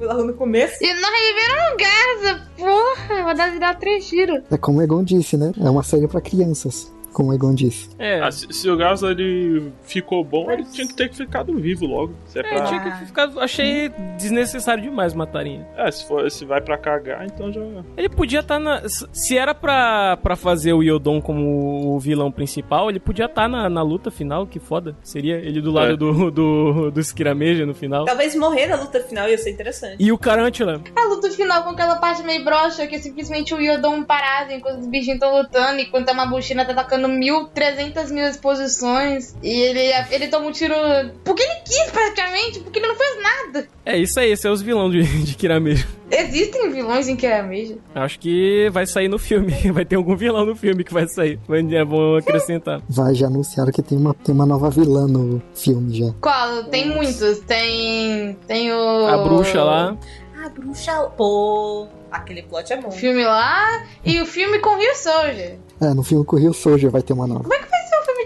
Logo 0.00 0.24
no 0.24 0.32
começo. 0.32 0.82
E 0.82 0.94
não 0.94 1.10
reviveram 1.12 1.74
o 1.74 1.76
Gaza, 1.76 2.48
porra! 2.56 3.24
Vou 3.24 3.34
dar, 3.34 3.58
dar 3.58 3.78
três 3.78 4.08
tiros. 4.08 4.44
É 4.50 4.56
como 4.56 4.78
o 4.78 4.82
Egon 4.82 5.04
disse, 5.04 5.36
né? 5.36 5.52
É 5.60 5.68
uma 5.68 5.82
série 5.82 6.08
pra 6.08 6.22
crianças, 6.22 6.90
como 7.12 7.30
o 7.30 7.34
Egon 7.34 7.54
disse. 7.54 7.88
É, 7.98 8.20
Ah, 8.20 8.30
se, 8.30 8.46
se 8.52 8.68
o 8.70 8.76
Gauss 8.76 9.02
ele 9.02 9.72
ficou 9.82 10.22
bom, 10.24 10.50
ele 10.50 10.64
tinha 10.64 10.86
que 10.86 10.94
ter 10.94 11.12
ficado 11.12 11.54
vivo 11.56 11.86
logo. 11.86 12.14
Se 12.26 12.38
é, 12.38 12.42
é, 12.42 12.44
pra... 12.54 12.62
tinha 12.64 12.80
que 12.80 13.06
ficar, 13.06 13.28
achei 13.38 13.88
desnecessário 14.16 14.82
demais 14.82 15.14
matarem. 15.14 15.64
é 15.76 15.90
se, 15.90 16.06
for, 16.06 16.30
se 16.30 16.44
vai 16.44 16.60
pra 16.60 16.76
cagar, 16.76 17.24
então 17.26 17.52
já. 17.52 17.60
Ele 17.96 18.08
podia 18.08 18.40
estar 18.40 18.58
na. 18.58 18.82
Se 18.88 19.36
era 19.36 19.54
pra, 19.54 20.16
pra 20.18 20.36
fazer 20.36 20.72
o 20.72 20.82
Yodon 20.82 21.20
como 21.20 21.94
o 21.94 21.98
vilão 21.98 22.30
principal, 22.30 22.90
ele 22.90 23.00
podia 23.00 23.24
estar 23.26 23.48
na, 23.48 23.68
na 23.68 23.82
luta 23.82 24.10
final, 24.10 24.46
que 24.46 24.58
foda. 24.58 24.96
Seria 25.02 25.36
ele 25.36 25.60
do 25.60 25.70
lado 25.70 25.92
É. 25.92 25.96
do, 25.96 26.30
do, 26.30 26.90
do 26.90 27.00
Skirameja 27.00 27.64
no 27.66 27.74
final. 27.74 28.04
Talvez 28.04 28.34
morrer 28.34 28.66
na 28.66 28.76
luta 28.76 29.00
final 29.00 29.28
ia 29.28 29.38
ser 29.38 29.50
interessante. 29.50 29.96
E 30.02 30.12
o 30.12 30.18
Carantula. 30.18 30.80
A 30.96 31.04
luta 31.08 31.30
final 31.30 31.62
com 31.64 31.70
aquela 31.70 31.96
parte 31.96 32.22
meio 32.22 32.44
broxa, 32.44 32.86
que 32.86 32.96
é 32.96 32.98
simplesmente 32.98 33.54
o 33.54 33.60
Yodon 33.60 34.02
parado 34.04 34.52
enquanto 34.52 34.80
os 34.80 34.86
bichinhos 34.86 35.14
estão 35.16 35.36
lutando, 35.36 35.80
enquanto 35.80 36.08
a 36.10 36.14
Mabushina 36.14 36.64
tá 36.64 36.72
atacando 36.72 37.07
1.300 37.08 38.10
mil 38.10 38.26
exposições. 38.26 39.34
E 39.42 39.48
ele, 39.48 39.80
ele 40.10 40.28
toma 40.28 40.46
um 40.46 40.52
tiro. 40.52 40.74
Porque 41.24 41.42
ele 41.42 41.60
quis, 41.64 41.90
praticamente, 41.90 42.60
porque 42.60 42.78
ele 42.78 42.88
não 42.88 42.96
fez 42.96 43.22
nada. 43.22 43.68
É 43.84 43.96
isso 43.96 44.18
aí, 44.20 44.32
esse 44.32 44.46
é 44.46 44.50
os 44.50 44.62
vilões 44.62 44.92
de, 44.92 45.24
de 45.24 45.34
Kirameja. 45.34 45.86
Existem 46.10 46.70
vilões 46.70 47.08
em 47.08 47.16
Kirameja. 47.16 47.76
Acho 47.94 48.18
que 48.18 48.68
vai 48.70 48.86
sair 48.86 49.08
no 49.08 49.18
filme. 49.18 49.52
Vai 49.72 49.84
ter 49.84 49.96
algum 49.96 50.16
vilão 50.16 50.44
no 50.44 50.56
filme 50.56 50.82
que 50.82 50.92
vai 50.92 51.06
sair. 51.06 51.38
Vai, 51.46 51.60
é 51.74 51.84
bom 51.84 52.16
acrescentar. 52.16 52.80
Vai, 52.88 53.14
já 53.14 53.26
anunciaram 53.26 53.70
que 53.70 53.82
tem 53.82 53.98
uma, 53.98 54.14
tem 54.14 54.34
uma 54.34 54.46
nova 54.46 54.70
vilã 54.70 55.06
no 55.06 55.42
filme 55.54 55.94
já. 55.94 56.12
Qual? 56.20 56.64
Tem 56.64 56.88
muitos. 56.88 57.40
Tem. 57.40 58.36
Tem 58.46 58.72
o. 58.72 59.06
A 59.06 59.18
bruxa 59.18 59.62
lá. 59.62 59.96
Ah, 60.36 60.48
bruxa. 60.48 60.92
Pô. 61.16 61.86
Aquele 62.10 62.42
plot 62.42 62.72
é 62.72 62.80
bom. 62.80 62.88
O 62.88 62.92
filme 62.92 63.24
lá. 63.24 63.84
E 64.04 64.20
o 64.20 64.26
filme 64.26 64.58
com 64.60 64.76
Rio 64.76 64.94
Soldier. 64.96 65.58
É, 65.80 65.94
no 65.94 66.02
filme 66.02 66.24
com 66.24 66.36
o 66.36 66.38
Rio 66.38 66.52
Soldier 66.52 66.90
vai 66.90 67.02
ter 67.02 67.12
uma 67.12 67.26
nova. 67.26 67.42
Como 67.42 67.54
é 67.54 67.58
que 67.58 67.77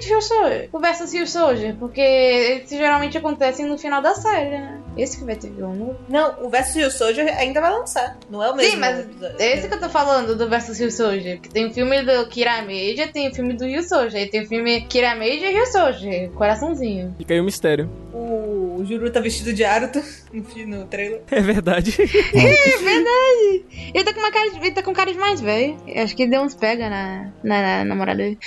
o 0.06 0.08
Rio 0.08 0.22
Soldier? 0.22 0.68
O 0.72 0.78
versus 0.78 1.12
Rio 1.12 1.26
Soldier? 1.26 1.76
Porque 1.76 2.00
eles 2.00 2.68
geralmente 2.70 3.18
acontecem 3.18 3.66
no 3.66 3.78
final 3.78 4.02
da 4.02 4.14
série, 4.14 4.50
né? 4.50 4.82
Esse 4.96 5.18
que 5.18 5.24
vai 5.24 5.36
ter 5.36 5.50
vilão 5.50 5.74
novo. 5.74 5.96
Não, 6.08 6.44
o 6.44 6.50
Versus 6.50 6.74
Rio 6.74 6.90
Soldier 6.90 7.34
ainda 7.38 7.60
vai 7.60 7.70
lançar. 7.70 8.18
Não 8.30 8.42
é 8.42 8.50
o 8.50 8.56
mesmo. 8.56 8.72
Sim, 8.72 8.76
mas 8.78 9.00
episódio. 9.00 9.36
é 9.38 9.56
esse 9.56 9.68
que 9.68 9.74
eu 9.74 9.80
tô 9.80 9.88
falando 9.88 10.36
do 10.36 10.48
versus 10.48 10.78
Rio 10.78 10.90
Soldier. 10.90 11.36
Porque 11.36 11.48
tem 11.48 11.66
o 11.66 11.72
filme 11.72 12.02
do 12.02 12.26
Kirameja, 12.28 13.08
tem 13.08 13.28
o 13.28 13.34
filme 13.34 13.54
do 13.54 13.64
Rio 13.64 13.82
Soldier. 13.82 14.22
Aí 14.22 14.28
tem 14.28 14.42
o 14.42 14.46
filme 14.46 14.82
Kirameja 14.82 15.46
e 15.46 15.52
Rio 15.52 15.66
Soldier. 15.66 16.30
Coraçãozinho. 16.32 17.14
Fica 17.16 17.32
aí 17.32 17.40
o 17.40 17.44
mistério. 17.44 17.90
O, 18.12 18.76
o 18.80 18.84
Juru 18.84 19.10
tá 19.10 19.20
vestido 19.20 19.52
de 19.52 19.64
Aruto 19.64 20.02
no, 20.66 20.86
trailer. 20.86 21.22
É 21.30 21.40
verdade. 21.40 21.96
É 22.32 22.78
verdade. 22.78 23.64
Ele 23.94 24.04
tá 24.04 24.12
com, 24.12 24.20
uma 24.20 24.30
cara 24.30 24.50
de, 24.50 24.56
ele 24.58 24.70
tá 24.72 24.82
com 24.82 24.92
cara 24.92 25.12
de 25.12 25.18
mais 25.18 25.40
velho. 25.40 25.76
Acho 25.96 26.14
que 26.14 26.22
ele 26.22 26.30
deu 26.30 26.42
uns 26.42 26.54
pega 26.54 26.88
na, 26.88 27.32
na, 27.42 27.62
na 27.62 27.84
namorada 27.84 28.18
dele. 28.18 28.38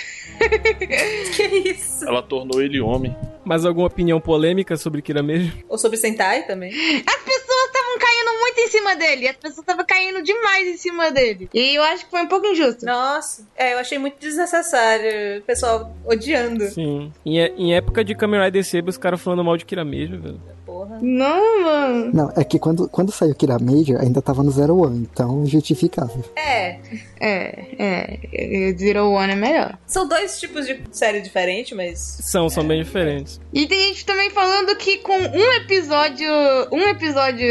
Que 1.34 1.45
isso? 1.46 2.04
Ela 2.06 2.22
tornou 2.22 2.60
ele 2.62 2.80
homem. 2.80 3.14
Mais 3.44 3.64
alguma 3.64 3.86
opinião 3.86 4.20
polêmica 4.20 4.76
sobre 4.76 5.00
Kirameja? 5.02 5.52
Ou 5.68 5.78
sobre 5.78 5.96
Sentai 5.96 6.46
também. 6.46 6.70
As 6.70 7.16
pessoas 7.22 7.64
estavam 7.66 7.98
caindo 7.98 8.40
muito 8.40 8.58
em 8.60 8.68
cima 8.68 8.96
dele. 8.96 9.28
As 9.28 9.36
pessoas 9.36 9.58
estavam 9.60 9.84
caindo 9.86 10.22
demais 10.22 10.66
em 10.68 10.76
cima 10.76 11.10
dele. 11.12 11.48
E 11.54 11.76
eu 11.76 11.82
acho 11.84 12.04
que 12.04 12.10
foi 12.10 12.22
um 12.22 12.26
pouco 12.28 12.46
injusto. 12.46 12.84
Nossa, 12.84 13.46
é, 13.56 13.74
eu 13.74 13.78
achei 13.78 13.98
muito 13.98 14.18
desnecessário. 14.18 15.38
O 15.38 15.42
pessoal 15.42 15.94
odiando. 16.04 16.64
Sim. 16.66 17.12
Em, 17.24 17.40
é- 17.40 17.52
em 17.56 17.74
época 17.74 18.04
de 18.04 18.14
Kamen 18.14 18.42
Rider 18.42 18.64
Saber, 18.64 18.90
os 18.90 18.98
caras 18.98 19.20
falando 19.22 19.44
mal 19.44 19.56
de 19.56 19.64
Kirameja, 19.64 20.16
velho. 20.16 20.40
Porra. 20.66 20.98
Não, 21.00 21.62
mano. 21.62 22.10
Não, 22.12 22.32
é 22.36 22.42
que 22.44 22.58
quando, 22.58 22.88
quando 22.88 23.12
saiu 23.12 23.34
Kira 23.34 23.58
Major, 23.58 24.00
ainda 24.00 24.20
tava 24.20 24.42
no 24.42 24.50
Zero 24.50 24.76
One, 24.76 25.08
então 25.10 25.46
justificável. 25.46 26.22
É, 26.36 26.80
É, 27.20 27.66
é. 27.78 28.72
Zero 28.76 29.10
One 29.10 29.32
é 29.32 29.36
melhor. 29.36 29.78
são 29.86 30.06
dois 30.06 30.38
tipos 30.38 30.66
de 30.66 30.80
série 30.90 31.20
diferente, 31.20 31.74
mas. 31.74 31.98
São, 32.22 32.48
são 32.48 32.66
bem 32.66 32.82
diferentes. 32.82 33.40
E 33.52 33.66
tem 33.66 33.88
gente 33.88 34.04
também 34.04 34.30
falando 34.30 34.76
que 34.76 34.98
com 34.98 35.16
um 35.16 35.52
episódio. 35.54 36.28
Um 36.72 36.82
episódio 36.88 37.46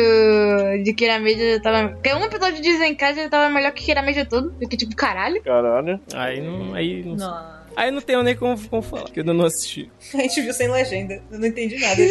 de 0.83 0.93
Kirameja 0.93 1.55
já 1.55 1.61
tava. 1.61 1.89
Porque 1.89 2.13
um 2.13 2.23
episódio 2.23 2.61
de 2.61 2.77
Zenkai 2.77 3.15
já 3.15 3.29
tava 3.29 3.53
melhor 3.53 3.71
que 3.71 3.83
Kirameja 3.83 4.25
todo. 4.25 4.51
Porque, 4.59 4.77
tipo, 4.77 4.95
caralho. 4.95 5.41
Caralho. 5.41 5.99
Aí 6.13 6.41
não. 6.41 6.73
Aí 6.73 7.03
não, 7.03 7.15
Não. 7.15 7.54
Aí 7.75 7.91
não 7.91 8.01
tenho 8.01 8.23
nem 8.23 8.35
como, 8.35 8.57
como 8.69 8.81
falar, 8.81 9.03
porque 9.03 9.19
eu 9.19 9.23
não 9.23 9.45
assisti. 9.45 9.89
A 10.13 10.17
gente 10.17 10.41
viu 10.41 10.53
sem 10.53 10.69
legenda. 10.69 11.21
Eu 11.31 11.39
não 11.39 11.47
entendi 11.47 11.77
nada. 11.79 12.01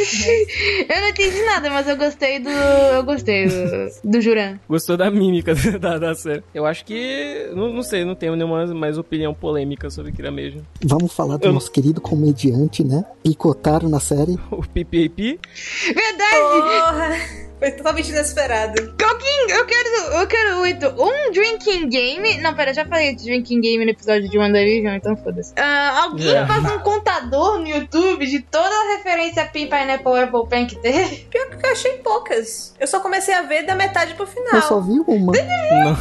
Eu 0.89 1.01
não 1.01 1.09
entendi 1.09 1.43
nada, 1.43 1.71
mas 1.71 1.89
eu 1.89 1.97
gostei 1.97 2.39
do. 2.39 2.49
Eu 2.51 3.03
gostei 3.05 3.47
do, 3.47 3.91
do 4.05 4.21
Juran. 4.21 4.59
Gostou 4.69 4.97
da 4.97 5.11
mímica 5.11 5.55
da, 5.81 5.99
da 5.99 6.15
série. 6.15 6.43
Eu 6.55 6.67
acho 6.67 6.85
que. 6.85 7.51
Não, 7.55 7.73
não 7.73 7.83
sei, 7.83 8.05
não 8.05 8.15
tenho 8.15 8.37
nenhuma 8.37 8.67
mais 8.75 8.99
opinião 8.99 9.33
polêmica 9.35 9.89
sobre 9.91 10.13
Kirameja. 10.13 10.59
Vamos 10.85 11.13
falar 11.13 11.37
do 11.39 11.47
Eu- 11.47 11.53
nosso 11.53 11.71
querido 11.71 12.01
comediante, 12.01 12.85
né? 12.85 13.05
Picotaram 13.23 13.89
na 13.89 14.01
série. 14.01 14.39
O 14.51 14.63
PPAP. 14.63 15.39
Verdade! 15.87 16.41
Porra! 16.41 17.19
Foi 17.65 17.71
totalmente 17.73 18.11
inesperado. 18.11 18.95
Alguém, 19.03 19.47
eu 19.49 19.65
quero, 19.65 19.89
eu 20.21 20.27
quero 20.27 20.57
muito 20.59 20.87
um 21.03 21.33
drinking 21.33 21.89
game. 21.89 22.37
Não, 22.43 22.55
pera, 22.55 22.75
já 22.75 22.85
falei 22.85 23.15
de 23.15 23.25
drinking 23.25 23.59
game 23.63 23.87
no 23.87 23.91
episódio 23.91 24.29
de 24.29 24.37
WandaVision, 24.37 24.95
então 24.97 25.17
foda-se. 25.17 25.55
Ah, 25.57 26.03
alguém 26.03 26.31
Já. 26.31 26.47
faz 26.47 26.63
um 26.63 26.79
contador 26.81 27.61
no 27.61 27.67
YouTube 27.67 28.27
de 28.27 28.41
toda 28.41 28.69
a 28.69 28.97
referência 28.99 29.45
a 29.45 29.47
Pin 29.47 29.65
Pineapple 29.65 30.19
Apple 30.25 30.47
Pen 30.47 30.67
que 30.67 30.77
teve? 30.77 31.27
Pior 31.31 31.49
que 31.49 31.67
eu 31.67 31.73
achei 31.73 31.93
poucas. 31.93 32.75
Eu 32.79 32.87
só 32.87 33.01
comecei 33.01 33.33
a 33.33 33.41
ver 33.41 33.63
da 33.65 33.75
metade 33.75 34.13
pro 34.13 34.25
Eu 34.27 34.61
só 34.61 34.83
final. 34.83 34.83
vi 34.83 35.01
uma. 35.07 35.33
Não. 35.33 35.97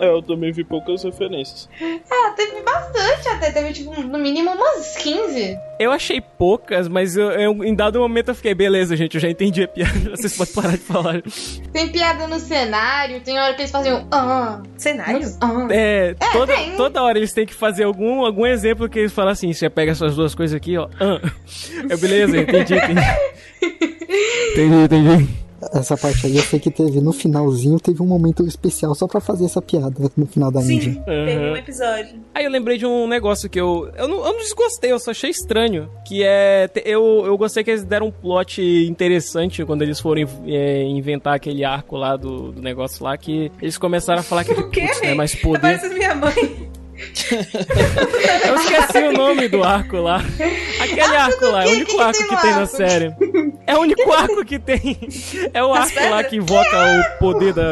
É, 0.00 0.08
eu 0.08 0.22
também 0.22 0.52
vi 0.52 0.64
poucas 0.64 1.02
referências. 1.02 1.68
Ah, 2.10 2.30
teve 2.36 2.62
bastante 2.62 3.28
até. 3.28 3.50
Teve, 3.50 3.72
tipo, 3.72 4.00
no 4.02 4.18
mínimo 4.18 4.50
umas 4.52 4.96
15. 4.96 5.58
Eu 5.78 5.90
achei 5.92 6.20
poucas, 6.20 6.88
mas 6.88 7.16
eu, 7.16 7.30
eu- 7.32 7.64
em 7.64 7.74
dado 7.74 7.98
momento 7.98 8.28
eu 8.28 8.34
fiquei, 8.34 8.54
beleza, 8.54 8.96
gente, 8.96 9.14
eu 9.14 9.20
já 9.20 9.28
entendi 9.28 9.62
a 9.62 9.68
piada. 9.68 9.92
Vocês 10.10 10.36
podem 10.36 10.54
parar 10.54 10.72
de 10.72 10.78
falar. 10.78 11.22
Tem 11.72 11.88
piada 11.88 12.26
no 12.26 12.38
cenário, 12.38 13.20
tem 13.20 13.38
hora 13.38 13.54
que 13.54 13.62
eles 13.62 13.70
fazem 13.70 13.92
um 13.92 14.06
ah, 14.10 14.62
Cenário? 14.76 15.28
ah. 15.40 15.66
É, 15.70 16.14
toda, 16.32 16.54
tem. 16.54 16.76
toda 16.76 17.02
hora 17.02 17.18
eles 17.18 17.32
têm 17.32 17.46
que 17.46 17.54
fazer 17.54 17.84
algum, 17.84 18.24
algum 18.24 18.46
exemplo 18.46 18.88
que 18.88 18.98
eles 18.98 19.12
falam 19.12 19.32
assim: 19.32 19.52
você 19.52 19.68
pega 19.70 19.92
essas 19.92 20.16
duas 20.16 20.34
coisas 20.34 20.56
aqui, 20.56 20.76
ó. 20.76 20.88
Ah. 21.00 21.20
Eu, 21.88 21.98
beleza, 21.98 22.36
entendi, 22.38 22.74
entendi. 22.74 23.00
entendi, 24.52 24.74
entendi. 24.84 25.47
Essa 25.72 25.96
parte 25.96 26.26
aí 26.26 26.36
eu 26.36 26.42
sei 26.42 26.60
que 26.60 26.70
teve 26.70 27.00
no 27.00 27.12
finalzinho, 27.12 27.80
teve 27.80 28.00
um 28.00 28.06
momento 28.06 28.46
especial 28.46 28.94
só 28.94 29.08
pra 29.08 29.20
fazer 29.20 29.44
essa 29.44 29.60
piada 29.60 29.92
no 30.16 30.26
final 30.26 30.52
da. 30.52 30.60
Sim, 30.60 31.02
teve 31.04 31.50
um 31.50 31.56
episódio. 31.56 32.20
Aí 32.34 32.44
eu 32.44 32.50
lembrei 32.50 32.78
de 32.78 32.86
um 32.86 33.08
negócio 33.08 33.50
que 33.50 33.60
eu. 33.60 33.90
Eu 33.96 34.06
não, 34.06 34.18
eu 34.18 34.32
não 34.32 34.38
desgostei, 34.38 34.92
eu 34.92 34.98
só 35.00 35.10
achei 35.10 35.30
estranho. 35.30 35.90
Que 36.06 36.22
é. 36.22 36.70
Eu, 36.84 37.24
eu 37.26 37.36
gostei 37.36 37.64
que 37.64 37.70
eles 37.70 37.84
deram 37.84 38.06
um 38.06 38.12
plot 38.12 38.62
interessante 38.62 39.64
quando 39.64 39.82
eles 39.82 39.98
foram 39.98 40.22
é, 40.46 40.84
inventar 40.84 41.34
aquele 41.34 41.64
arco 41.64 41.96
lá 41.96 42.16
do, 42.16 42.52
do 42.52 42.62
negócio 42.62 43.04
lá. 43.04 43.16
Que 43.16 43.50
eles 43.60 43.76
começaram 43.76 44.20
a 44.20 44.22
falar 44.22 44.44
que. 44.44 44.58
O 44.68 44.70
quê? 44.70 44.86
né, 45.02 45.14
mais 45.14 45.34
poder. 45.34 45.60
Parece 45.60 45.88
minha 45.88 46.14
mãe. 46.14 46.68
Eu 48.48 48.54
esqueci 48.56 48.98
o 48.98 49.12
nome 49.12 49.48
do 49.48 49.62
arco 49.62 49.98
lá. 49.98 50.22
Aquele 50.80 51.16
arco 51.16 51.46
lá, 51.46 51.64
é 51.64 51.68
o 51.68 51.70
único 51.70 51.92
Que 51.94 52.00
arco 52.00 52.28
que 52.28 52.36
tem 52.40 52.50
na 52.50 52.60
arco? 52.62 52.76
série. 52.76 53.14
É 53.66 53.76
o 53.76 53.80
único 53.80 54.12
arco 54.12 54.44
que 54.44 54.58
tem. 54.58 54.98
É 55.54 55.62
o 55.62 55.72
arco 55.72 56.00
lá 56.10 56.24
que 56.24 56.36
invoca 56.36 56.76
o 57.16 57.18
poder 57.18 57.52
da. 57.52 57.64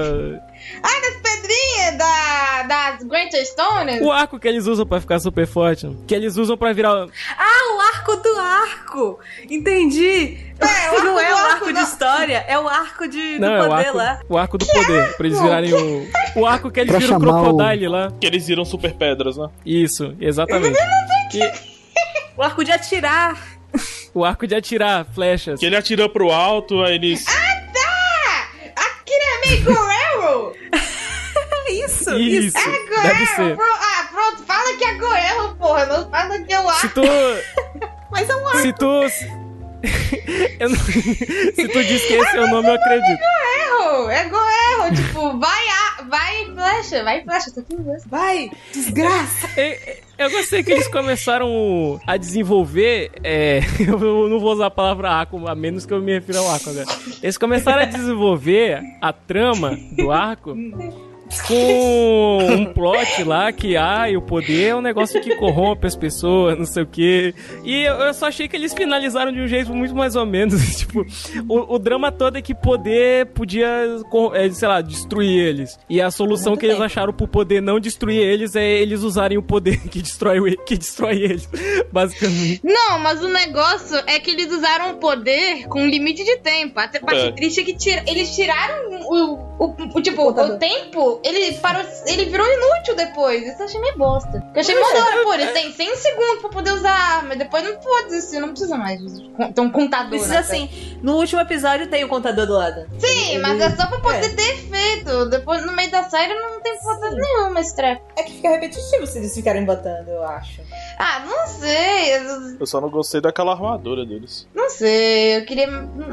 Ai, 0.83 1.01
das 1.01 1.17
pedrinhas 1.17 1.99
da, 1.99 2.63
das 2.63 3.03
Greater 3.09 3.45
Stones. 3.47 4.01
O 4.03 4.11
arco 4.13 4.39
que 4.39 4.47
eles 4.49 4.67
usam 4.67 4.87
pra 4.87 5.01
ficar 5.01 5.19
super 5.19 5.47
forte. 5.47 5.89
Que 6.07 6.15
eles 6.15 6.37
usam 6.37 6.57
pra 6.57 6.73
virar. 6.73 7.07
Ah, 7.39 7.75
o 7.77 7.81
arco 7.81 8.17
do 8.17 8.39
arco! 8.39 9.19
Entendi! 9.51 10.39
É, 10.59 10.91
o 10.97 11.05
não 11.05 11.17
arco 11.19 11.21
é 11.21 11.33
o 11.33 11.37
arco 11.37 11.53
arco 11.67 11.73
de 11.73 11.81
história, 11.81 12.45
é 12.49 12.59
o 12.59 12.69
arco 12.69 13.09
de, 13.09 13.39
Não, 13.39 13.49
do 13.49 13.55
é 13.55 13.61
o 13.63 13.69
poder 13.69 13.87
arco, 13.87 13.97
lá. 13.99 14.21
o 14.29 14.39
arco 14.39 14.59
do 14.59 14.67
poder. 14.67 15.17
Pra 15.17 15.27
eles 15.27 15.41
virarem 15.41 15.75
o. 15.75 16.11
O 16.37 16.47
arco 16.47 16.71
que 16.71 16.81
eles 16.81 16.91
Pra 16.91 16.99
viram 17.01 17.17
o 17.17 17.21
chamar 17.21 17.41
o- 17.41 17.45
Crocodile 17.45 17.89
lá. 17.89 18.13
Que 18.21 18.27
eles 18.27 18.47
viram 18.47 18.65
super 18.65 18.93
pedras, 18.95 19.37
né? 19.37 19.49
Isso, 19.65 20.15
exatamente. 20.21 20.79
Que- 21.31 21.53
O 22.37 22.43
arco 22.43 22.65
de 22.65 22.73
atirar. 22.73 23.37
o 24.15 24.25
arco 24.25 24.47
de 24.47 24.55
atirar 24.55 25.05
flechas. 25.15 25.59
Que 25.61 25.67
ele 25.67 25.77
atira 25.77 26.09
pro 26.09 26.31
alto, 26.31 26.83
aí 26.83 26.95
eles. 26.95 27.25
Tá! 27.25 27.33
Aquele 28.77 29.25
é 29.25 29.49
meio 29.49 29.65
Gorero! 29.65 29.97
É 30.03 30.06
isso, 32.13 32.47
Isso, 32.47 32.59
isso. 32.59 32.69
É 32.69 32.73
deve 32.73 33.27
Gorero! 33.27 33.37
ser. 33.37 33.57
Pro- 33.57 33.65
ah, 33.65 34.09
pronto, 34.13 34.43
fala 34.45 34.77
que 34.77 34.85
é 34.85 34.95
Gorero, 34.95 35.55
porra. 35.57 35.87
Não 35.87 36.11
fala 36.11 36.39
que 36.41 36.53
é 36.53 36.61
o 36.61 36.71
Se 36.75 36.87
arco. 36.87 37.01
tu. 37.01 37.03
Mas 38.11 38.29
é 38.29 38.37
um 38.37 38.47
arco. 38.47 38.59
Se 38.59 38.73
tu. 38.73 38.87
Eu 40.59 40.71
não- 40.71 40.77
Se 40.77 41.69
tu 41.69 41.85
diz 41.85 42.03
que 42.07 42.15
esse 42.15 42.37
é 42.37 42.41
o 42.41 42.49
nome, 42.49 42.69
eu 42.69 42.75
acredito. 42.75 43.19
Gorero! 43.21 44.11
É 44.11 44.25
Gorero! 44.29 44.97
tipo, 44.97 45.39
vai, 45.39 45.65
a... 45.69 46.03
vai 46.05 46.45
flecha, 46.47 47.05
vai 47.05 47.23
flecha. 47.23 47.51
Tá 47.55 47.63
tudo 47.69 47.83
bem. 47.83 47.97
Vai, 48.07 48.51
desgraça. 48.73 49.49
É, 49.57 49.99
Eu 50.19 50.31
gostei 50.31 50.65
que 50.65 50.73
eles 50.73 50.89
começaram 50.89 52.01
a 52.07 52.17
desenvolver. 52.17 53.13
é, 53.23 53.61
eu 53.79 54.29
não 54.29 54.41
vou 54.41 54.53
usar 54.55 54.67
a 54.67 54.71
palavra 54.71 55.11
arco, 55.11 55.47
a 55.47 55.55
menos 55.55 55.85
que 55.87 55.93
eu 55.93 56.01
me 56.01 56.13
refira 56.15 56.39
ao 56.41 56.51
arco 56.51 56.71
agora. 56.71 56.87
Eles 57.23 57.37
começaram 57.39 57.83
a 57.83 57.85
desenvolver 57.87 58.81
a 59.01 59.13
trama 59.13 59.79
do 59.93 60.11
arco 60.11 60.57
com 61.47 62.39
um 62.51 62.65
plot 62.73 63.25
lá 63.25 63.53
que, 63.53 63.77
ai, 63.77 64.17
o 64.17 64.23
poder 64.23 64.69
é 64.69 64.77
um 64.77 64.81
negócio 64.81 65.21
que 65.21 65.35
corrompe 65.37 65.87
as 65.87 65.97
pessoas, 65.97 66.59
não 66.59 66.65
sei 66.67 66.83
o 66.83 66.87
quê. 66.87 67.35
E 67.65 67.83
eu, 67.83 67.95
eu 67.95 68.15
só 68.15 68.27
achei 68.27 68.49
que 68.49 68.57
eles 68.57 68.73
finalizaram 68.75 69.33
de 69.33 69.41
um 69.41 69.47
jeito 69.47 69.73
muito 69.75 69.95
mais 69.95 70.17
ou 70.17 70.27
menos. 70.27 70.57
tipo, 70.79 71.05
o, 71.49 71.75
o 71.75 71.79
drama 71.79 72.11
todo 72.13 72.37
é 72.39 72.43
que 72.43 72.55
poder 72.55 73.27
podia, 73.27 73.67
é, 74.35 74.51
sei 74.51 74.69
lá, 74.69 74.81
destruir 74.81 75.39
eles. 75.39 75.79
E 75.89 76.01
a 76.01 76.11
solução 76.11 76.53
Muito 76.53 76.61
que 76.61 76.67
eles 76.67 76.77
tempo. 76.77 76.87
acharam 76.87 77.13
pro 77.13 77.29
poder 77.29 77.61
não 77.61 77.79
destruir 77.81 78.21
eles 78.21 78.55
é 78.57 78.67
eles 78.67 79.03
usarem 79.03 79.39
o 79.39 79.43
poder 79.43 79.79
que 79.89 80.01
destrói, 80.03 80.39
o- 80.41 80.65
que 80.65 80.77
destrói 80.77 81.17
eles, 81.23 81.49
basicamente. 81.93 82.61
Não, 82.65 82.99
mas 82.99 83.23
o 83.23 83.29
negócio 83.29 83.97
é 84.07 84.19
que 84.21 84.31
eles 84.31 84.51
usaram 84.53 84.93
o 84.93 84.95
poder 84.97 85.67
com 85.69 85.87
limite 85.87 86.25
de 86.25 86.37
tempo. 86.39 86.79
Até 86.79 86.99
parte 87.01 87.21
É. 87.27 87.33
triste 87.33 87.61
é 87.61 87.65
que 87.65 87.75
tira- 87.77 88.05
eles 88.07 88.35
tiraram 88.35 88.91
o, 89.09 89.35
o, 89.59 89.77
o- 89.95 90.03
tipo, 90.03 90.23
o, 90.23 90.27
contador. 90.27 90.59
tempo, 90.59 91.16
ele 91.25 91.59
parou, 91.59 91.83
ele 92.07 92.25
virou 92.27 92.47
inútil 92.47 92.95
depois. 92.97 93.43
Isso 93.47 93.61
eu 93.61 93.67
achei 93.67 93.81
meio 93.81 93.97
bosta. 93.99 94.45
Eu 94.55 94.61
achei 94.61 94.75
mó 94.79 94.93
da 94.93 95.05
hora, 95.05 95.23
pô, 95.23 95.35
eles 95.35 95.53
têm 95.53 95.73
100 95.73 95.97
segundos 95.97 96.41
pra 96.41 96.51
poder 96.51 96.73
usar, 96.73 97.25
mas 97.25 97.39
depois 97.39 97.63
não 97.65 97.77
pode 97.77 98.09
desistir, 98.09 98.41
não 98.41 98.51
precisa 98.51 98.77
mais. 98.77 99.01
Tem 99.55 99.65
um 99.65 99.71
contador, 99.71 100.11
Precisa 100.11 100.35
né? 100.35 100.39
assim. 100.41 100.99
No 101.03 101.17
último 101.17 101.41
episódio 101.41 101.89
tem 101.89 102.05
o 102.05 102.09
contador 102.09 102.47
do 102.47 102.55
lado. 102.55 102.87
Sim, 102.99 103.31
Ele- 103.33 103.39
mas 103.39 103.61
é 103.61 103.71
só 103.77 103.87
pra 103.87 103.99
poder 104.01 104.27
é. 104.27 104.29
ter 104.31 104.51
efeito. 104.55 105.27
Depois, 105.31 105.65
no 105.65 105.73
meio 105.73 105.91
da 105.91 106.05
série, 106.05 106.35
não 106.35 106.61
tem 106.61 106.77
poder 106.79 107.11
nenhum 107.11 107.59
esse 107.59 107.75
treco. 107.77 108.03
É 108.17 108.23
que 108.23 108.33
fica 108.33 108.49
repetitivo 108.51 109.07
se 109.07 109.19
eles 109.19 109.35
ficarem 109.35 109.65
botando, 109.65 110.09
eu 110.09 110.23
acho. 110.25 110.61
Ah, 110.99 111.21
não 111.27 111.47
sei. 111.47 112.17
eu- 112.17 112.57
Eu 112.61 112.67
só 112.67 112.81
não 112.81 112.89
gostei 112.89 113.21
daquela 113.21 113.53
armadura 113.53 114.05
deles. 114.07 114.49
Não 114.55 114.71
sei, 114.71 115.37
eu 115.39 115.45
queria. 115.45 115.69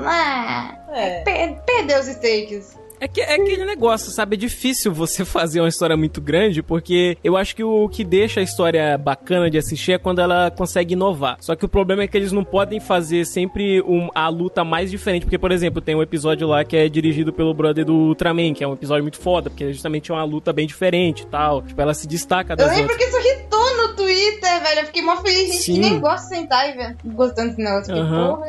Ah, 0.05 0.75
É. 0.93 1.21
per- 1.23 1.61
perder 1.65 1.99
os 1.99 2.07
stakes. 2.07 2.77
É, 3.03 3.07
que, 3.07 3.19
é 3.21 3.33
aquele 3.35 3.65
negócio, 3.65 4.11
sabe? 4.11 4.35
É 4.35 4.39
difícil 4.39 4.93
você 4.93 5.23
fazer 5.25 5.59
uma 5.59 5.67
história 5.69 5.97
muito 5.97 6.21
grande, 6.21 6.61
porque 6.63 7.17
eu 7.23 7.35
acho 7.35 7.55
que 7.55 7.63
o 7.63 7.89
que 7.89 8.03
deixa 8.03 8.39
a 8.39 8.43
história 8.43 8.97
bacana 8.97 9.49
de 9.49 9.57
assistir 9.57 9.91
é 9.93 9.97
quando 9.97 10.19
ela 10.19 10.49
consegue 10.51 10.93
inovar. 10.93 11.37
Só 11.41 11.55
que 11.55 11.65
o 11.65 11.69
problema 11.69 12.03
é 12.03 12.07
que 12.07 12.15
eles 12.17 12.31
não 12.31 12.43
podem 12.43 12.79
fazer 12.79 13.25
sempre 13.25 13.81
um- 13.81 14.09
a 14.15 14.29
luta 14.29 14.63
mais 14.63 14.89
diferente. 14.89 15.23
Porque, 15.23 15.37
por 15.37 15.51
exemplo, 15.51 15.81
tem 15.81 15.95
um 15.95 16.01
episódio 16.01 16.47
lá 16.47 16.63
que 16.63 16.75
é 16.77 16.87
dirigido 16.87 17.33
pelo 17.33 17.53
brother 17.53 17.83
do 17.85 17.93
Ultraman, 17.93 18.53
que 18.53 18.63
é 18.63 18.67
um 18.67 18.73
episódio 18.73 19.03
muito 19.03 19.19
foda, 19.19 19.49
porque 19.49 19.71
justamente 19.73 20.11
é 20.11 20.13
uma 20.13 20.23
luta 20.23 20.53
bem 20.53 20.65
diferente 20.67 21.23
e 21.23 21.27
tal. 21.27 21.61
Tipo, 21.61 21.81
ela 21.81 21.93
se 21.93 22.07
destaca 22.07 22.53
Eu 22.53 22.57
das 22.57 22.67
lembro 22.75 22.91
outras. 22.93 22.97
que 22.97 23.03
isso 23.17 23.27
irritou 23.27 23.77
no 23.77 23.95
Twitter, 23.95 24.61
velho. 24.63 24.79
Eu 24.81 24.85
fiquei 24.85 25.01
mó 25.01 25.17
feliz, 25.17 25.49
gente 25.51 25.61
Sim. 25.63 25.73
que 25.73 25.79
nem 25.79 25.99
gosta 25.99 26.29
de 26.29 26.35
sentar 26.41 26.69
e 26.69 26.73
ver. 26.77 26.95
Gostando 27.05 27.55
negócio. 27.57 27.85
Fiquei, 27.87 28.01
Aham. 28.01 28.35
porra. 28.35 28.47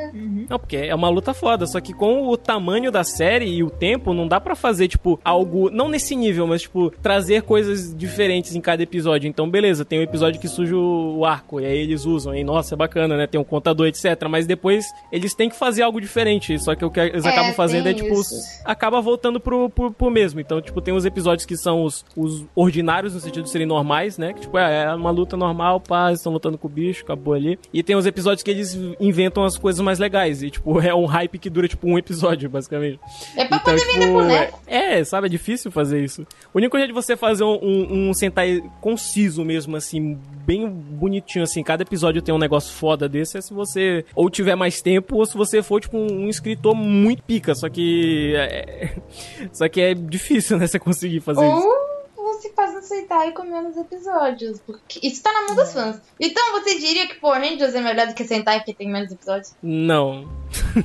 Não, 0.49 0.59
porque 0.59 0.77
é 0.77 0.95
uma 0.95 1.09
luta 1.09 1.35
foda. 1.35 1.67
Só 1.67 1.81
que 1.81 1.93
com 1.93 2.29
o 2.29 2.37
tamanho 2.37 2.91
da 2.93 3.03
série 3.03 3.47
e 3.47 3.63
o 3.63 3.71
tempo, 3.71 4.13
não 4.15 4.29
dá 4.29 4.41
pra 4.45 4.55
fazer, 4.55 4.87
tipo, 4.89 5.19
algo, 5.25 5.71
não 5.71 5.89
nesse 5.89 6.15
nível, 6.15 6.47
mas, 6.47 6.63
tipo, 6.63 6.91
trazer 7.03 7.43
coisas 7.43 7.95
diferentes 7.97 8.55
em 8.55 8.61
cada 8.61 8.83
episódio. 8.83 9.27
Então, 9.29 9.49
beleza, 9.51 9.85
tem 9.85 9.99
um 9.99 10.03
episódio 10.03 10.41
que 10.41 10.47
surge 10.49 10.75
o 10.75 11.25
arco, 11.25 11.61
e 11.61 11.67
aí 11.67 11.79
eles 11.79 12.05
usam, 12.05 12.35
e 12.35 12.45
nossa, 12.45 12.75
é 12.75 12.77
bacana, 12.77 13.17
né? 13.17 13.27
Tem 13.27 13.41
um 13.41 13.45
contador, 13.45 13.87
etc. 13.87 14.05
Mas 14.29 14.47
depois 14.47 14.85
eles 15.11 15.35
têm 15.35 15.49
que 15.49 15.57
fazer 15.57 15.83
algo 15.83 16.01
diferente. 16.01 16.59
Só 16.59 16.75
que 16.75 16.85
o 16.85 16.91
que 16.91 17.01
eles 17.01 17.25
É, 17.25 17.29
acabam 17.31 17.53
fazendo 17.55 17.89
é, 17.89 17.95
tipo, 17.95 18.13
isso. 18.15 18.35
acaba 18.65 19.01
voltando 19.01 19.41
pro, 19.41 19.69
pro, 19.71 19.91
pro 19.91 20.11
mesmo. 20.11 20.41
Então, 20.41 20.61
tipo, 20.61 20.81
tem 20.81 20.95
os 20.95 21.05
episódios 21.05 21.47
que 21.47 21.57
são 21.57 21.83
os, 21.85 22.05
os 22.17 22.45
ordinários, 22.55 23.15
no 23.15 23.21
sentido 23.21 23.45
de 23.45 23.51
serem 23.51 23.67
normais, 23.67 24.19
né? 24.19 24.33
Que, 24.35 24.43
tipo, 24.43 24.59
é, 24.59 24.85
é 24.85 24.95
uma 24.95 25.11
luta 25.11 25.37
normal, 25.37 25.81
pá, 25.81 26.09
eles 26.09 26.21
estão 26.21 26.33
lutando 26.33 26.59
com 26.59 26.69
o 26.69 26.71
bicho, 26.71 27.03
acabou 27.03 27.35
ali. 27.35 27.59
E 27.73 27.83
tem 27.83 27.97
os 27.97 28.07
episódios 28.07 28.43
que 28.43 28.51
eles 28.51 28.79
inventam 29.01 29.45
as 29.45 29.57
coisas 29.57 29.81
mais 29.81 29.99
legais. 29.99 30.43
E, 30.43 30.51
tipo, 30.51 30.81
é 30.83 30.95
um 30.95 31.07
hype 31.07 31.39
que 31.39 31.49
dura, 31.51 31.67
tipo, 31.69 31.89
um 31.89 31.99
episódio, 31.99 32.49
basicamente. 32.51 32.99
É 33.37 33.45
pra 33.45 33.57
Então, 33.59 33.75
poder 33.75 33.87
vender 33.87 34.07
tipo, 34.07 34.19
boneco. 34.35 34.61
é, 34.67 35.01
é, 35.01 35.05
sabe, 35.05 35.27
é 35.27 35.31
difícil 35.31 35.71
fazer 35.71 36.03
isso. 36.03 36.27
O 36.53 36.59
único 36.59 36.77
jeito 36.77 36.89
de 36.89 36.95
você 36.95 37.17
fazer 37.17 37.45
um, 37.45 37.59
um, 37.63 38.09
um 38.09 38.15
Sentai 38.15 38.63
conciso 38.81 39.45
mesmo, 39.45 39.77
assim, 39.77 40.19
bem 40.47 40.69
bonitinho, 40.69 41.43
assim, 41.43 41.63
cada 41.63 41.83
episódio 41.83 42.23
tem 42.23 42.35
um 42.35 42.39
negócio 42.39 42.73
foda 42.75 43.09
desse, 43.09 43.39
é 43.39 43.41
se 43.41 43.53
você 43.53 44.05
ou 44.15 44.29
tiver 44.29 44.55
mais 44.55 44.81
tempo, 44.81 45.17
ou 45.17 45.27
se 45.27 45.37
você 45.37 45.63
for, 45.63 45.81
tipo, 45.81 45.97
um, 45.97 46.25
um 46.25 46.29
escritor 46.29 46.75
muito 46.75 47.23
pica, 47.23 47.55
só 47.55 47.69
que... 47.69 48.35
É, 48.37 48.97
só 49.53 49.69
que 49.69 49.81
é 49.81 49.95
difícil, 49.95 50.59
né, 50.59 50.67
você 50.67 50.79
conseguir 50.79 51.21
fazer 51.21 51.47
isso. 51.47 51.94
Ou 52.35 52.41
você 52.41 52.51
faz 52.51 52.75
um 52.75 52.83
Sentai 52.83 53.33
com 53.33 53.45
menos 53.45 53.77
episódios. 53.77 54.61
Porque 54.61 54.99
isso 55.03 55.23
tá 55.23 55.33
na 55.33 55.47
mão 55.47 55.55
dos 55.57 55.73
fãs. 55.73 56.01
Então 56.21 56.53
você 56.53 56.79
diria 56.79 57.07
que 57.07 57.15
Power 57.17 57.41
Rangers 57.41 57.75
é 57.75 57.81
melhor 57.81 58.07
do 58.07 58.15
que 58.15 58.25
Sentai 58.25 58.59
porque 58.59 58.75
tem 58.75 58.91
menos 58.91 59.11
episódios? 59.13 59.55
Não, 59.63 60.29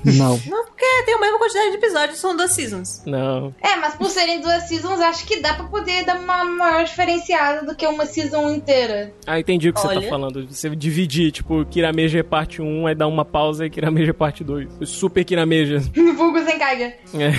Não. 0.06 0.40
Não, 0.48 0.66
porque 0.66 0.86
tem 1.06 1.16
a 1.16 1.20
mesma 1.20 1.38
quantidade 1.40 1.72
de 1.72 1.78
episódios, 1.78 2.20
são 2.20 2.36
duas 2.36 2.54
seasons. 2.54 3.04
não. 3.06 3.54
É, 3.62 3.76
mas 3.76 3.96
por 3.96 4.10
serem 4.10 4.42
duas 4.42 4.64
seasons, 4.64 5.00
acho 5.00 5.26
que 5.26 5.40
dá 5.40 5.54
pra 5.54 5.66
poder 5.66 6.06
dar 6.06 6.20
uma 6.20 6.44
maior 6.46 6.84
diferenciada 6.86 7.66
do 7.66 7.76
que 7.76 7.86
uma 7.86 8.06
season 8.06 8.50
inteira. 8.52 9.14
Ah, 9.26 9.40
entendi 9.40 9.70
o 9.70 9.74
que 9.74 9.80
você 9.80 9.88
Olha. 9.88 10.02
tá 10.02 10.08
falando. 10.08 10.48
Você 10.48 10.70
dividir, 10.76 11.32
tipo, 11.32 11.66
Kirameja 11.66 12.24
parte 12.24 12.62
1, 12.62 12.88
aí 12.88 12.96
dá 12.96 13.08
uma 13.08 13.26
pausa 13.26 13.66
e 13.66 13.70
Kirameja 13.70 14.14
parte 14.14 14.44
2. 14.44 14.70
Super 14.86 15.24
Kirameja. 15.24 15.80
Vulgo 16.16 16.44
sem 16.44 16.58
carga. 16.58 16.86
É. 17.14 17.32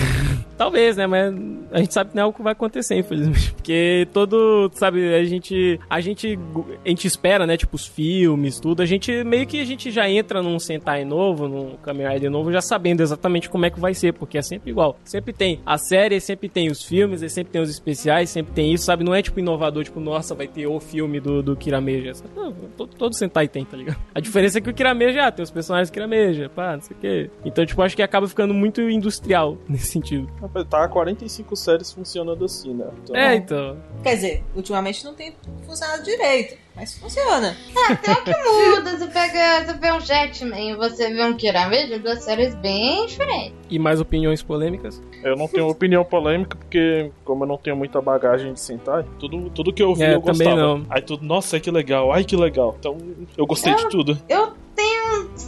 Talvez, 0.57 0.95
né? 0.97 1.07
Mas 1.07 1.33
a 1.71 1.79
gente 1.79 1.93
sabe 1.93 2.11
que 2.11 2.15
não 2.15 2.23
é 2.23 2.25
o 2.27 2.33
que 2.33 2.41
vai 2.41 2.53
acontecer, 2.53 2.95
infelizmente. 2.95 3.51
Porque 3.53 4.00
todo, 4.05 4.69
sabe, 4.73 5.13
a 5.13 5.23
gente. 5.23 5.79
A 5.89 5.99
gente. 6.01 6.37
A 6.85 6.89
gente 6.89 7.07
espera, 7.07 7.45
né? 7.45 7.57
Tipo, 7.57 7.75
os 7.75 7.87
filmes, 7.87 8.59
tudo. 8.59 8.81
A 8.81 8.85
gente 8.85 9.23
meio 9.23 9.45
que 9.47 9.59
a 9.59 9.65
gente 9.65 9.91
já 9.91 10.09
entra 10.09 10.41
num 10.41 10.59
Sentai 10.59 11.03
novo, 11.05 11.47
num 11.47 11.75
Kamen 11.77 12.07
Rider 12.07 12.31
novo, 12.31 12.51
já 12.51 12.61
sabendo 12.61 13.01
exatamente 13.01 13.49
como 13.49 13.65
é 13.65 13.69
que 13.69 13.79
vai 13.79 13.93
ser. 13.93 14.13
Porque 14.13 14.37
é 14.37 14.41
sempre 14.41 14.71
igual. 14.71 14.97
Sempre 15.03 15.33
tem 15.33 15.59
a 15.65 15.77
série, 15.77 16.19
sempre 16.19 16.49
tem 16.49 16.69
os 16.69 16.83
filmes, 16.83 17.19
sempre 17.31 17.51
tem 17.51 17.61
os 17.61 17.69
especiais, 17.69 18.29
sempre 18.29 18.53
tem 18.53 18.73
isso, 18.73 18.85
sabe? 18.85 19.03
Não 19.03 19.13
é 19.13 19.21
tipo 19.21 19.39
inovador, 19.39 19.83
tipo, 19.83 19.99
nossa, 19.99 20.35
vai 20.35 20.47
ter 20.47 20.67
o 20.67 20.79
filme 20.79 21.19
do, 21.19 21.41
do 21.41 21.55
Kirameja. 21.55 22.13
Não, 22.35 22.51
todo, 22.77 22.95
todo 22.95 23.15
Sentai 23.15 23.47
tem, 23.47 23.65
tá 23.65 23.77
ligado? 23.77 23.97
A 24.13 24.19
diferença 24.19 24.57
é 24.57 24.61
que 24.61 24.69
o 24.69 24.73
Kirameja, 24.73 25.27
ah, 25.27 25.31
tem 25.31 25.43
os 25.43 25.51
personagens 25.51 25.89
Kirameja, 25.89 26.49
pá, 26.49 26.73
não 26.73 26.81
sei 26.81 26.95
o 26.95 26.99
quê. 26.99 27.29
Então, 27.45 27.65
tipo, 27.65 27.81
acho 27.81 27.95
que 27.95 28.03
acaba 28.03 28.27
ficando 28.27 28.53
muito 28.53 28.81
industrial 28.81 29.57
nesse 29.67 29.87
sentido. 29.87 30.27
Tá, 30.69 30.87
45 30.87 31.55
séries 31.55 31.91
funcionando 31.91 32.45
assim, 32.45 32.73
né? 32.73 32.87
Então, 33.03 33.15
É, 33.15 33.35
então. 33.35 33.77
Quer 34.03 34.15
dizer, 34.15 34.43
ultimamente 34.55 35.03
não 35.05 35.13
tem 35.13 35.35
funcionado 35.65 36.03
direito, 36.03 36.57
mas 36.75 36.97
funciona. 36.97 37.55
Até 37.89 38.11
o 38.13 38.23
que 38.23 38.31
muda, 38.31 38.97
você 38.97 39.07
pega. 39.07 39.63
Você 39.65 39.73
vê 39.73 39.91
um 39.91 39.99
Jetman 39.99 40.71
e 40.71 40.75
você 40.75 41.13
vê 41.13 41.23
um 41.23 41.35
Kirameja, 41.37 41.99
duas 41.99 42.23
séries 42.23 42.55
bem 42.55 43.05
diferentes. 43.05 43.53
E 43.69 43.77
mais 43.77 44.01
opiniões 44.01 44.41
polêmicas? 44.41 45.01
Eu 45.23 45.35
não 45.35 45.47
tenho 45.47 45.67
opinião 45.69 46.03
polêmica, 46.03 46.57
porque 46.57 47.11
como 47.23 47.43
eu 47.43 47.47
não 47.47 47.57
tenho 47.57 47.75
muita 47.75 48.01
bagagem 48.01 48.53
de 48.53 48.59
Sentai, 48.59 49.05
tudo, 49.19 49.49
tudo 49.51 49.71
que 49.71 49.83
eu 49.83 49.93
vi 49.93 50.01
É, 50.03 50.15
eu 50.15 50.21
também 50.21 50.47
gostava. 50.47 50.55
não. 50.79 50.85
Aí 50.89 51.01
tudo, 51.01 51.23
nossa, 51.23 51.59
que 51.59 51.69
legal, 51.69 52.11
ai 52.11 52.23
que 52.23 52.35
legal. 52.35 52.75
Então 52.79 52.97
eu 53.37 53.45
gostei 53.45 53.75
de 53.75 53.87
tudo. 53.89 54.19
Eu 54.27 54.53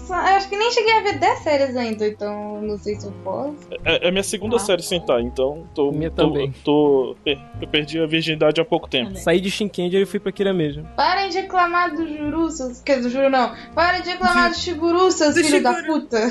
Eu 0.09 0.15
acho 0.15 0.49
que 0.49 0.57
nem 0.57 0.71
cheguei 0.71 0.93
a 0.93 1.01
ver 1.03 1.19
10 1.19 1.39
séries 1.39 1.75
ainda, 1.75 2.07
então 2.07 2.61
não 2.61 2.77
sei 2.77 2.95
se 2.95 3.05
eu 3.07 3.13
posso. 3.23 3.55
É, 3.85 4.07
é 4.07 4.11
minha 4.11 4.23
segunda 4.23 4.57
Ah. 4.57 4.59
série 4.59 4.81
Sentai, 4.83 5.21
então 5.21 5.67
tô, 5.73 5.91
Minha 5.91 6.11
tô, 6.11 6.27
também. 6.27 6.51
tô- 6.63 7.15
per- 7.23 7.39
eu 7.61 7.67
perdi 7.67 7.99
a 7.99 8.05
virgindade 8.05 8.59
há 8.61 8.65
pouco 8.65 8.89
tempo. 8.89 9.15
Saí 9.17 9.39
de 9.39 9.49
Shinkenger 9.49 10.01
e 10.01 10.05
fui 10.05 10.19
pra 10.19 10.31
Kirameja. 10.31 10.83
Parem 10.95 11.29
de 11.29 11.39
reclamar 11.39 11.95
do 11.95 12.05
Juru, 12.07 12.49
seus. 12.51 12.81
Quer 12.81 12.97
dizer, 12.97 13.09
do 13.09 13.13
Juru 13.13 13.29
não. 13.29 13.53
Parem 13.73 14.01
de 14.01 14.09
reclamar 14.09 14.49
do 14.51 14.57
Shiguru, 14.57 15.11
seus 15.11 15.35
filhos 15.35 15.63
da 15.63 15.73
Shiguru. 15.75 16.01
puta. 16.01 16.29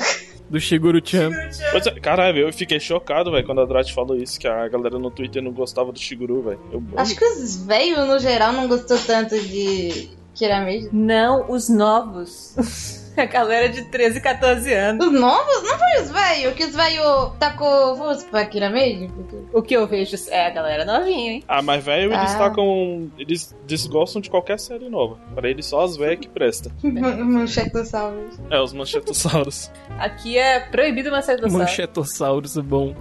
Do 0.49 0.59
Shiguro-chan. 0.59 1.31
Pois 1.71 1.87
é, 1.87 1.91
caralho, 1.99 2.37
eu 2.39 2.53
fiquei 2.53 2.79
chocado, 2.79 3.31
velho, 3.31 3.45
quando 3.45 3.61
a 3.61 3.65
Drat 3.65 3.91
falou 3.93 4.15
isso, 4.15 4.39
que 4.39 4.47
a 4.47 4.67
galera 4.67 4.99
no 4.99 5.09
Twitter 5.09 5.41
não 5.41 5.51
gostava 5.51 5.91
do 5.91 5.97
Shiguru, 5.99 6.41
velho. 6.43 6.59
Eu- 6.71 6.83
Acho 6.97 7.15
que 7.15 7.25
os 7.25 7.65
velhos, 7.65 8.07
no 8.07 8.19
geral, 8.19 8.53
não 8.53 8.67
gostou 8.67 8.97
tanto 8.99 9.39
de 9.39 10.09
Kirameja. 10.35 10.89
Não 10.91 11.49
os 11.49 11.69
novos. 11.69 12.53
A 13.17 13.25
galera 13.25 13.69
de 13.69 13.83
13, 13.85 14.19
14 14.21 14.73
anos. 14.73 15.05
Os 15.07 15.13
novos? 15.13 15.63
Não 15.63 15.77
foi 15.77 16.01
os 16.03 16.11
velhos, 16.11 16.53
que 16.55 16.63
os 16.65 16.75
velhos 16.75 17.31
tacou 17.39 17.95
força 17.95 18.25
pra 18.29 18.45
Kirameja? 18.45 19.07
Porque... 19.15 19.35
O 19.53 19.61
que 19.61 19.75
eu 19.75 19.87
vejo 19.87 20.15
é 20.29 20.47
a 20.47 20.49
galera 20.49 20.83
novinha, 20.85 21.33
hein? 21.33 21.43
Ah, 21.47 21.61
mas 21.61 21.83
velho, 21.83 22.11
eles 22.13 22.31
Ah. 22.33 22.37
tacam. 22.39 23.11
Eles 23.19 23.55
desgostam 23.67 24.19
de 24.21 24.29
qualquer 24.29 24.59
série 24.59 24.89
nova. 24.89 25.17
Pra 25.35 25.47
eles 25.49 25.65
só 25.65 25.81
as 25.83 25.95
velhas 25.95 26.19
que 26.19 26.27
presta. 26.29 26.71
Manchetossauros. 26.83 28.39
É, 28.49 28.59
os 28.59 28.73
manchetossauros. 28.73 29.71
Aqui 29.99 30.37
é 30.37 30.59
proibido 30.59 31.09
uma 31.09 31.21
série 31.21 31.41
do 31.41 31.51
Manchetossauros, 31.51 32.57
bom. 32.57 32.95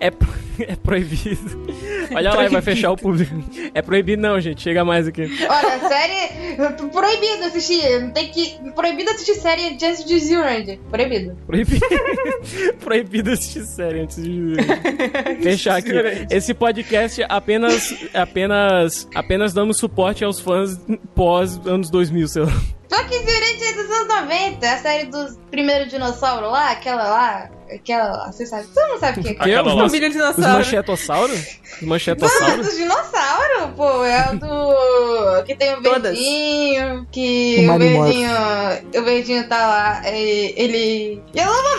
É, 0.00 0.10
pro- 0.10 0.28
é 0.60 0.74
proibido. 0.76 1.66
Olha 2.14 2.32
lá, 2.34 2.48
vai 2.48 2.62
fechar 2.62 2.90
o 2.90 2.96
público. 2.96 3.34
É 3.74 3.82
proibido 3.82 4.20
não, 4.22 4.40
gente. 4.40 4.62
Chega 4.62 4.84
mais 4.84 5.06
aqui. 5.06 5.22
Olha, 5.48 5.88
série. 5.88 6.56
Proibido 6.90 7.44
assistir. 7.44 8.12
Tem 8.12 8.28
que. 8.28 8.58
Proibido 8.72 8.87
assistir 9.10 9.34
série 9.34 9.68
antes 9.68 10.04
de 10.04 10.18
Zero 10.18 10.42
Ranger. 10.42 10.78
Proibido. 10.90 11.36
Proibido. 11.46 11.86
Proibido 12.80 13.32
assistir 13.32 13.64
série 13.64 14.00
antes 14.00 14.22
de 14.22 14.56
fechar 15.42 15.76
aqui. 15.76 15.90
Esse 16.30 16.54
podcast 16.54 17.24
apenas, 17.28 17.94
apenas, 18.14 19.08
apenas 19.14 19.52
damos 19.52 19.78
suporte 19.78 20.24
aos 20.24 20.40
fãs 20.40 20.78
pós 21.14 21.60
anos 21.66 21.90
2000, 21.90 22.28
sei 22.28 22.42
lá. 22.42 22.52
Só 22.88 23.04
que 23.04 23.18
Zero 23.18 23.46
Ranger 23.46 23.68
é 23.68 23.72
dos 23.82 23.90
anos 23.90 24.08
90. 24.08 24.72
A 24.72 24.78
série 24.78 25.06
dos 25.06 25.38
primeiros 25.50 25.88
dinossauros 25.90 26.50
lá, 26.50 26.70
aquela 26.72 27.04
lá. 27.04 27.57
Aquela 27.74 28.10
lá, 28.10 28.32
você 28.32 28.46
sabe. 28.46 28.66
Você 28.66 28.80
não 28.86 28.98
sabe 28.98 29.20
o 29.20 29.22
que 29.22 29.28
é 29.28 29.34
Que? 29.34 29.40
Aquela 29.42 29.74
Os, 29.74 29.82
Família 29.82 30.08
os 30.08 30.14
dinossauro. 30.14 30.52
manchetossauros? 30.58 31.38
Os 31.38 31.82
Não, 31.82 31.88
manchetossauros? 31.88 32.66
dos 32.66 32.76
dinossauros, 32.76 33.70
pô. 33.76 34.04
É 34.04 34.30
o 34.32 34.38
do. 34.38 35.44
Que 35.44 35.54
tem 35.54 35.74
o 35.74 35.80
verdinho. 35.82 37.06
Que 37.10 37.66
O 37.68 37.74
o, 37.74 37.78
verdinho. 37.78 38.30
O 38.96 39.02
verdinho 39.04 39.48
tá 39.48 39.66
lá. 39.66 40.02
Ele. 40.08 40.54
ele... 40.56 41.22
Eu 41.34 41.44
não 41.44 41.62
vou 41.62 41.78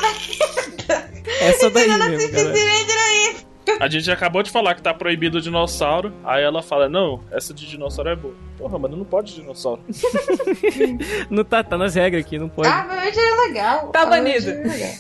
Essa 1.42 1.70
daí 1.70 1.88
mesmo, 1.88 2.00
galera. 2.00 2.18
Zero 2.28 2.50
Ranger 2.54 2.98
aí. 3.10 3.49
A 3.80 3.88
gente 3.90 4.10
acabou 4.12 4.44
de 4.44 4.50
falar 4.52 4.76
que 4.76 4.82
tá 4.82 4.94
proibido 4.94 5.38
o 5.38 5.42
dinossauro. 5.42 6.14
Aí 6.24 6.44
ela 6.44 6.62
fala: 6.62 6.88
Não, 6.90 7.22
essa 7.32 7.54
de 7.54 7.68
dinossauro 7.68 8.10
é 8.10 8.16
boa. 8.16 8.34
Porra, 8.58 8.78
mas 8.78 8.92
não 8.92 9.06
pode 9.06 9.36
dinossauro. 9.36 9.82
Não 11.30 11.46
tá, 11.46 11.64
tá 11.64 11.78
nas 11.78 11.96
regras 11.96 12.26
aqui, 12.26 12.38
não 12.38 12.50
pode. 12.50 12.68
Ah, 12.68 12.82
Ranger 12.82 13.24
é 13.24 13.48
legal. 13.48 13.88
Tá 13.88 14.06
Power 14.06 14.22
banido. 14.22 14.46
Ranger 14.48 14.66
é 14.66 14.68
legal. 14.68 14.94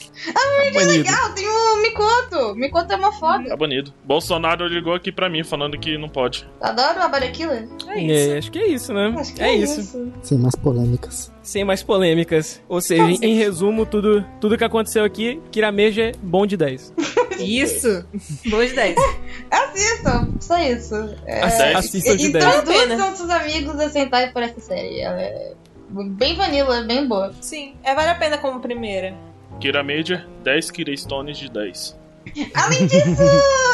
Banido. 0.73 1.03
Legal, 1.03 1.33
tem 1.33 1.47
o 1.49 1.81
Mikoto. 1.81 2.55
Mikoto 2.55 2.93
é 2.93 2.95
uma 2.95 3.11
foda. 3.11 3.49
Tá 3.49 3.57
banido. 3.57 3.93
Bolsonaro 4.05 4.65
ligou 4.67 4.93
aqui 4.93 5.11
pra 5.11 5.29
mim 5.29 5.43
falando 5.43 5.77
que 5.77 5.97
não 5.97 6.07
pode. 6.07 6.47
Adoro 6.61 7.01
a 7.01 7.07
Bada 7.09 7.29
Killer. 7.31 7.67
É 7.87 8.01
isso. 8.01 8.31
É, 8.31 8.37
acho 8.37 8.51
que 8.51 8.59
é 8.59 8.67
isso, 8.67 8.93
né? 8.93 9.13
Acho 9.17 9.33
que 9.33 9.41
é, 9.41 9.55
isso. 9.55 10.11
Sem 10.21 10.37
mais 10.37 10.55
polêmicas. 10.55 11.31
Sem 11.49 11.63
mais 11.63 11.81
polêmicas. 11.81 12.61
Ou 12.69 12.79
seja, 12.79 13.01
em, 13.01 13.17
em 13.23 13.35
resumo, 13.35 13.83
tudo, 13.83 14.23
tudo 14.39 14.55
que 14.55 14.63
aconteceu 14.63 15.03
aqui, 15.03 15.41
Kirameja 15.51 16.03
é 16.03 16.11
bom 16.21 16.45
de 16.45 16.55
10. 16.55 16.93
Isso. 17.39 18.05
Bom 18.51 18.63
de 18.63 18.73
10. 18.75 18.95
Assistam, 19.49 20.29
só 20.39 20.59
isso. 20.59 20.93
É, 21.25 21.41
Assi- 21.41 21.63
assistam 21.73 22.15
de 22.17 22.27
e, 22.27 22.31
10. 22.33 22.43
E 22.43 22.47
Vale 22.47 22.57
a 22.59 22.61
pena. 22.63 22.93
introduzam 22.93 23.15
seus 23.15 23.29
amigos 23.31 23.79
a 23.79 23.89
sentar 23.89 24.31
por 24.31 24.43
essa 24.43 24.59
série. 24.59 24.99
Ela 24.99 25.21
é 25.21 25.53
bem 25.89 26.35
vanilla, 26.35 26.81
bem 26.83 27.07
boa. 27.07 27.33
Sim, 27.41 27.73
é 27.83 27.95
vale 27.95 28.09
a 28.11 28.15
pena 28.15 28.37
como 28.37 28.59
primeira. 28.59 29.15
Kira 29.59 29.81
Major, 29.83 30.27
10 30.43 30.69
Kira 30.69 30.95
Stones 30.95 31.37
de 31.37 31.49
10. 31.49 31.97
Além 32.53 32.85
disso, 32.87 33.21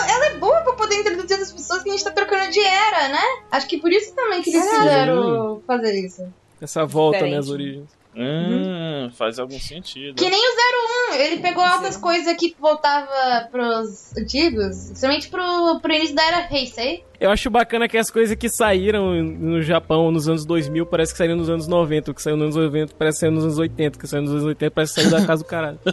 ela 0.09 0.26
é 0.28 0.34
boa 0.38 0.61
pra 0.61 0.73
poder 0.73 0.95
introduzir 1.01 1.38
as 1.41 1.51
pessoas 1.51 1.84
que 1.84 1.89
a 1.89 1.91
gente 1.91 2.03
tá 2.05 2.11
trocando 2.11 2.49
de 2.51 2.59
era, 2.61 3.09
né? 3.09 3.23
Acho 3.51 3.67
que 3.67 3.78
por 3.80 3.91
isso 3.91 4.13
também 4.15 4.41
que 4.41 4.49
eles 4.51 4.63
quiseram 4.69 5.61
fazer 5.67 5.93
isso. 6.05 6.23
Essa 6.66 6.86
volta, 6.86 7.20
né, 7.20 7.39
Diferente. 7.39 7.39
as 7.39 7.49
origens. 7.49 8.05
Hum, 8.18 9.09
faz 9.11 9.38
algum 9.39 9.59
sentido. 9.59 10.16
Que 10.16 10.30
nem 10.30 10.39
o 10.39 11.13
01, 11.13 11.22
ele 11.22 11.41
pegou 11.41 11.61
altas 11.61 11.97
coisas 11.97 12.34
que 12.38 12.55
voltava 12.57 13.09
pros 13.51 14.16
antigos, 14.18 14.93
somente 14.95 15.28
pro, 15.28 15.80
pro 15.82 15.93
início 15.93 16.16
da 16.16 16.24
era 16.24 16.47
Heisei. 16.49 17.03
Eu 17.20 17.30
acho 17.30 17.49
bacana 17.49 17.89
que 17.89 17.97
as 17.97 18.09
coisas 18.09 18.36
que 18.38 18.47
saíram 18.49 19.13
no 19.22 19.61
Japão 19.61 20.11
nos 20.11 20.30
anos 20.30 20.45
2000 20.45 20.86
parece 20.86 21.11
que 21.11 21.18
saíram 21.18 21.36
nos 21.36 21.49
anos 21.49 21.68
90. 21.68 22.11
O 22.11 22.13
que 22.13 22.22
saiu 22.22 22.38
nos 22.38 22.55
anos 22.55 22.68
90 22.68 22.95
parece 22.97 23.18
que 23.18 23.20
saiu 23.20 23.32
nos 23.32 23.43
anos 23.43 23.57
80. 23.57 23.97
O 23.97 23.99
que 23.99 24.07
saiu 24.07 24.22
nos 24.22 24.32
anos 24.32 24.43
80 24.45 24.72
parece 24.72 24.93
que 24.93 25.01
saiu 25.01 25.11
da 25.11 25.26
casa 25.26 25.43
do 25.43 25.47
caralho. 25.47 25.80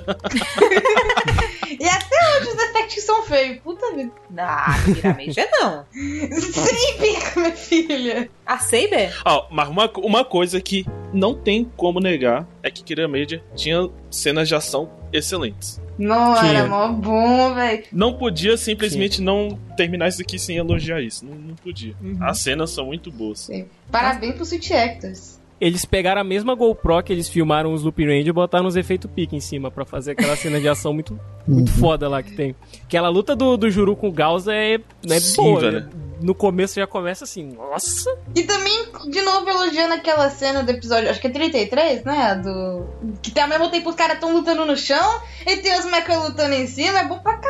E 1.80 1.84
effect 1.84 2.01
que 2.94 3.00
são 3.00 3.22
feios. 3.24 3.58
Puta 3.60 3.94
vida. 3.94 4.12
Ah, 4.38 4.74
Kirameja 4.84 5.48
não. 5.52 5.84
Sempre, 5.92 7.16
minha 7.36 7.52
filha. 7.52 8.30
A 8.46 8.58
Saber? 8.58 9.14
Ó, 9.24 9.46
mas 9.50 9.68
uma, 9.68 9.90
uma 9.98 10.24
coisa 10.24 10.60
que 10.60 10.86
não 11.12 11.34
tem 11.34 11.70
como 11.76 12.00
negar 12.00 12.46
é 12.62 12.70
que 12.70 12.82
Kira 12.82 13.06
Major 13.08 13.40
tinha 13.54 13.88
cenas 14.10 14.48
de 14.48 14.54
ação 14.54 14.90
excelentes. 15.12 15.80
Não, 15.98 16.34
Tinha. 16.34 16.52
era 16.52 16.68
mó 16.68 16.88
bom, 16.88 17.54
velho. 17.54 17.84
Não 17.92 18.14
podia 18.14 18.56
simplesmente 18.56 19.20
não 19.20 19.58
terminar 19.76 20.08
isso 20.08 20.22
aqui 20.22 20.38
sem 20.38 20.56
elogiar 20.56 21.00
isso. 21.02 21.24
Não, 21.24 21.34
não 21.34 21.54
podia. 21.54 21.94
Uhum. 22.00 22.16
As 22.20 22.38
cenas 22.38 22.70
são 22.70 22.86
muito 22.86 23.10
boas. 23.12 23.48
Parabéns 23.90 24.34
pro 24.34 24.42
Sweet 24.44 24.72
Actors. 24.72 25.40
Eles 25.64 25.84
pegaram 25.84 26.20
a 26.20 26.24
mesma 26.24 26.56
GoPro 26.56 27.00
que 27.04 27.12
eles 27.12 27.28
filmaram 27.28 27.72
os 27.72 27.84
Loop 27.84 28.04
Range 28.04 28.28
e 28.28 28.32
botaram 28.32 28.66
os 28.66 28.74
efeitos 28.74 29.08
pique 29.14 29.36
em 29.36 29.40
cima 29.40 29.70
pra 29.70 29.84
fazer 29.84 30.10
aquela 30.10 30.34
cena 30.34 30.58
de 30.60 30.68
ação 30.68 30.92
muito, 30.92 31.16
muito 31.46 31.70
Uhum. 31.70 31.78
foda 31.78 32.08
lá 32.08 32.20
que 32.20 32.32
tem. 32.34 32.56
Aquela 32.84 33.08
luta 33.08 33.36
do, 33.36 33.56
do 33.56 33.70
Juru 33.70 33.94
com 33.94 34.08
o 34.08 34.12
Gausa 34.12 34.52
é, 34.52 34.80
é 35.08 35.20
Sim, 35.20 35.36
boa, 35.36 35.60
velho. 35.60 35.88
No 36.20 36.34
começo 36.34 36.74
já 36.80 36.86
começa 36.86 37.22
assim, 37.24 37.52
nossa. 37.52 38.10
E 38.34 38.42
também, 38.42 38.86
de 39.08 39.22
novo, 39.22 39.48
elogiando 39.48 39.94
aquela 39.94 40.30
cena 40.30 40.62
do 40.64 40.70
episódio, 40.70 41.10
acho 41.10 41.20
que 41.20 41.26
é 41.26 41.30
33, 41.30 42.04
né? 42.04 42.36
Do. 42.36 42.86
Que 43.22 43.30
tem 43.30 43.42
ao 43.42 43.48
mesmo 43.48 43.68
tempo 43.70 43.88
os 43.90 43.96
caras 43.96 44.18
tão 44.20 44.32
lutando 44.32 44.64
no 44.64 44.76
chão 44.76 45.20
e 45.46 45.56
tem 45.58 45.76
os 45.78 45.84
mechas 45.84 46.28
lutando 46.28 46.54
em 46.54 46.66
cima. 46.66 47.00
É 47.00 47.04
bom 47.04 47.18
pra 47.18 47.38
caralho. 47.38 47.41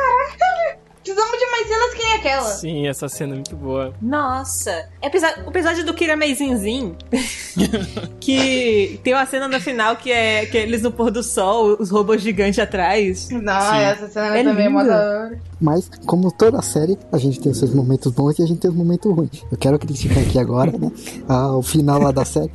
Precisamos 1.03 1.37
de 1.37 1.51
mais 1.51 1.67
cenas 1.67 1.93
que 1.93 2.03
nem 2.03 2.13
aquela. 2.13 2.41
Sim, 2.49 2.87
essa 2.87 3.09
cena 3.09 3.33
é 3.33 3.35
muito 3.35 3.55
boa. 3.57 3.93
Nossa. 4.01 4.87
Episódio, 5.01 5.45
o 5.45 5.49
episódio 5.49 5.85
do 5.85 5.93
Kira 5.93 6.15
Meizinzin. 6.15 6.95
que 8.19 8.99
tem 9.03 9.13
uma 9.13 9.25
cena 9.25 9.47
no 9.47 9.59
final 9.59 9.95
que 9.97 10.11
é 10.11 10.45
que 10.45 10.57
é 10.57 10.61
eles 10.61 10.81
no 10.81 10.91
pôr 10.91 11.11
do 11.11 11.21
sol, 11.21 11.75
os 11.79 11.89
robôs 11.89 12.21
gigantes 12.21 12.59
atrás. 12.59 13.29
Não, 13.29 13.61
Sim. 13.61 13.77
essa 13.79 14.07
cena 14.07 14.37
É 14.37 14.43
também 14.43 14.65
é 14.65 14.69
linda. 14.69 14.83
da 14.85 14.95
hora. 14.95 15.39
Mas, 15.59 15.89
como 16.05 16.31
toda 16.31 16.61
série, 16.61 16.97
a 17.11 17.17
gente 17.17 17.39
tem 17.39 17.51
os 17.51 17.57
seus 17.57 17.73
momentos 17.73 18.11
bons 18.11 18.37
e 18.39 18.43
a 18.43 18.45
gente 18.45 18.59
tem 18.59 18.71
os 18.71 18.75
momentos 18.77 19.11
ruins. 19.13 19.43
Eu 19.51 19.57
quero 19.57 19.77
criticar 19.79 20.19
aqui 20.19 20.39
agora, 20.39 20.71
né? 20.77 20.91
ah, 21.27 21.55
o 21.55 21.61
final 21.61 22.01
lá 22.01 22.11
da 22.11 22.25
série. 22.25 22.51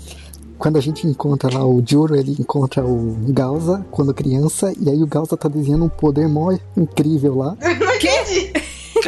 Quando 0.59 0.77
a 0.77 0.81
gente 0.81 1.07
encontra 1.07 1.53
lá 1.57 1.65
o 1.65 1.81
Juro, 1.87 2.17
ele 2.17 2.33
encontra 2.33 2.85
o 2.85 3.17
Gausa 3.29 3.87
quando 3.91 4.13
criança, 4.13 4.73
e 4.81 4.91
aí 4.91 5.01
o 5.03 5.07
Gausa 5.07 5.37
tá 5.37 5.49
desenhando 5.49 5.85
um 5.85 5.89
poder 5.89 6.29
mó 6.29 6.53
incrível 6.77 7.37
lá. 7.37 7.57
Não 7.61 7.95
entendi. 7.95 8.53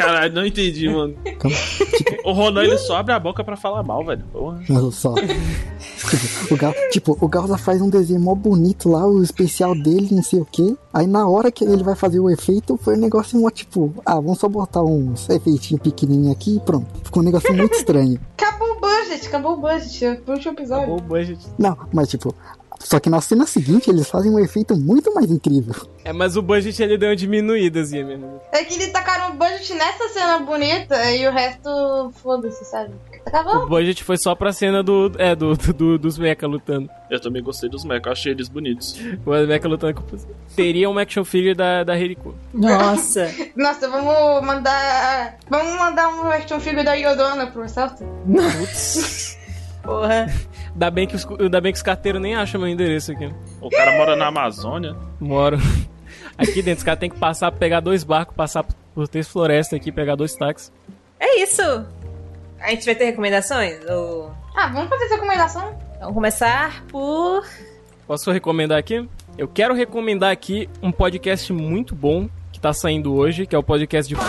Caralho, 0.01 0.33
não 0.33 0.45
entendi, 0.45 0.89
mano. 0.89 1.15
Tipo, 1.23 2.29
O 2.29 2.33
Ronan, 2.33 2.63
ele 2.63 2.77
só 2.77 2.97
abre 2.97 3.13
a 3.13 3.19
boca 3.19 3.43
pra 3.43 3.55
falar 3.55 3.83
mal, 3.83 4.05
velho. 4.05 4.23
Porra. 4.31 4.61
olha 4.69 4.91
só. 4.91 5.13
tipo, 5.15 6.53
o 6.53 6.57
Gausa, 6.57 6.77
tipo, 6.91 7.17
o 7.19 7.27
Gausa 7.27 7.57
faz 7.57 7.81
um 7.81 7.89
desenho 7.89 8.19
mó 8.19 8.35
bonito 8.35 8.89
lá, 8.89 9.05
o 9.05 9.23
especial 9.23 9.75
dele, 9.75 10.09
não 10.11 10.23
sei 10.23 10.39
o 10.39 10.45
que. 10.45 10.77
Aí 10.93 11.07
na 11.07 11.27
hora 11.27 11.51
que 11.51 11.63
ele 11.63 11.83
vai 11.83 11.95
fazer 11.95 12.19
o 12.19 12.29
efeito, 12.29 12.77
foi 12.77 12.95
um 12.95 12.99
negócio 12.99 13.39
mó 13.39 13.49
tipo, 13.49 13.93
ah, 14.05 14.15
vamos 14.15 14.39
só 14.39 14.47
botar 14.47 14.83
uns 14.83 15.29
efeitinhos 15.29 15.81
pequenininhos 15.81 16.31
aqui 16.35 16.57
e 16.57 16.59
pronto. 16.59 16.87
Ficou 17.03 17.21
um 17.21 17.25
negócio 17.25 17.53
muito 17.53 17.73
estranho. 17.75 18.19
Acabou 18.37 18.67
o 18.69 18.79
budget, 18.79 19.27
acabou 19.27 19.53
o 19.53 19.57
budget. 19.57 20.21
Pro 20.21 20.33
último 20.33 20.53
episódio. 20.53 20.83
Acabou 20.83 20.99
o 20.99 21.01
budget. 21.01 21.39
Não, 21.57 21.77
mas 21.93 22.09
tipo, 22.09 22.35
só 22.83 22.99
que 22.99 23.09
na 23.09 23.21
cena 23.21 23.45
seguinte 23.45 23.89
eles 23.89 24.09
fazem 24.09 24.31
um 24.31 24.39
efeito 24.39 24.75
muito 24.75 25.13
mais 25.13 25.29
incrível. 25.31 25.75
É, 26.03 26.11
mas 26.11 26.35
o 26.35 26.41
budget 26.41 26.81
ele 26.81 26.97
deu 26.97 27.09
uma 27.09 27.15
diminuídazinha 27.15 28.03
mesmo. 28.05 28.41
É 28.51 28.63
que 28.63 28.73
eles 28.73 28.91
tacaram 28.91 29.33
o 29.33 29.37
budget 29.37 29.73
nessa 29.73 30.09
cena 30.09 30.39
bonita 30.39 31.11
e 31.11 31.27
o 31.27 31.31
resto, 31.31 32.11
foda-se, 32.21 32.65
sabe? 32.65 32.91
Tacava 33.23 33.51
O 33.59 33.67
budget 33.67 34.03
foi 34.03 34.17
só 34.17 34.33
pra 34.33 34.51
cena 34.51 34.81
do, 34.81 35.11
é, 35.19 35.35
do, 35.35 35.55
do- 35.55 35.97
dos 35.99 36.17
mecha 36.17 36.47
lutando. 36.47 36.89
Eu 37.09 37.19
também 37.21 37.43
gostei 37.43 37.69
dos 37.69 37.85
mechas, 37.85 38.05
eu 38.07 38.11
achei 38.11 38.31
eles 38.31 38.49
bonitos. 38.49 38.99
O 39.25 39.29
mecha 39.47 39.67
lutando 39.67 39.93
com... 40.01 40.17
Teria 40.55 40.89
um 40.89 40.97
action 40.97 41.23
figure 41.23 41.53
da, 41.53 41.83
da 41.83 41.97
Heriko. 41.97 42.33
Nossa. 42.53 43.31
Nossa, 43.55 43.87
vamos 43.87 44.45
mandar. 44.45 45.37
Vamos 45.49 45.77
mandar 45.77 46.09
um 46.09 46.29
action 46.31 46.59
figure 46.59 46.83
da 46.83 46.93
Yodona 46.95 47.45
pro 47.47 47.69
Celta? 47.69 48.03
Porra. 49.83 50.27
Ainda 50.73 50.89
bem 50.89 51.07
que 51.07 51.15
os, 51.15 51.27
ainda 51.39 51.61
bem 51.61 51.71
que 51.71 51.77
os 51.77 51.83
carteiros 51.83 52.21
nem 52.21 52.35
acham 52.35 52.59
meu 52.59 52.69
endereço 52.69 53.11
aqui. 53.11 53.33
O 53.59 53.69
cara 53.69 53.97
mora 53.97 54.15
na 54.15 54.27
Amazônia. 54.27 54.95
Moro. 55.19 55.57
Aqui 56.37 56.61
dentro, 56.61 56.79
os 56.79 56.83
caras 56.83 56.99
têm 56.99 57.09
que 57.09 57.17
passar, 57.17 57.51
pegar 57.51 57.79
dois 57.79 58.03
barcos, 58.03 58.35
passar 58.35 58.65
por 58.95 59.07
três 59.07 59.27
florestas 59.27 59.79
aqui, 59.79 59.91
pegar 59.91 60.15
dois 60.15 60.33
táxis. 60.33 60.71
É 61.19 61.39
isso. 61.41 61.61
A 62.59 62.69
gente 62.71 62.85
vai 62.85 62.95
ter 62.95 63.05
recomendações? 63.05 63.79
Ou... 63.89 64.31
Ah, 64.55 64.67
vamos 64.67 64.89
fazer 64.89 65.05
essa 65.05 65.15
recomendação? 65.15 65.77
Vamos 65.99 66.15
começar 66.15 66.83
por. 66.87 67.45
Posso 68.07 68.31
recomendar 68.31 68.77
aqui? 68.77 69.07
Eu 69.37 69.47
quero 69.47 69.73
recomendar 69.73 70.31
aqui 70.31 70.67
um 70.81 70.91
podcast 70.91 71.53
muito 71.53 71.95
bom 71.95 72.27
que 72.51 72.59
tá 72.59 72.73
saindo 72.73 73.13
hoje, 73.13 73.45
que 73.45 73.55
é 73.55 73.57
o 73.57 73.63
podcast 73.63 74.13
de 74.13 74.19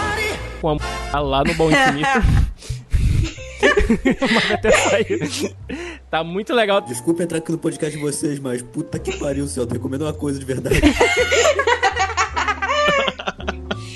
com 0.60 0.76
a 1.12 1.20
lá 1.20 1.42
no 1.42 1.54
Bom 1.54 1.70
Infinito. 1.70 2.08
Até 4.52 4.70
sair. 4.70 5.54
Tá 6.10 6.22
muito 6.24 6.52
legal. 6.54 6.80
Desculpa 6.80 7.22
entrar 7.22 7.38
aqui 7.38 7.52
no 7.52 7.58
podcast 7.58 7.96
de 7.96 8.02
vocês, 8.02 8.38
mas 8.38 8.62
puta 8.62 8.98
que 8.98 9.16
pariu, 9.18 9.46
Celto. 9.46 9.72
Recomendo 9.74 10.02
uma 10.02 10.12
coisa 10.12 10.38
de 10.38 10.44
verdade. 10.44 10.80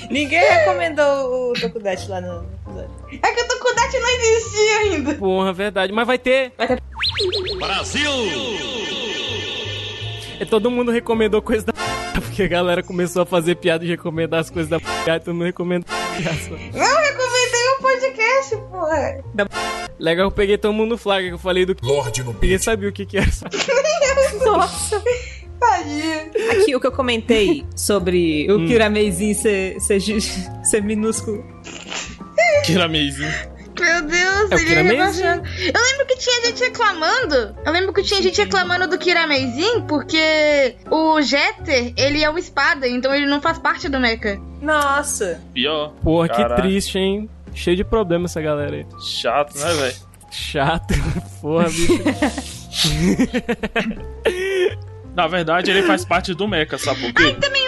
Ninguém 0.09 0.39
recomendou 0.39 1.51
o 1.51 1.53
Tokudate 1.53 2.09
lá 2.09 2.21
no 2.21 2.45
episódio. 2.65 2.91
É 3.11 3.33
que 3.33 3.41
o 3.41 3.47
Tokudate 3.47 3.99
não 3.99 4.09
existia 4.09 4.77
ainda. 4.77 5.13
Porra, 5.15 5.53
verdade. 5.53 5.91
Mas 5.91 6.07
vai 6.07 6.17
ter. 6.17 6.53
Vai 6.57 6.67
ter. 6.67 6.81
E 10.39 10.45
todo 10.45 10.71
mundo 10.71 10.91
recomendou 10.91 11.41
coisa 11.41 11.65
da 11.65 11.73
porque 12.21 12.43
a 12.43 12.47
galera 12.47 12.83
começou 12.83 13.23
a 13.23 13.25
fazer 13.25 13.55
piada 13.55 13.83
de 13.83 13.91
recomendar 13.91 14.39
as 14.39 14.49
coisas 14.49 14.69
da 14.69 14.77
e 14.77 15.19
todo 15.19 15.33
mundo 15.33 15.45
recomenda 15.45 15.85
Não 16.73 17.01
recomendei 17.01 17.06
o 17.06 17.06
porra. 18.55 19.23
Legal, 19.99 20.27
eu 20.27 20.31
peguei 20.31 20.57
todo 20.57 20.73
mundo 20.73 20.91
no 20.91 20.97
flag 20.97 21.27
que 21.27 21.33
eu 21.33 21.39
falei 21.39 21.65
do 21.65 21.75
Lorde 21.81 22.23
no 22.23 22.33
Ninguém 22.33 22.57
sabia 22.57 22.89
o 22.89 22.91
que 22.93 23.05
que 23.05 23.17
era. 23.17 23.27
Nossa. 24.45 25.01
Tadinha. 25.59 26.31
Aqui 26.51 26.75
o 26.75 26.79
que 26.79 26.87
eu 26.87 26.91
comentei 26.91 27.65
sobre 27.75 28.49
o 28.51 28.67
Kirameizinho 28.67 29.33
ser, 29.33 29.79
ser, 29.81 29.99
ser 30.63 30.83
minúsculo. 30.83 31.43
Que 32.63 32.77
amazing. 32.79 33.31
Meu 33.79 34.01
Deus, 34.01 34.51
É 34.51 34.79
ele 34.79 34.97
baixando. 34.97 35.43
Eu 35.47 35.81
lembro 35.81 36.05
que 36.07 36.17
tinha 36.17 36.41
gente 36.41 36.63
reclamando. 36.63 37.55
Eu 37.65 37.71
lembro 37.71 37.93
que 37.93 38.03
tinha 38.03 38.21
gente 38.21 38.41
reclamando 38.41 38.87
do 38.87 38.97
Kira 38.97 39.27
Meizin 39.27 39.81
porque 39.87 40.75
o 40.89 41.21
Jeter, 41.21 41.93
ele 41.95 42.23
é 42.23 42.29
uma 42.29 42.39
espada, 42.39 42.87
então 42.87 43.13
ele 43.13 43.27
não 43.27 43.39
faz 43.39 43.59
parte 43.59 43.87
do 43.87 43.99
mecha. 43.99 44.39
Nossa. 44.61 45.41
Pior. 45.53 45.93
Porra, 46.03 46.27
que 46.27 46.37
Caralho. 46.37 46.61
triste, 46.61 46.97
hein? 46.97 47.29
Cheio 47.57 47.75
de 47.75 47.83
problema 47.83 48.25
essa 48.25 48.39
galera 48.39 48.75
aí. 48.75 48.85
Chato, 49.01 49.57
né, 49.57 49.73
velho? 49.73 49.95
Chato. 50.29 50.93
Porra, 51.41 51.67
bicho. 51.69 51.93
Na 55.15 55.25
verdade, 55.25 55.71
ele 55.71 55.81
faz 55.81 56.05
parte 56.05 56.35
do 56.35 56.47
mecha, 56.47 56.77
sabe 56.77 57.01
por 57.01 57.13
quê? 57.13 57.33
Também 57.33 57.35
outra 57.37 57.41
coisa 57.41 57.66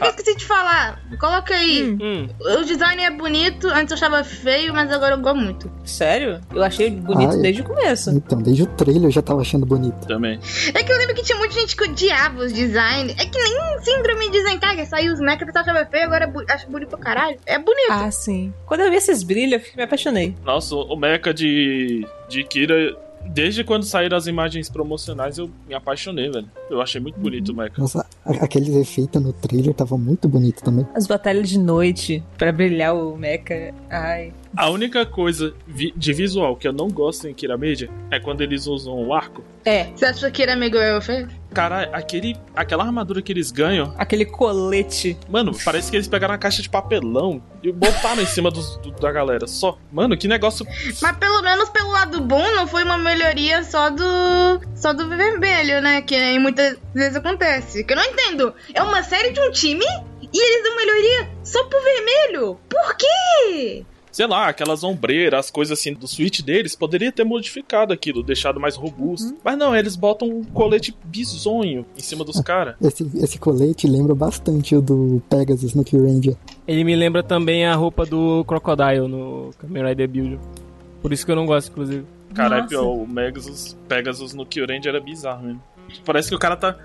que 0.00 0.06
eu 0.06 0.10
esqueci 0.10 0.36
de 0.36 0.44
falar. 0.44 1.00
Coloca 1.18 1.54
aí. 1.54 1.82
Hum, 2.00 2.28
O 2.40 2.64
design 2.64 3.02
é 3.02 3.10
bonito, 3.10 3.68
antes 3.68 3.90
eu 3.90 3.96
achava 3.96 4.24
feio, 4.24 4.72
mas 4.74 4.90
agora 4.92 5.14
eu 5.14 5.18
gosto 5.20 5.36
muito. 5.38 5.70
Sério? 5.84 6.40
Eu 6.54 6.62
achei 6.62 6.90
bonito 6.90 7.32
Ai. 7.32 7.38
desde 7.38 7.62
o 7.62 7.64
começo. 7.64 8.10
Então, 8.10 8.40
desde 8.40 8.62
o 8.62 8.66
trailer 8.66 9.04
eu 9.04 9.10
já 9.10 9.22
tava 9.22 9.40
achando 9.40 9.64
bonito. 9.66 10.06
Também. 10.06 10.38
É 10.74 10.82
que 10.82 10.92
eu 10.92 10.96
lembro 10.98 11.14
que 11.14 11.22
tinha 11.22 11.38
muita 11.38 11.54
gente 11.54 11.76
que 11.76 11.84
odiava 11.84 12.44
os 12.44 12.52
designs. 12.52 13.12
É 13.18 13.24
que 13.26 13.38
nem 13.38 13.80
síndrome 13.82 14.30
de 14.30 14.42
Zenkai, 14.42 14.84
saiu 14.86 15.12
os 15.12 15.20
mechas, 15.20 15.48
eu 15.54 15.60
achava 15.60 15.84
feio, 15.86 16.04
agora 16.04 16.26
bu- 16.26 16.44
acho 16.48 16.68
bonito 16.70 16.88
pra 16.90 16.98
caralho. 16.98 17.38
É 17.46 17.58
bonito. 17.58 17.90
Ah, 17.92 18.10
sim. 18.10 18.52
Quando 18.66 18.80
eu 18.80 18.90
vi 18.90 18.96
esses 18.96 19.22
brilhos, 19.22 19.62
eu 19.62 19.76
me 19.76 19.82
apaixonei. 19.84 20.34
Nossa, 20.44 20.74
o 20.74 20.96
mecha 20.96 21.32
de, 21.32 22.06
de 22.28 22.44
Kira, 22.44 22.96
desde 23.26 23.64
quando 23.64 23.84
saíram 23.84 24.16
as 24.16 24.26
imagens 24.26 24.68
promocionais, 24.68 25.38
eu 25.38 25.50
me 25.68 25.74
apaixonei, 25.74 26.30
velho. 26.30 26.48
Eu 26.68 26.80
achei 26.80 27.00
muito 27.00 27.18
bonito 27.18 27.52
o 27.52 27.54
mecha. 27.54 27.74
Nossa, 27.78 28.06
aqueles 28.24 28.74
efeitos 28.74 29.22
no 29.22 29.32
trailer 29.32 29.74
tava 29.74 29.96
muito 29.96 30.28
bonito 30.28 30.62
também. 30.62 30.86
As 30.94 31.06
batalhas 31.06 31.48
de 31.48 31.58
noite 31.58 32.22
pra 32.36 32.52
brilhar 32.52 32.94
o 32.94 33.16
mecha. 33.16 33.74
Ai. 33.88 34.32
A 34.56 34.68
única 34.68 35.06
coisa 35.06 35.54
vi- 35.66 35.92
de 35.96 36.12
visual 36.12 36.56
que 36.56 36.66
eu 36.66 36.72
não 36.72 36.88
gosto 36.88 37.28
em 37.28 37.32
Kira 37.34 37.56
Media 37.56 37.88
é 38.10 38.18
quando 38.18 38.40
eles 38.40 38.66
usam 38.66 38.94
o 38.94 39.14
arco. 39.14 39.44
É, 39.64 39.84
Você 39.94 40.04
acha 40.06 40.30
que 40.30 40.42
era 40.42 40.54
amigo 40.54 40.76
eu 40.76 41.00
feio? 41.00 41.28
Cara, 41.54 41.82
aquele, 41.92 42.36
aquela 42.56 42.84
armadura 42.84 43.20
que 43.22 43.30
eles 43.32 43.50
ganham, 43.50 43.94
aquele 43.98 44.24
colete. 44.24 45.16
mano, 45.28 45.52
parece 45.64 45.90
que 45.90 45.96
eles 45.96 46.08
pegaram 46.08 46.34
a 46.34 46.38
caixa 46.38 46.62
de 46.62 46.68
papelão 46.70 47.42
e 47.62 47.70
botaram 47.72 48.22
em 48.22 48.26
cima 48.26 48.50
dos- 48.50 48.76
do- 48.78 48.90
da 48.92 49.12
galera. 49.12 49.46
Só. 49.46 49.78
Mano, 49.92 50.16
que 50.16 50.26
negócio. 50.26 50.66
Mas 51.00 51.16
pelo 51.16 51.42
menos 51.42 51.68
pelo 51.70 51.90
lado 51.90 52.20
bom, 52.20 52.42
não 52.54 52.66
foi 52.66 52.82
uma 52.84 52.98
melhoria 52.98 53.62
só 53.62 53.90
do. 53.90 54.04
só 54.74 54.92
do 54.92 55.08
vermelho, 55.08 55.80
né? 55.80 56.02
Que 56.02 56.16
nem 56.16 56.38
muitas 56.38 56.76
vezes 56.94 57.16
acontece. 57.16 57.84
Que 57.84 57.92
eu 57.92 57.96
não 57.96 58.04
entendo. 58.04 58.52
É 58.74 58.82
uma 58.82 59.02
série 59.02 59.30
de 59.30 59.40
um 59.40 59.50
time 59.50 59.84
e 60.22 60.28
eles 60.42 60.62
dão 60.64 60.76
melhoria 60.76 61.28
só 61.44 61.62
pro 61.64 61.78
vermelho. 61.82 62.58
Por 62.68 62.96
quê? 62.96 63.84
Sei 64.12 64.26
lá, 64.26 64.48
aquelas 64.48 64.82
ombreiras, 64.84 65.46
as 65.46 65.50
coisas 65.50 65.78
assim 65.78 65.92
do 65.94 66.06
Switch 66.08 66.40
deles, 66.42 66.74
poderia 66.76 67.10
ter 67.12 67.24
modificado 67.24 67.92
aquilo, 67.92 68.22
deixado 68.22 68.58
mais 68.60 68.76
robusto. 68.76 69.34
Mas 69.44 69.56
não, 69.58 69.74
eles 69.74 69.96
botam 69.96 70.28
um 70.28 70.44
colete 70.44 70.94
bizonho 71.04 71.84
em 71.96 72.02
cima 72.02 72.24
dos 72.24 72.40
caras. 72.40 72.74
Esse, 72.82 73.08
esse 73.16 73.38
colete 73.38 73.86
lembra 73.86 74.14
bastante 74.14 74.74
o 74.74 74.80
do 74.82 75.22
Pegasus 75.28 75.74
no 75.74 75.84
Kyranger. 75.84 76.36
Ele 76.66 76.84
me 76.84 76.94
lembra 76.96 77.22
também 77.22 77.66
a 77.66 77.74
roupa 77.74 78.04
do 78.06 78.44
Crocodile 78.44 79.08
no 79.08 79.50
Kamen 79.58 79.84
Rider 79.86 80.08
Build. 80.08 80.38
Por 81.02 81.12
isso 81.12 81.24
que 81.24 81.32
eu 81.32 81.36
não 81.36 81.46
gosto, 81.46 81.70
inclusive. 81.70 82.04
Caralho, 82.34 82.62
Nossa. 82.70 82.80
o 82.82 83.06
Pegasus, 83.08 83.76
Pegasus 83.88 84.34
no 84.34 84.46
Kyuranger 84.46 84.88
era 84.88 85.00
bizarro 85.00 85.44
mesmo. 85.46 85.62
Parece 86.04 86.28
que 86.28 86.34
o 86.34 86.38
cara 86.38 86.56
tá. 86.56 86.76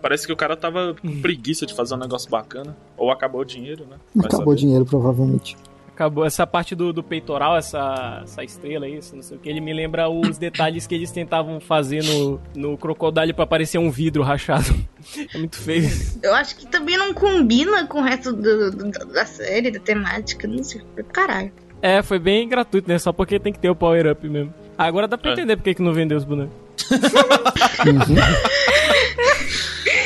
Parece 0.00 0.26
que 0.26 0.32
o 0.32 0.36
cara 0.36 0.56
tava 0.56 0.94
com 1.00 1.20
preguiça 1.20 1.66
de 1.66 1.74
fazer 1.74 1.94
um 1.94 1.98
negócio 1.98 2.30
bacana. 2.30 2.76
Ou 2.96 3.10
acabou 3.10 3.40
o 3.40 3.44
dinheiro, 3.44 3.84
né? 3.90 3.96
Vai 4.14 4.26
Acabou 4.26 4.48
o 4.48 4.50
saber. 4.50 4.60
dinheiro, 4.60 4.84
provavelmente. 4.84 5.56
Acabou 5.96 6.26
essa 6.26 6.46
parte 6.46 6.74
do, 6.74 6.92
do 6.92 7.02
peitoral, 7.02 7.56
essa, 7.56 8.20
essa 8.22 8.44
estrela 8.44 8.84
aí, 8.84 8.96
esse 8.96 9.16
não 9.16 9.22
sei 9.22 9.38
o 9.38 9.40
que. 9.40 9.48
Ele 9.48 9.62
me 9.62 9.72
lembra 9.72 10.10
os 10.10 10.36
detalhes 10.36 10.86
que 10.86 10.94
eles 10.94 11.10
tentavam 11.10 11.58
fazer 11.58 12.04
no, 12.04 12.38
no 12.54 12.76
Crocodile 12.76 13.32
pra 13.32 13.46
parecer 13.46 13.78
um 13.78 13.90
vidro 13.90 14.22
rachado. 14.22 14.66
É 15.34 15.38
muito 15.38 15.56
feio. 15.56 15.88
Eu 16.22 16.34
acho 16.34 16.56
que 16.56 16.66
também 16.66 16.98
não 16.98 17.14
combina 17.14 17.86
com 17.86 18.00
o 18.00 18.02
resto 18.02 18.32
do- 18.32 18.72
do- 18.72 18.90
da 18.90 19.24
série, 19.24 19.70
da 19.70 19.78
temática, 19.78 20.48
não 20.48 20.62
sei. 20.64 20.82
Caralho. 21.12 21.52
É, 21.80 22.02
foi 22.02 22.18
bem 22.18 22.48
gratuito, 22.48 22.88
né? 22.88 22.98
Só 22.98 23.12
porque 23.12 23.38
tem 23.38 23.52
que 23.52 23.58
ter 23.60 23.70
o 23.70 23.76
power 23.76 24.10
up 24.10 24.28
mesmo. 24.28 24.52
Agora 24.76 25.06
dá 25.06 25.16
pra 25.16 25.30
É. 25.30 25.32
entender 25.34 25.56
porque 25.56 25.74
que 25.74 25.82
não 25.82 25.92
vendeu 25.94 26.18
os 26.18 26.24
bonecos. 26.24 26.52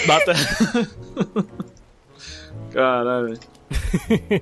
Bata. 0.07 0.33
Caralho, 2.73 3.39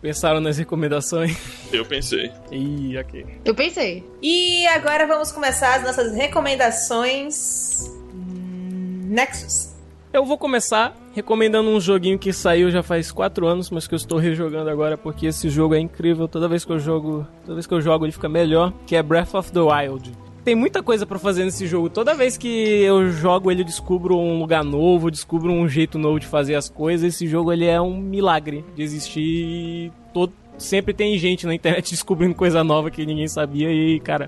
Pensaram 0.00 0.40
nas 0.40 0.56
recomendações? 0.56 1.36
eu 1.72 1.84
pensei. 1.84 2.32
Ih, 2.50 2.96
ok. 2.98 3.26
Eu 3.44 3.54
pensei. 3.54 4.04
E 4.22 4.66
agora 4.68 5.06
vamos 5.06 5.30
começar 5.30 5.76
as 5.76 5.82
nossas 5.82 6.14
recomendações. 6.14 7.86
Hum, 8.14 9.08
Nexus. 9.10 9.70
Eu 10.12 10.24
vou 10.24 10.36
começar 10.36 10.96
recomendando 11.14 11.70
um 11.70 11.80
joguinho 11.80 12.18
que 12.18 12.32
saiu 12.32 12.70
já 12.70 12.82
faz 12.82 13.12
4 13.12 13.46
anos, 13.46 13.70
mas 13.70 13.86
que 13.86 13.94
eu 13.94 13.96
estou 13.96 14.18
rejogando 14.18 14.68
agora 14.68 14.98
porque 14.98 15.26
esse 15.26 15.48
jogo 15.48 15.74
é 15.74 15.78
incrível. 15.78 16.26
Toda 16.26 16.48
vez 16.48 16.64
que 16.64 16.72
eu 16.72 16.78
jogo, 16.80 17.26
toda 17.42 17.54
vez 17.54 17.66
que 17.66 17.74
eu 17.74 17.80
jogo 17.80 18.04
ele 18.04 18.12
fica 18.12 18.28
melhor, 18.28 18.72
que 18.86 18.96
é 18.96 19.02
Breath 19.02 19.34
of 19.34 19.52
the 19.52 19.60
Wild. 19.60 20.12
Tem 20.44 20.54
muita 20.54 20.82
coisa 20.82 21.04
pra 21.04 21.18
fazer 21.18 21.44
nesse 21.44 21.66
jogo. 21.66 21.90
Toda 21.90 22.14
vez 22.14 22.36
que 22.38 22.48
eu 22.82 23.10
jogo 23.10 23.50
ele, 23.50 23.60
eu 23.60 23.66
descubro 23.66 24.16
um 24.16 24.38
lugar 24.38 24.64
novo, 24.64 25.10
descubro 25.10 25.52
um 25.52 25.68
jeito 25.68 25.98
novo 25.98 26.18
de 26.18 26.26
fazer 26.26 26.54
as 26.54 26.68
coisas. 26.68 27.14
Esse 27.14 27.26
jogo 27.26 27.52
ele 27.52 27.66
é 27.66 27.80
um 27.80 27.96
milagre 27.96 28.64
de 28.74 28.82
existir. 28.82 29.20
e 29.20 29.92
Todo, 30.14 30.32
sempre 30.56 30.94
tem 30.94 31.16
gente 31.18 31.46
na 31.46 31.54
internet 31.54 31.90
descobrindo 31.92 32.34
coisa 32.34 32.64
nova 32.64 32.90
que 32.90 33.04
ninguém 33.04 33.28
sabia 33.28 33.70
e, 33.70 34.00
cara, 34.00 34.26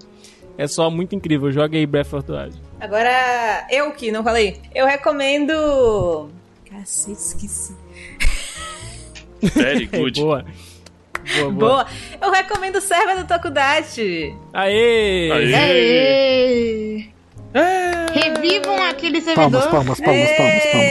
é 0.59 0.67
só 0.67 0.91
muito 0.91 1.15
incrível. 1.15 1.51
Joga 1.51 1.79
aí 1.79 1.87
Breath 1.87 2.13
of 2.13 2.27
the 2.27 2.33
Wild. 2.33 2.61
Agora, 2.79 3.67
eu 3.71 3.91
que 3.93 4.13
não 4.13 4.23
falei. 4.23 4.61
Eu 4.75 4.87
recomendo. 4.87 6.29
Cacete, 6.69 7.19
esqueci. 7.19 7.75
Very 9.41 9.87
good. 9.87 10.21
boa. 10.21 10.45
Boa, 11.37 11.51
boa. 11.51 11.53
Boa! 11.53 11.87
Eu 12.21 12.31
recomendo 12.31 12.77
o 12.77 12.81
server 12.81 13.17
do 13.17 13.27
Tokudachi. 13.27 14.35
Aê! 14.53 15.31
Aê. 15.31 15.55
Aê! 15.55 17.13
É. 17.55 18.07
Revivam 18.13 18.83
aquele 18.89 19.21
servidor. 19.21 19.51
Palmas, 19.51 19.67
palmas, 19.67 20.01
palmas, 20.01 20.31
palmas, 20.37 20.63
palmas. 20.65 20.87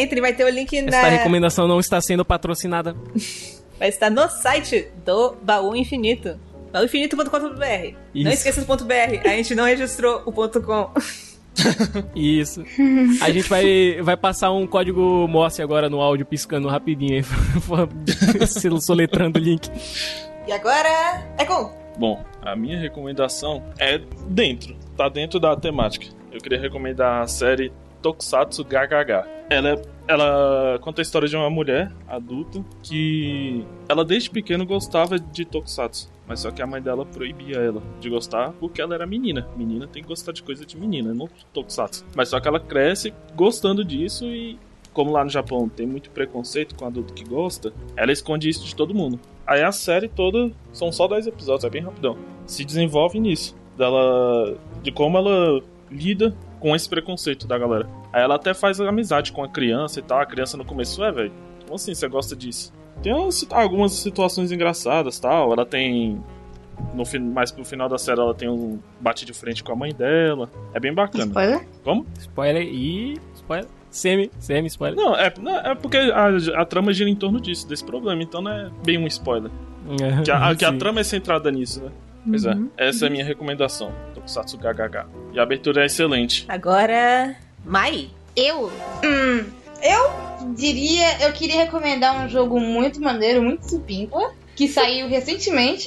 Entre, 0.00 0.20
vai 0.20 0.32
ter 0.32 0.44
o 0.44 0.48
link 0.48 0.80
na. 0.82 0.96
Esta 0.96 1.08
recomendação 1.08 1.68
não 1.68 1.78
está 1.78 2.00
sendo 2.00 2.24
patrocinada. 2.24 2.96
Vai 3.78 3.90
estar 3.90 4.10
no 4.10 4.28
site 4.28 4.88
do 5.04 5.36
Baú 5.40 5.76
Infinito. 5.76 6.36
baúinfinito.com.br. 6.72 7.94
Não 8.12 8.32
esqueça 8.32 8.60
o 8.60 8.64
ponto 8.64 8.84
.br. 8.84 9.20
A 9.24 9.28
gente 9.28 9.54
não 9.54 9.64
registrou 9.64 10.20
o 10.26 10.32
ponto 10.32 10.60
.com. 10.60 10.90
Isso. 12.14 12.62
A 13.22 13.30
gente 13.30 13.48
vai, 13.48 14.00
vai 14.02 14.16
passar 14.16 14.52
um 14.52 14.66
código 14.66 15.26
Morse 15.28 15.62
agora 15.62 15.88
no 15.88 16.00
áudio, 16.00 16.26
piscando 16.26 16.68
rapidinho 16.68 17.16
aí. 17.16 17.24
Se 18.46 18.68
soletrando 18.80 19.38
o 19.38 19.42
link. 19.42 19.68
E 20.46 20.52
agora. 20.52 21.26
É 21.38 21.44
com. 21.44 21.70
Bom, 21.98 22.24
a 22.42 22.54
minha 22.54 22.78
recomendação 22.78 23.62
é 23.78 24.00
dentro, 24.28 24.76
tá 24.96 25.08
dentro 25.08 25.40
da 25.40 25.56
temática. 25.56 26.06
Eu 26.30 26.40
queria 26.40 26.60
recomendar 26.60 27.22
a 27.22 27.26
série 27.26 27.72
Tokusatsu 28.00 28.64
GHH. 28.64 29.26
Ela, 29.50 29.70
é- 29.70 29.82
ela 30.06 30.78
conta 30.80 31.00
a 31.00 31.02
história 31.02 31.26
de 31.26 31.36
uma 31.36 31.50
mulher 31.50 31.90
adulta 32.06 32.64
que 32.82 33.64
ela 33.88 34.04
desde 34.04 34.30
pequeno 34.30 34.64
gostava 34.64 35.18
de 35.18 35.44
Tokusatsu, 35.44 36.08
mas 36.28 36.40
só 36.40 36.50
que 36.50 36.60
a 36.60 36.66
mãe 36.66 36.82
dela 36.82 37.06
proibia 37.06 37.56
ela 37.56 37.82
de 37.98 38.10
gostar 38.10 38.52
porque 38.60 38.80
ela 38.80 38.94
era 38.94 39.06
menina. 39.06 39.48
Menina 39.56 39.86
tem 39.86 40.02
que 40.02 40.08
gostar 40.08 40.32
de 40.32 40.42
coisa 40.42 40.66
de 40.66 40.76
menina, 40.76 41.14
não 41.14 41.28
Tokusatsu. 41.52 42.04
Mas 42.14 42.28
só 42.28 42.38
que 42.38 42.46
ela 42.46 42.60
cresce 42.60 43.12
gostando 43.34 43.84
disso 43.84 44.26
e 44.26 44.58
como 44.92 45.12
lá 45.12 45.24
no 45.24 45.30
Japão 45.30 45.68
tem 45.68 45.86
muito 45.86 46.10
preconceito 46.10 46.74
com 46.74 46.84
adulto 46.84 47.14
que 47.14 47.24
gosta, 47.24 47.72
ela 47.96 48.12
esconde 48.12 48.48
isso 48.48 48.64
de 48.64 48.74
todo 48.74 48.94
mundo. 48.94 49.18
Aí 49.46 49.62
a 49.62 49.72
série 49.72 50.08
toda 50.08 50.50
são 50.72 50.92
só 50.92 51.08
10 51.08 51.28
episódios, 51.28 51.64
é 51.64 51.70
bem 51.70 51.82
rapidão. 51.82 52.18
Se 52.46 52.64
desenvolve 52.64 53.20
nisso, 53.20 53.56
dela 53.76 54.56
de 54.82 54.90
como 54.90 55.16
ela 55.16 55.62
lida 55.90 56.36
com 56.60 56.74
esse 56.74 56.88
preconceito 56.88 57.46
da 57.46 57.56
galera. 57.56 57.88
Aí 58.12 58.22
ela 58.22 58.34
até 58.34 58.52
faz 58.52 58.80
amizade 58.80 59.32
com 59.32 59.42
a 59.42 59.48
criança 59.48 60.00
e 60.00 60.02
tal. 60.02 60.20
A 60.20 60.26
criança 60.26 60.56
no 60.56 60.64
começo 60.64 61.02
é, 61.04 61.12
velho. 61.12 61.32
Como 61.62 61.76
assim 61.76 61.94
você 61.94 62.08
gosta 62.08 62.34
disso? 62.34 62.72
Tem 63.02 63.12
umas- 63.12 63.46
algumas 63.50 63.92
situações 63.92 64.50
engraçadas, 64.52 65.18
tal. 65.18 65.52
Ela 65.52 65.64
tem 65.66 66.22
no 66.94 67.02
mais 67.32 67.50
pro 67.50 67.64
final 67.64 67.88
da 67.88 67.98
série 67.98 68.20
ela 68.20 68.34
tem 68.34 68.48
um 68.48 68.78
bate 69.00 69.24
de 69.24 69.32
frente 69.32 69.64
com 69.64 69.72
a 69.72 69.76
mãe 69.76 69.92
dela. 69.92 70.48
É 70.72 70.78
bem 70.80 70.92
bacana. 70.94 71.24
Spoiler? 71.26 71.66
Como? 71.82 72.06
Spoiler 72.18 72.62
e. 72.62 73.18
Spoiler. 73.34 73.66
Semi, 73.90 74.30
semi, 74.38 74.66
spoiler. 74.68 74.96
Não, 75.02 75.16
é, 75.16 75.32
não, 75.40 75.56
é 75.58 75.74
porque 75.74 75.96
a, 75.96 76.28
a 76.60 76.64
trama 76.66 76.92
gira 76.92 77.08
em 77.08 77.16
torno 77.16 77.40
disso, 77.40 77.66
desse 77.66 77.82
problema, 77.84 78.22
então 78.22 78.42
não 78.42 78.50
é 78.50 78.70
bem 78.84 78.98
um 78.98 79.06
spoiler. 79.06 79.50
Que 80.24 80.30
a, 80.30 80.54
que 80.54 80.64
a 80.64 80.72
trama 80.74 81.00
é 81.00 81.04
centrada 81.04 81.50
nisso, 81.50 81.82
né? 81.82 81.90
Pois 82.28 82.44
é, 82.44 82.54
essa 82.76 83.06
é 83.06 83.08
a 83.08 83.10
minha 83.10 83.24
recomendação. 83.24 83.90
Tokusatsu 84.14 84.58
GHH. 84.58 85.06
E 85.32 85.38
a 85.40 85.42
abertura 85.42 85.82
é 85.82 85.86
excelente. 85.86 86.44
Agora. 86.48 87.34
Mai. 87.64 88.10
Eu? 88.36 88.70
Hum, 89.02 89.44
eu 89.82 90.54
diria, 90.54 91.24
eu 91.24 91.32
queria 91.32 91.56
recomendar 91.56 92.24
um 92.24 92.28
jogo 92.28 92.60
muito 92.60 93.00
maneiro, 93.00 93.42
muito 93.42 93.68
supimpa, 93.68 94.34
que 94.54 94.68
saiu 94.68 95.08
recentemente. 95.08 95.86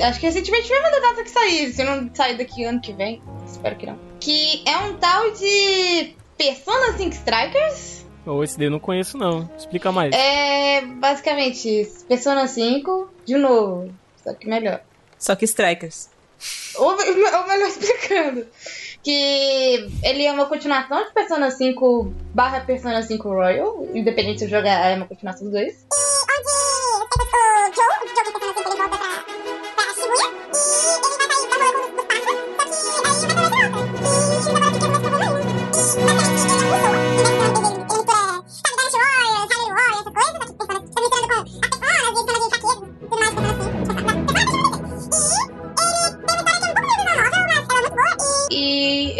Acho 0.00 0.18
que 0.18 0.26
recentemente 0.26 0.70
mesmo 0.70 0.90
da 0.90 0.98
data 0.98 1.22
que 1.22 1.30
sair, 1.30 1.72
se 1.72 1.84
não 1.84 2.10
sair 2.14 2.36
daqui 2.36 2.64
ano 2.64 2.80
que 2.80 2.92
vem, 2.92 3.22
espero 3.46 3.76
que 3.76 3.86
não. 3.86 3.98
Que 4.20 4.62
é 4.66 4.76
um 4.78 4.96
tal 4.96 5.30
de 5.32 6.14
Persona 6.36 6.96
5 6.96 7.10
Strikers. 7.10 8.06
Ou 8.24 8.42
esse 8.42 8.56
daí 8.56 8.68
eu 8.68 8.70
não 8.70 8.78
conheço, 8.78 9.18
não. 9.18 9.50
Explica 9.56 9.90
mais. 9.92 10.14
É 10.14 10.82
basicamente 10.82 11.68
isso, 11.68 12.04
Persona 12.06 12.46
5 12.46 13.12
de 13.24 13.36
novo, 13.36 13.92
só 14.22 14.32
que 14.32 14.48
melhor. 14.48 14.80
Só 15.18 15.34
que 15.36 15.44
Strikers. 15.44 16.08
Ou, 16.76 16.90
ou 16.90 17.46
melhor 17.46 17.68
explicando. 17.68 18.46
Que 19.02 19.88
ele 20.02 20.24
é 20.24 20.32
uma 20.32 20.46
continuação 20.46 21.04
de 21.04 21.12
Persona 21.12 21.50
5 21.50 22.14
barra 22.32 22.60
Persona 22.60 23.02
5 23.02 23.28
Royal. 23.28 23.86
Independente 23.94 24.40
se 24.40 24.46
o 24.46 24.48
jogo 24.48 24.66
é 24.66 24.94
uma 24.94 25.06
continuação 25.06 25.44
dos 25.44 25.52
dois. 25.52 25.86
E 29.28 29.31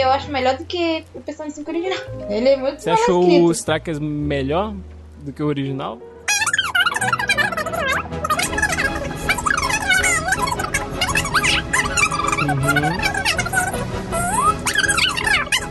eu 0.02 0.10
acho 0.10 0.30
melhor 0.30 0.56
do 0.56 0.64
que 0.64 1.04
o 1.14 1.20
Persona 1.20 1.50
5 1.50 1.70
original. 1.70 1.98
Ele 2.28 2.48
é 2.48 2.56
muito 2.56 2.82
Você 2.82 2.90
achou 2.90 3.22
escrito. 3.22 3.44
o 3.44 3.52
Strikers 3.52 3.98
melhor 3.98 4.74
do 5.20 5.32
que 5.32 5.42
o 5.42 5.46
original? 5.46 5.98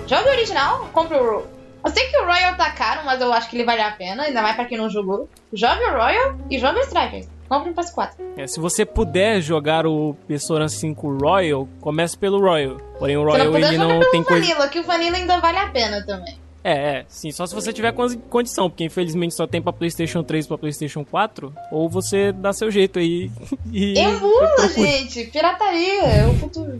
Joga 0.08 0.28
o 0.30 0.32
original, 0.34 0.90
compra 0.94 1.18
o. 1.22 1.48
Eu 1.84 1.92
sei 1.92 2.06
que 2.08 2.18
o 2.20 2.26
Royal 2.26 2.56
tá 2.56 2.70
caro, 2.72 3.02
mas 3.06 3.20
eu 3.22 3.34
acho 3.34 3.50
que 3.50 3.56
ele 3.58 3.64
vale 3.64 3.82
a 3.82 3.92
pena, 3.92 4.24
ainda 4.24 4.42
mais 4.42 4.56
pra 4.56 4.66
quem 4.66 4.78
não 4.78 4.90
jogou. 4.90 5.28
Joga 5.52 5.82
o 5.90 5.98
Royal 5.98 6.36
e 6.50 6.60
joga 6.60 6.80
o 6.80 6.84
Strikers. 6.84 7.28
Compre 7.52 7.70
um 7.72 7.74
PS4. 7.74 8.12
É, 8.38 8.48
se 8.48 8.62
você 8.62 8.86
puder 8.86 9.42
jogar 9.42 9.86
o 9.86 10.16
Persona 10.26 10.70
5 10.70 11.18
Royal, 11.22 11.68
comece 11.82 12.18
pelo 12.18 12.40
Royal. 12.40 12.78
Porém, 12.98 13.18
o 13.18 13.20
Se 13.20 13.26
não 13.26 13.32
Royal 13.34 13.52
puder, 13.52 13.68
ele 13.68 13.78
não 13.78 14.00
pelo 14.00 14.12
tem 14.12 14.24
coisa. 14.24 14.42
Vanilla, 14.48 14.68
que 14.70 14.80
o 14.80 14.84
Vanilla 14.84 15.18
ainda 15.18 15.38
vale 15.42 15.58
a 15.58 15.68
pena 15.68 16.02
também. 16.06 16.38
É, 16.64 16.72
é, 17.00 17.06
sim, 17.10 17.30
só 17.32 17.46
se 17.46 17.54
você 17.54 17.74
tiver 17.74 17.92
con- 17.92 18.16
condição, 18.30 18.70
porque 18.70 18.86
infelizmente 18.86 19.34
só 19.36 19.46
tem 19.46 19.62
pra 19.62 19.74
PlayStation 19.74 20.24
3 20.24 20.46
e 20.46 20.48
pra 20.48 20.58
PlayStation 20.60 21.04
4, 21.04 21.52
ou 21.72 21.90
você 21.90 22.32
dá 22.32 22.54
seu 22.54 22.72
jeito 22.72 23.00
aí 23.00 23.30
e. 23.70 24.00
Emula, 24.00 24.70
gente. 24.70 25.26
Pirataria. 25.26 26.04
É 26.04 26.28
o 26.28 26.34
futuro. 26.36 26.72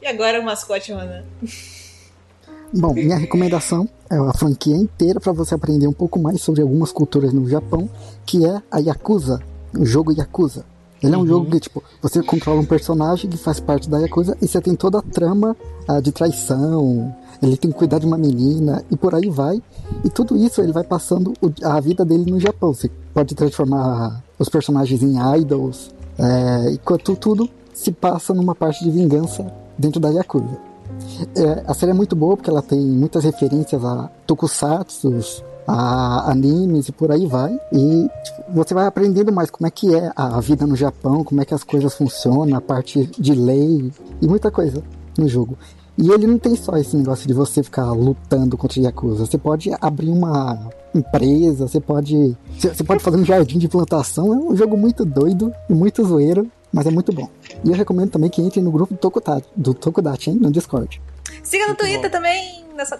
E 0.00 0.06
agora 0.06 0.40
o 0.40 0.44
mascote, 0.44 0.92
mano. 0.94 1.24
Bom, 2.72 2.94
minha 2.94 3.16
recomendação 3.18 3.88
é 4.08 4.16
a 4.16 4.32
franquia 4.32 4.76
inteira 4.76 5.18
para 5.18 5.32
você 5.32 5.54
aprender 5.56 5.88
um 5.88 5.92
pouco 5.92 6.20
mais 6.20 6.40
sobre 6.40 6.62
algumas 6.62 6.92
culturas 6.92 7.32
no 7.32 7.48
Japão, 7.48 7.90
que 8.24 8.46
é 8.46 8.62
a 8.70 8.78
Yakuza, 8.78 9.40
o 9.76 9.84
jogo 9.84 10.12
Yakuza. 10.12 10.64
Ele 11.02 11.14
é 11.14 11.18
um 11.18 11.26
jogo 11.26 11.48
que, 11.48 11.60
tipo, 11.60 11.82
você 12.02 12.20
controla 12.22 12.60
um 12.60 12.64
personagem 12.64 13.30
que 13.30 13.36
faz 13.36 13.60
parte 13.60 13.88
da 13.88 13.98
Yakuza 13.98 14.36
e 14.42 14.48
você 14.48 14.60
tem 14.60 14.74
toda 14.74 14.98
a 14.98 15.02
trama 15.02 15.56
ah, 15.86 16.00
de 16.00 16.10
traição, 16.10 17.14
ele 17.40 17.56
tem 17.56 17.70
que 17.70 17.76
cuidar 17.78 18.00
de 18.00 18.06
uma 18.06 18.18
menina 18.18 18.82
e 18.90 18.96
por 18.96 19.14
aí 19.14 19.30
vai. 19.30 19.62
E 20.04 20.08
tudo 20.10 20.36
isso 20.36 20.60
ele 20.60 20.72
vai 20.72 20.82
passando 20.82 21.32
o- 21.40 21.52
a 21.64 21.78
vida 21.80 22.04
dele 22.04 22.28
no 22.30 22.40
Japão. 22.40 22.74
Você 22.74 22.90
pode 23.14 23.32
transformar 23.36 24.22
os 24.38 24.48
personagens 24.48 25.00
em 25.02 25.14
idols, 25.38 25.90
é, 26.18 26.72
enquanto 26.72 27.14
tudo 27.14 27.48
se 27.72 27.92
passa 27.92 28.34
numa 28.34 28.54
parte 28.56 28.82
de 28.82 28.90
vingança 28.90 29.46
dentro 29.78 30.00
da 30.00 30.08
Yakuza. 30.08 30.58
É, 31.36 31.62
a 31.64 31.74
série 31.74 31.92
é 31.92 31.94
muito 31.94 32.16
boa 32.16 32.36
porque 32.36 32.50
ela 32.50 32.60
tem 32.62 32.80
muitas 32.80 33.22
referências 33.22 33.84
a 33.84 34.10
tokusatsus, 34.26 35.44
a 35.68 36.30
animes 36.30 36.88
e 36.88 36.92
por 36.92 37.12
aí 37.12 37.26
vai. 37.26 37.52
E 37.70 38.08
tipo, 38.24 38.42
você 38.54 38.72
vai 38.72 38.86
aprendendo 38.86 39.30
mais 39.30 39.50
como 39.50 39.66
é 39.66 39.70
que 39.70 39.94
é 39.94 40.10
a 40.16 40.40
vida 40.40 40.66
no 40.66 40.74
Japão, 40.74 41.22
como 41.22 41.42
é 41.42 41.44
que 41.44 41.52
as 41.52 41.62
coisas 41.62 41.94
funcionam, 41.94 42.56
a 42.56 42.60
parte 42.60 43.04
de 43.18 43.34
lei 43.34 43.92
e 44.22 44.26
muita 44.26 44.50
coisa 44.50 44.82
no 45.18 45.28
jogo. 45.28 45.58
E 45.98 46.10
ele 46.10 46.26
não 46.26 46.38
tem 46.38 46.54
só 46.54 46.76
esse 46.76 46.96
negócio 46.96 47.26
de 47.26 47.34
você 47.34 47.62
ficar 47.62 47.90
lutando 47.92 48.56
contra 48.56 48.80
Yakuza. 48.80 49.26
Você 49.26 49.36
pode 49.36 49.70
abrir 49.80 50.10
uma 50.10 50.70
empresa, 50.94 51.66
você 51.66 51.80
pode. 51.80 52.36
Você 52.56 52.72
você 52.72 52.84
pode 52.84 53.02
fazer 53.02 53.16
um 53.16 53.24
jardim 53.24 53.58
de 53.58 53.68
plantação. 53.68 54.32
É 54.32 54.36
um 54.36 54.56
jogo 54.56 54.76
muito 54.76 55.04
doido 55.04 55.52
e 55.68 55.74
muito 55.74 56.04
zoeiro, 56.04 56.50
mas 56.72 56.86
é 56.86 56.90
muito 56.90 57.12
bom. 57.12 57.28
E 57.64 57.70
eu 57.70 57.74
recomendo 57.74 58.10
também 58.10 58.30
que 58.30 58.40
entre 58.40 58.60
no 58.62 58.70
grupo 58.70 58.94
do 58.94 58.98
Tokudachi, 59.00 59.48
do 59.56 59.74
Tokudachi 59.74 60.30
hein, 60.30 60.38
no 60.40 60.52
Discord. 60.52 61.02
Siga 61.42 61.64
no 61.64 61.68
Muito 61.70 61.80
Twitter 61.80 62.02
bom. 62.02 62.10
também, 62.10 62.64
nessa 62.76 62.96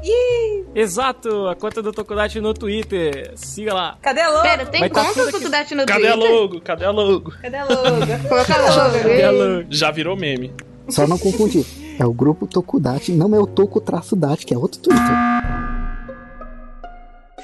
conta. 0.00 0.70
Exato, 0.74 1.48
a 1.48 1.54
conta 1.54 1.82
do 1.82 1.92
Tokudachi 1.92 2.40
no 2.40 2.54
Twitter. 2.54 3.32
Siga 3.36 3.74
lá. 3.74 3.98
Cadê 4.00 4.20
a 4.20 4.30
logo? 4.30 4.42
Pera, 4.42 4.66
tem 4.66 4.80
Vai 4.80 4.90
tá 4.90 5.04
conta 5.04 5.26
do. 5.26 5.32
Tokudachi 5.32 5.74
no 5.74 5.86
Cadê 5.86 6.06
a 6.08 6.12
Twitter? 6.14 6.30
logo? 6.32 6.60
Cadê 6.60 6.84
a 6.84 6.90
logo? 6.90 7.30
Cadê 7.42 7.56
a 7.56 7.64
logo? 7.64 8.06
Coloca 8.28 8.56
logo. 8.58 8.98
Cadê 8.98 9.22
a 9.24 9.30
logo? 9.30 9.66
Já 9.70 9.90
virou 9.90 10.16
meme. 10.16 10.52
Só 10.88 11.06
não 11.06 11.18
confundir. 11.18 11.64
É 11.98 12.06
o 12.06 12.12
grupo 12.14 12.46
Tokudachi, 12.46 13.12
não 13.12 13.34
é 13.34 13.38
o 13.38 13.46
Toku-Dachi, 13.46 14.46
que 14.46 14.54
é 14.54 14.58
outro 14.58 14.80
Twitter. 14.80 15.04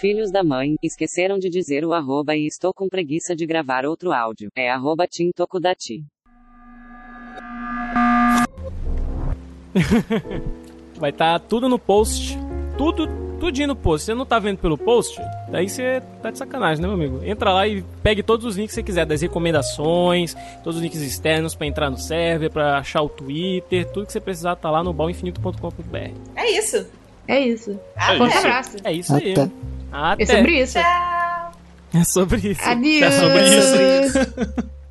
Filhos 0.00 0.30
da 0.30 0.42
mãe, 0.42 0.76
esqueceram 0.82 1.38
de 1.38 1.50
dizer 1.50 1.84
o 1.84 1.92
arroba 1.92 2.34
e 2.34 2.46
estou 2.46 2.72
com 2.72 2.88
preguiça 2.88 3.36
de 3.36 3.44
gravar 3.46 3.84
outro 3.84 4.12
áudio. 4.12 4.50
É 4.56 4.70
arroba 4.70 5.06
Tim 5.06 5.30
Tokudati. 5.34 6.04
Vai 10.98 11.10
estar 11.10 11.38
tudo 11.40 11.68
no 11.68 11.78
post. 11.78 12.38
Tudo, 12.76 13.08
tudinho 13.40 13.68
no 13.68 13.76
post. 13.76 14.04
Você 14.06 14.14
não 14.14 14.26
tá 14.26 14.38
vendo 14.38 14.58
pelo 14.58 14.76
post? 14.76 15.18
Daí 15.50 15.68
você 15.68 16.02
tá 16.22 16.30
de 16.30 16.38
sacanagem, 16.38 16.82
né, 16.82 16.88
meu 16.88 16.96
amigo? 16.96 17.24
Entra 17.24 17.52
lá 17.52 17.66
e 17.66 17.82
pegue 18.02 18.22
todos 18.22 18.44
os 18.44 18.56
links 18.56 18.72
que 18.74 18.80
você 18.80 18.82
quiser, 18.82 19.06
das 19.06 19.22
recomendações, 19.22 20.34
todos 20.62 20.76
os 20.76 20.82
links 20.82 21.00
externos 21.00 21.54
pra 21.54 21.66
entrar 21.66 21.88
no 21.90 21.96
server, 21.98 22.50
pra 22.50 22.78
achar 22.78 23.02
o 23.02 23.08
Twitter, 23.08 23.86
tudo 23.92 24.06
que 24.06 24.12
você 24.12 24.20
precisar 24.20 24.56
tá 24.56 24.70
lá 24.70 24.82
no 24.84 24.92
balinfinito.com.br. 24.92 26.10
É 26.36 26.50
isso. 26.50 26.86
É 27.28 27.40
isso. 27.40 27.78
É 27.96 28.16
Forte 28.18 28.36
isso. 28.36 28.46
abraço. 28.46 28.76
É 28.84 28.92
isso 28.92 29.14
aí. 29.14 29.32
Até. 29.32 29.50
Até. 29.92 30.22
É 30.22 30.26
sobre 30.26 30.62
isso. 30.62 30.72
Tchau. 30.74 31.52
É 31.94 32.04
sobre 32.04 32.36
isso. 32.50 32.62
Adeus. 32.62 33.02
É 33.02 33.10
sobre 33.10 33.58
isso. 33.58 33.76
isso. 34.18 34.76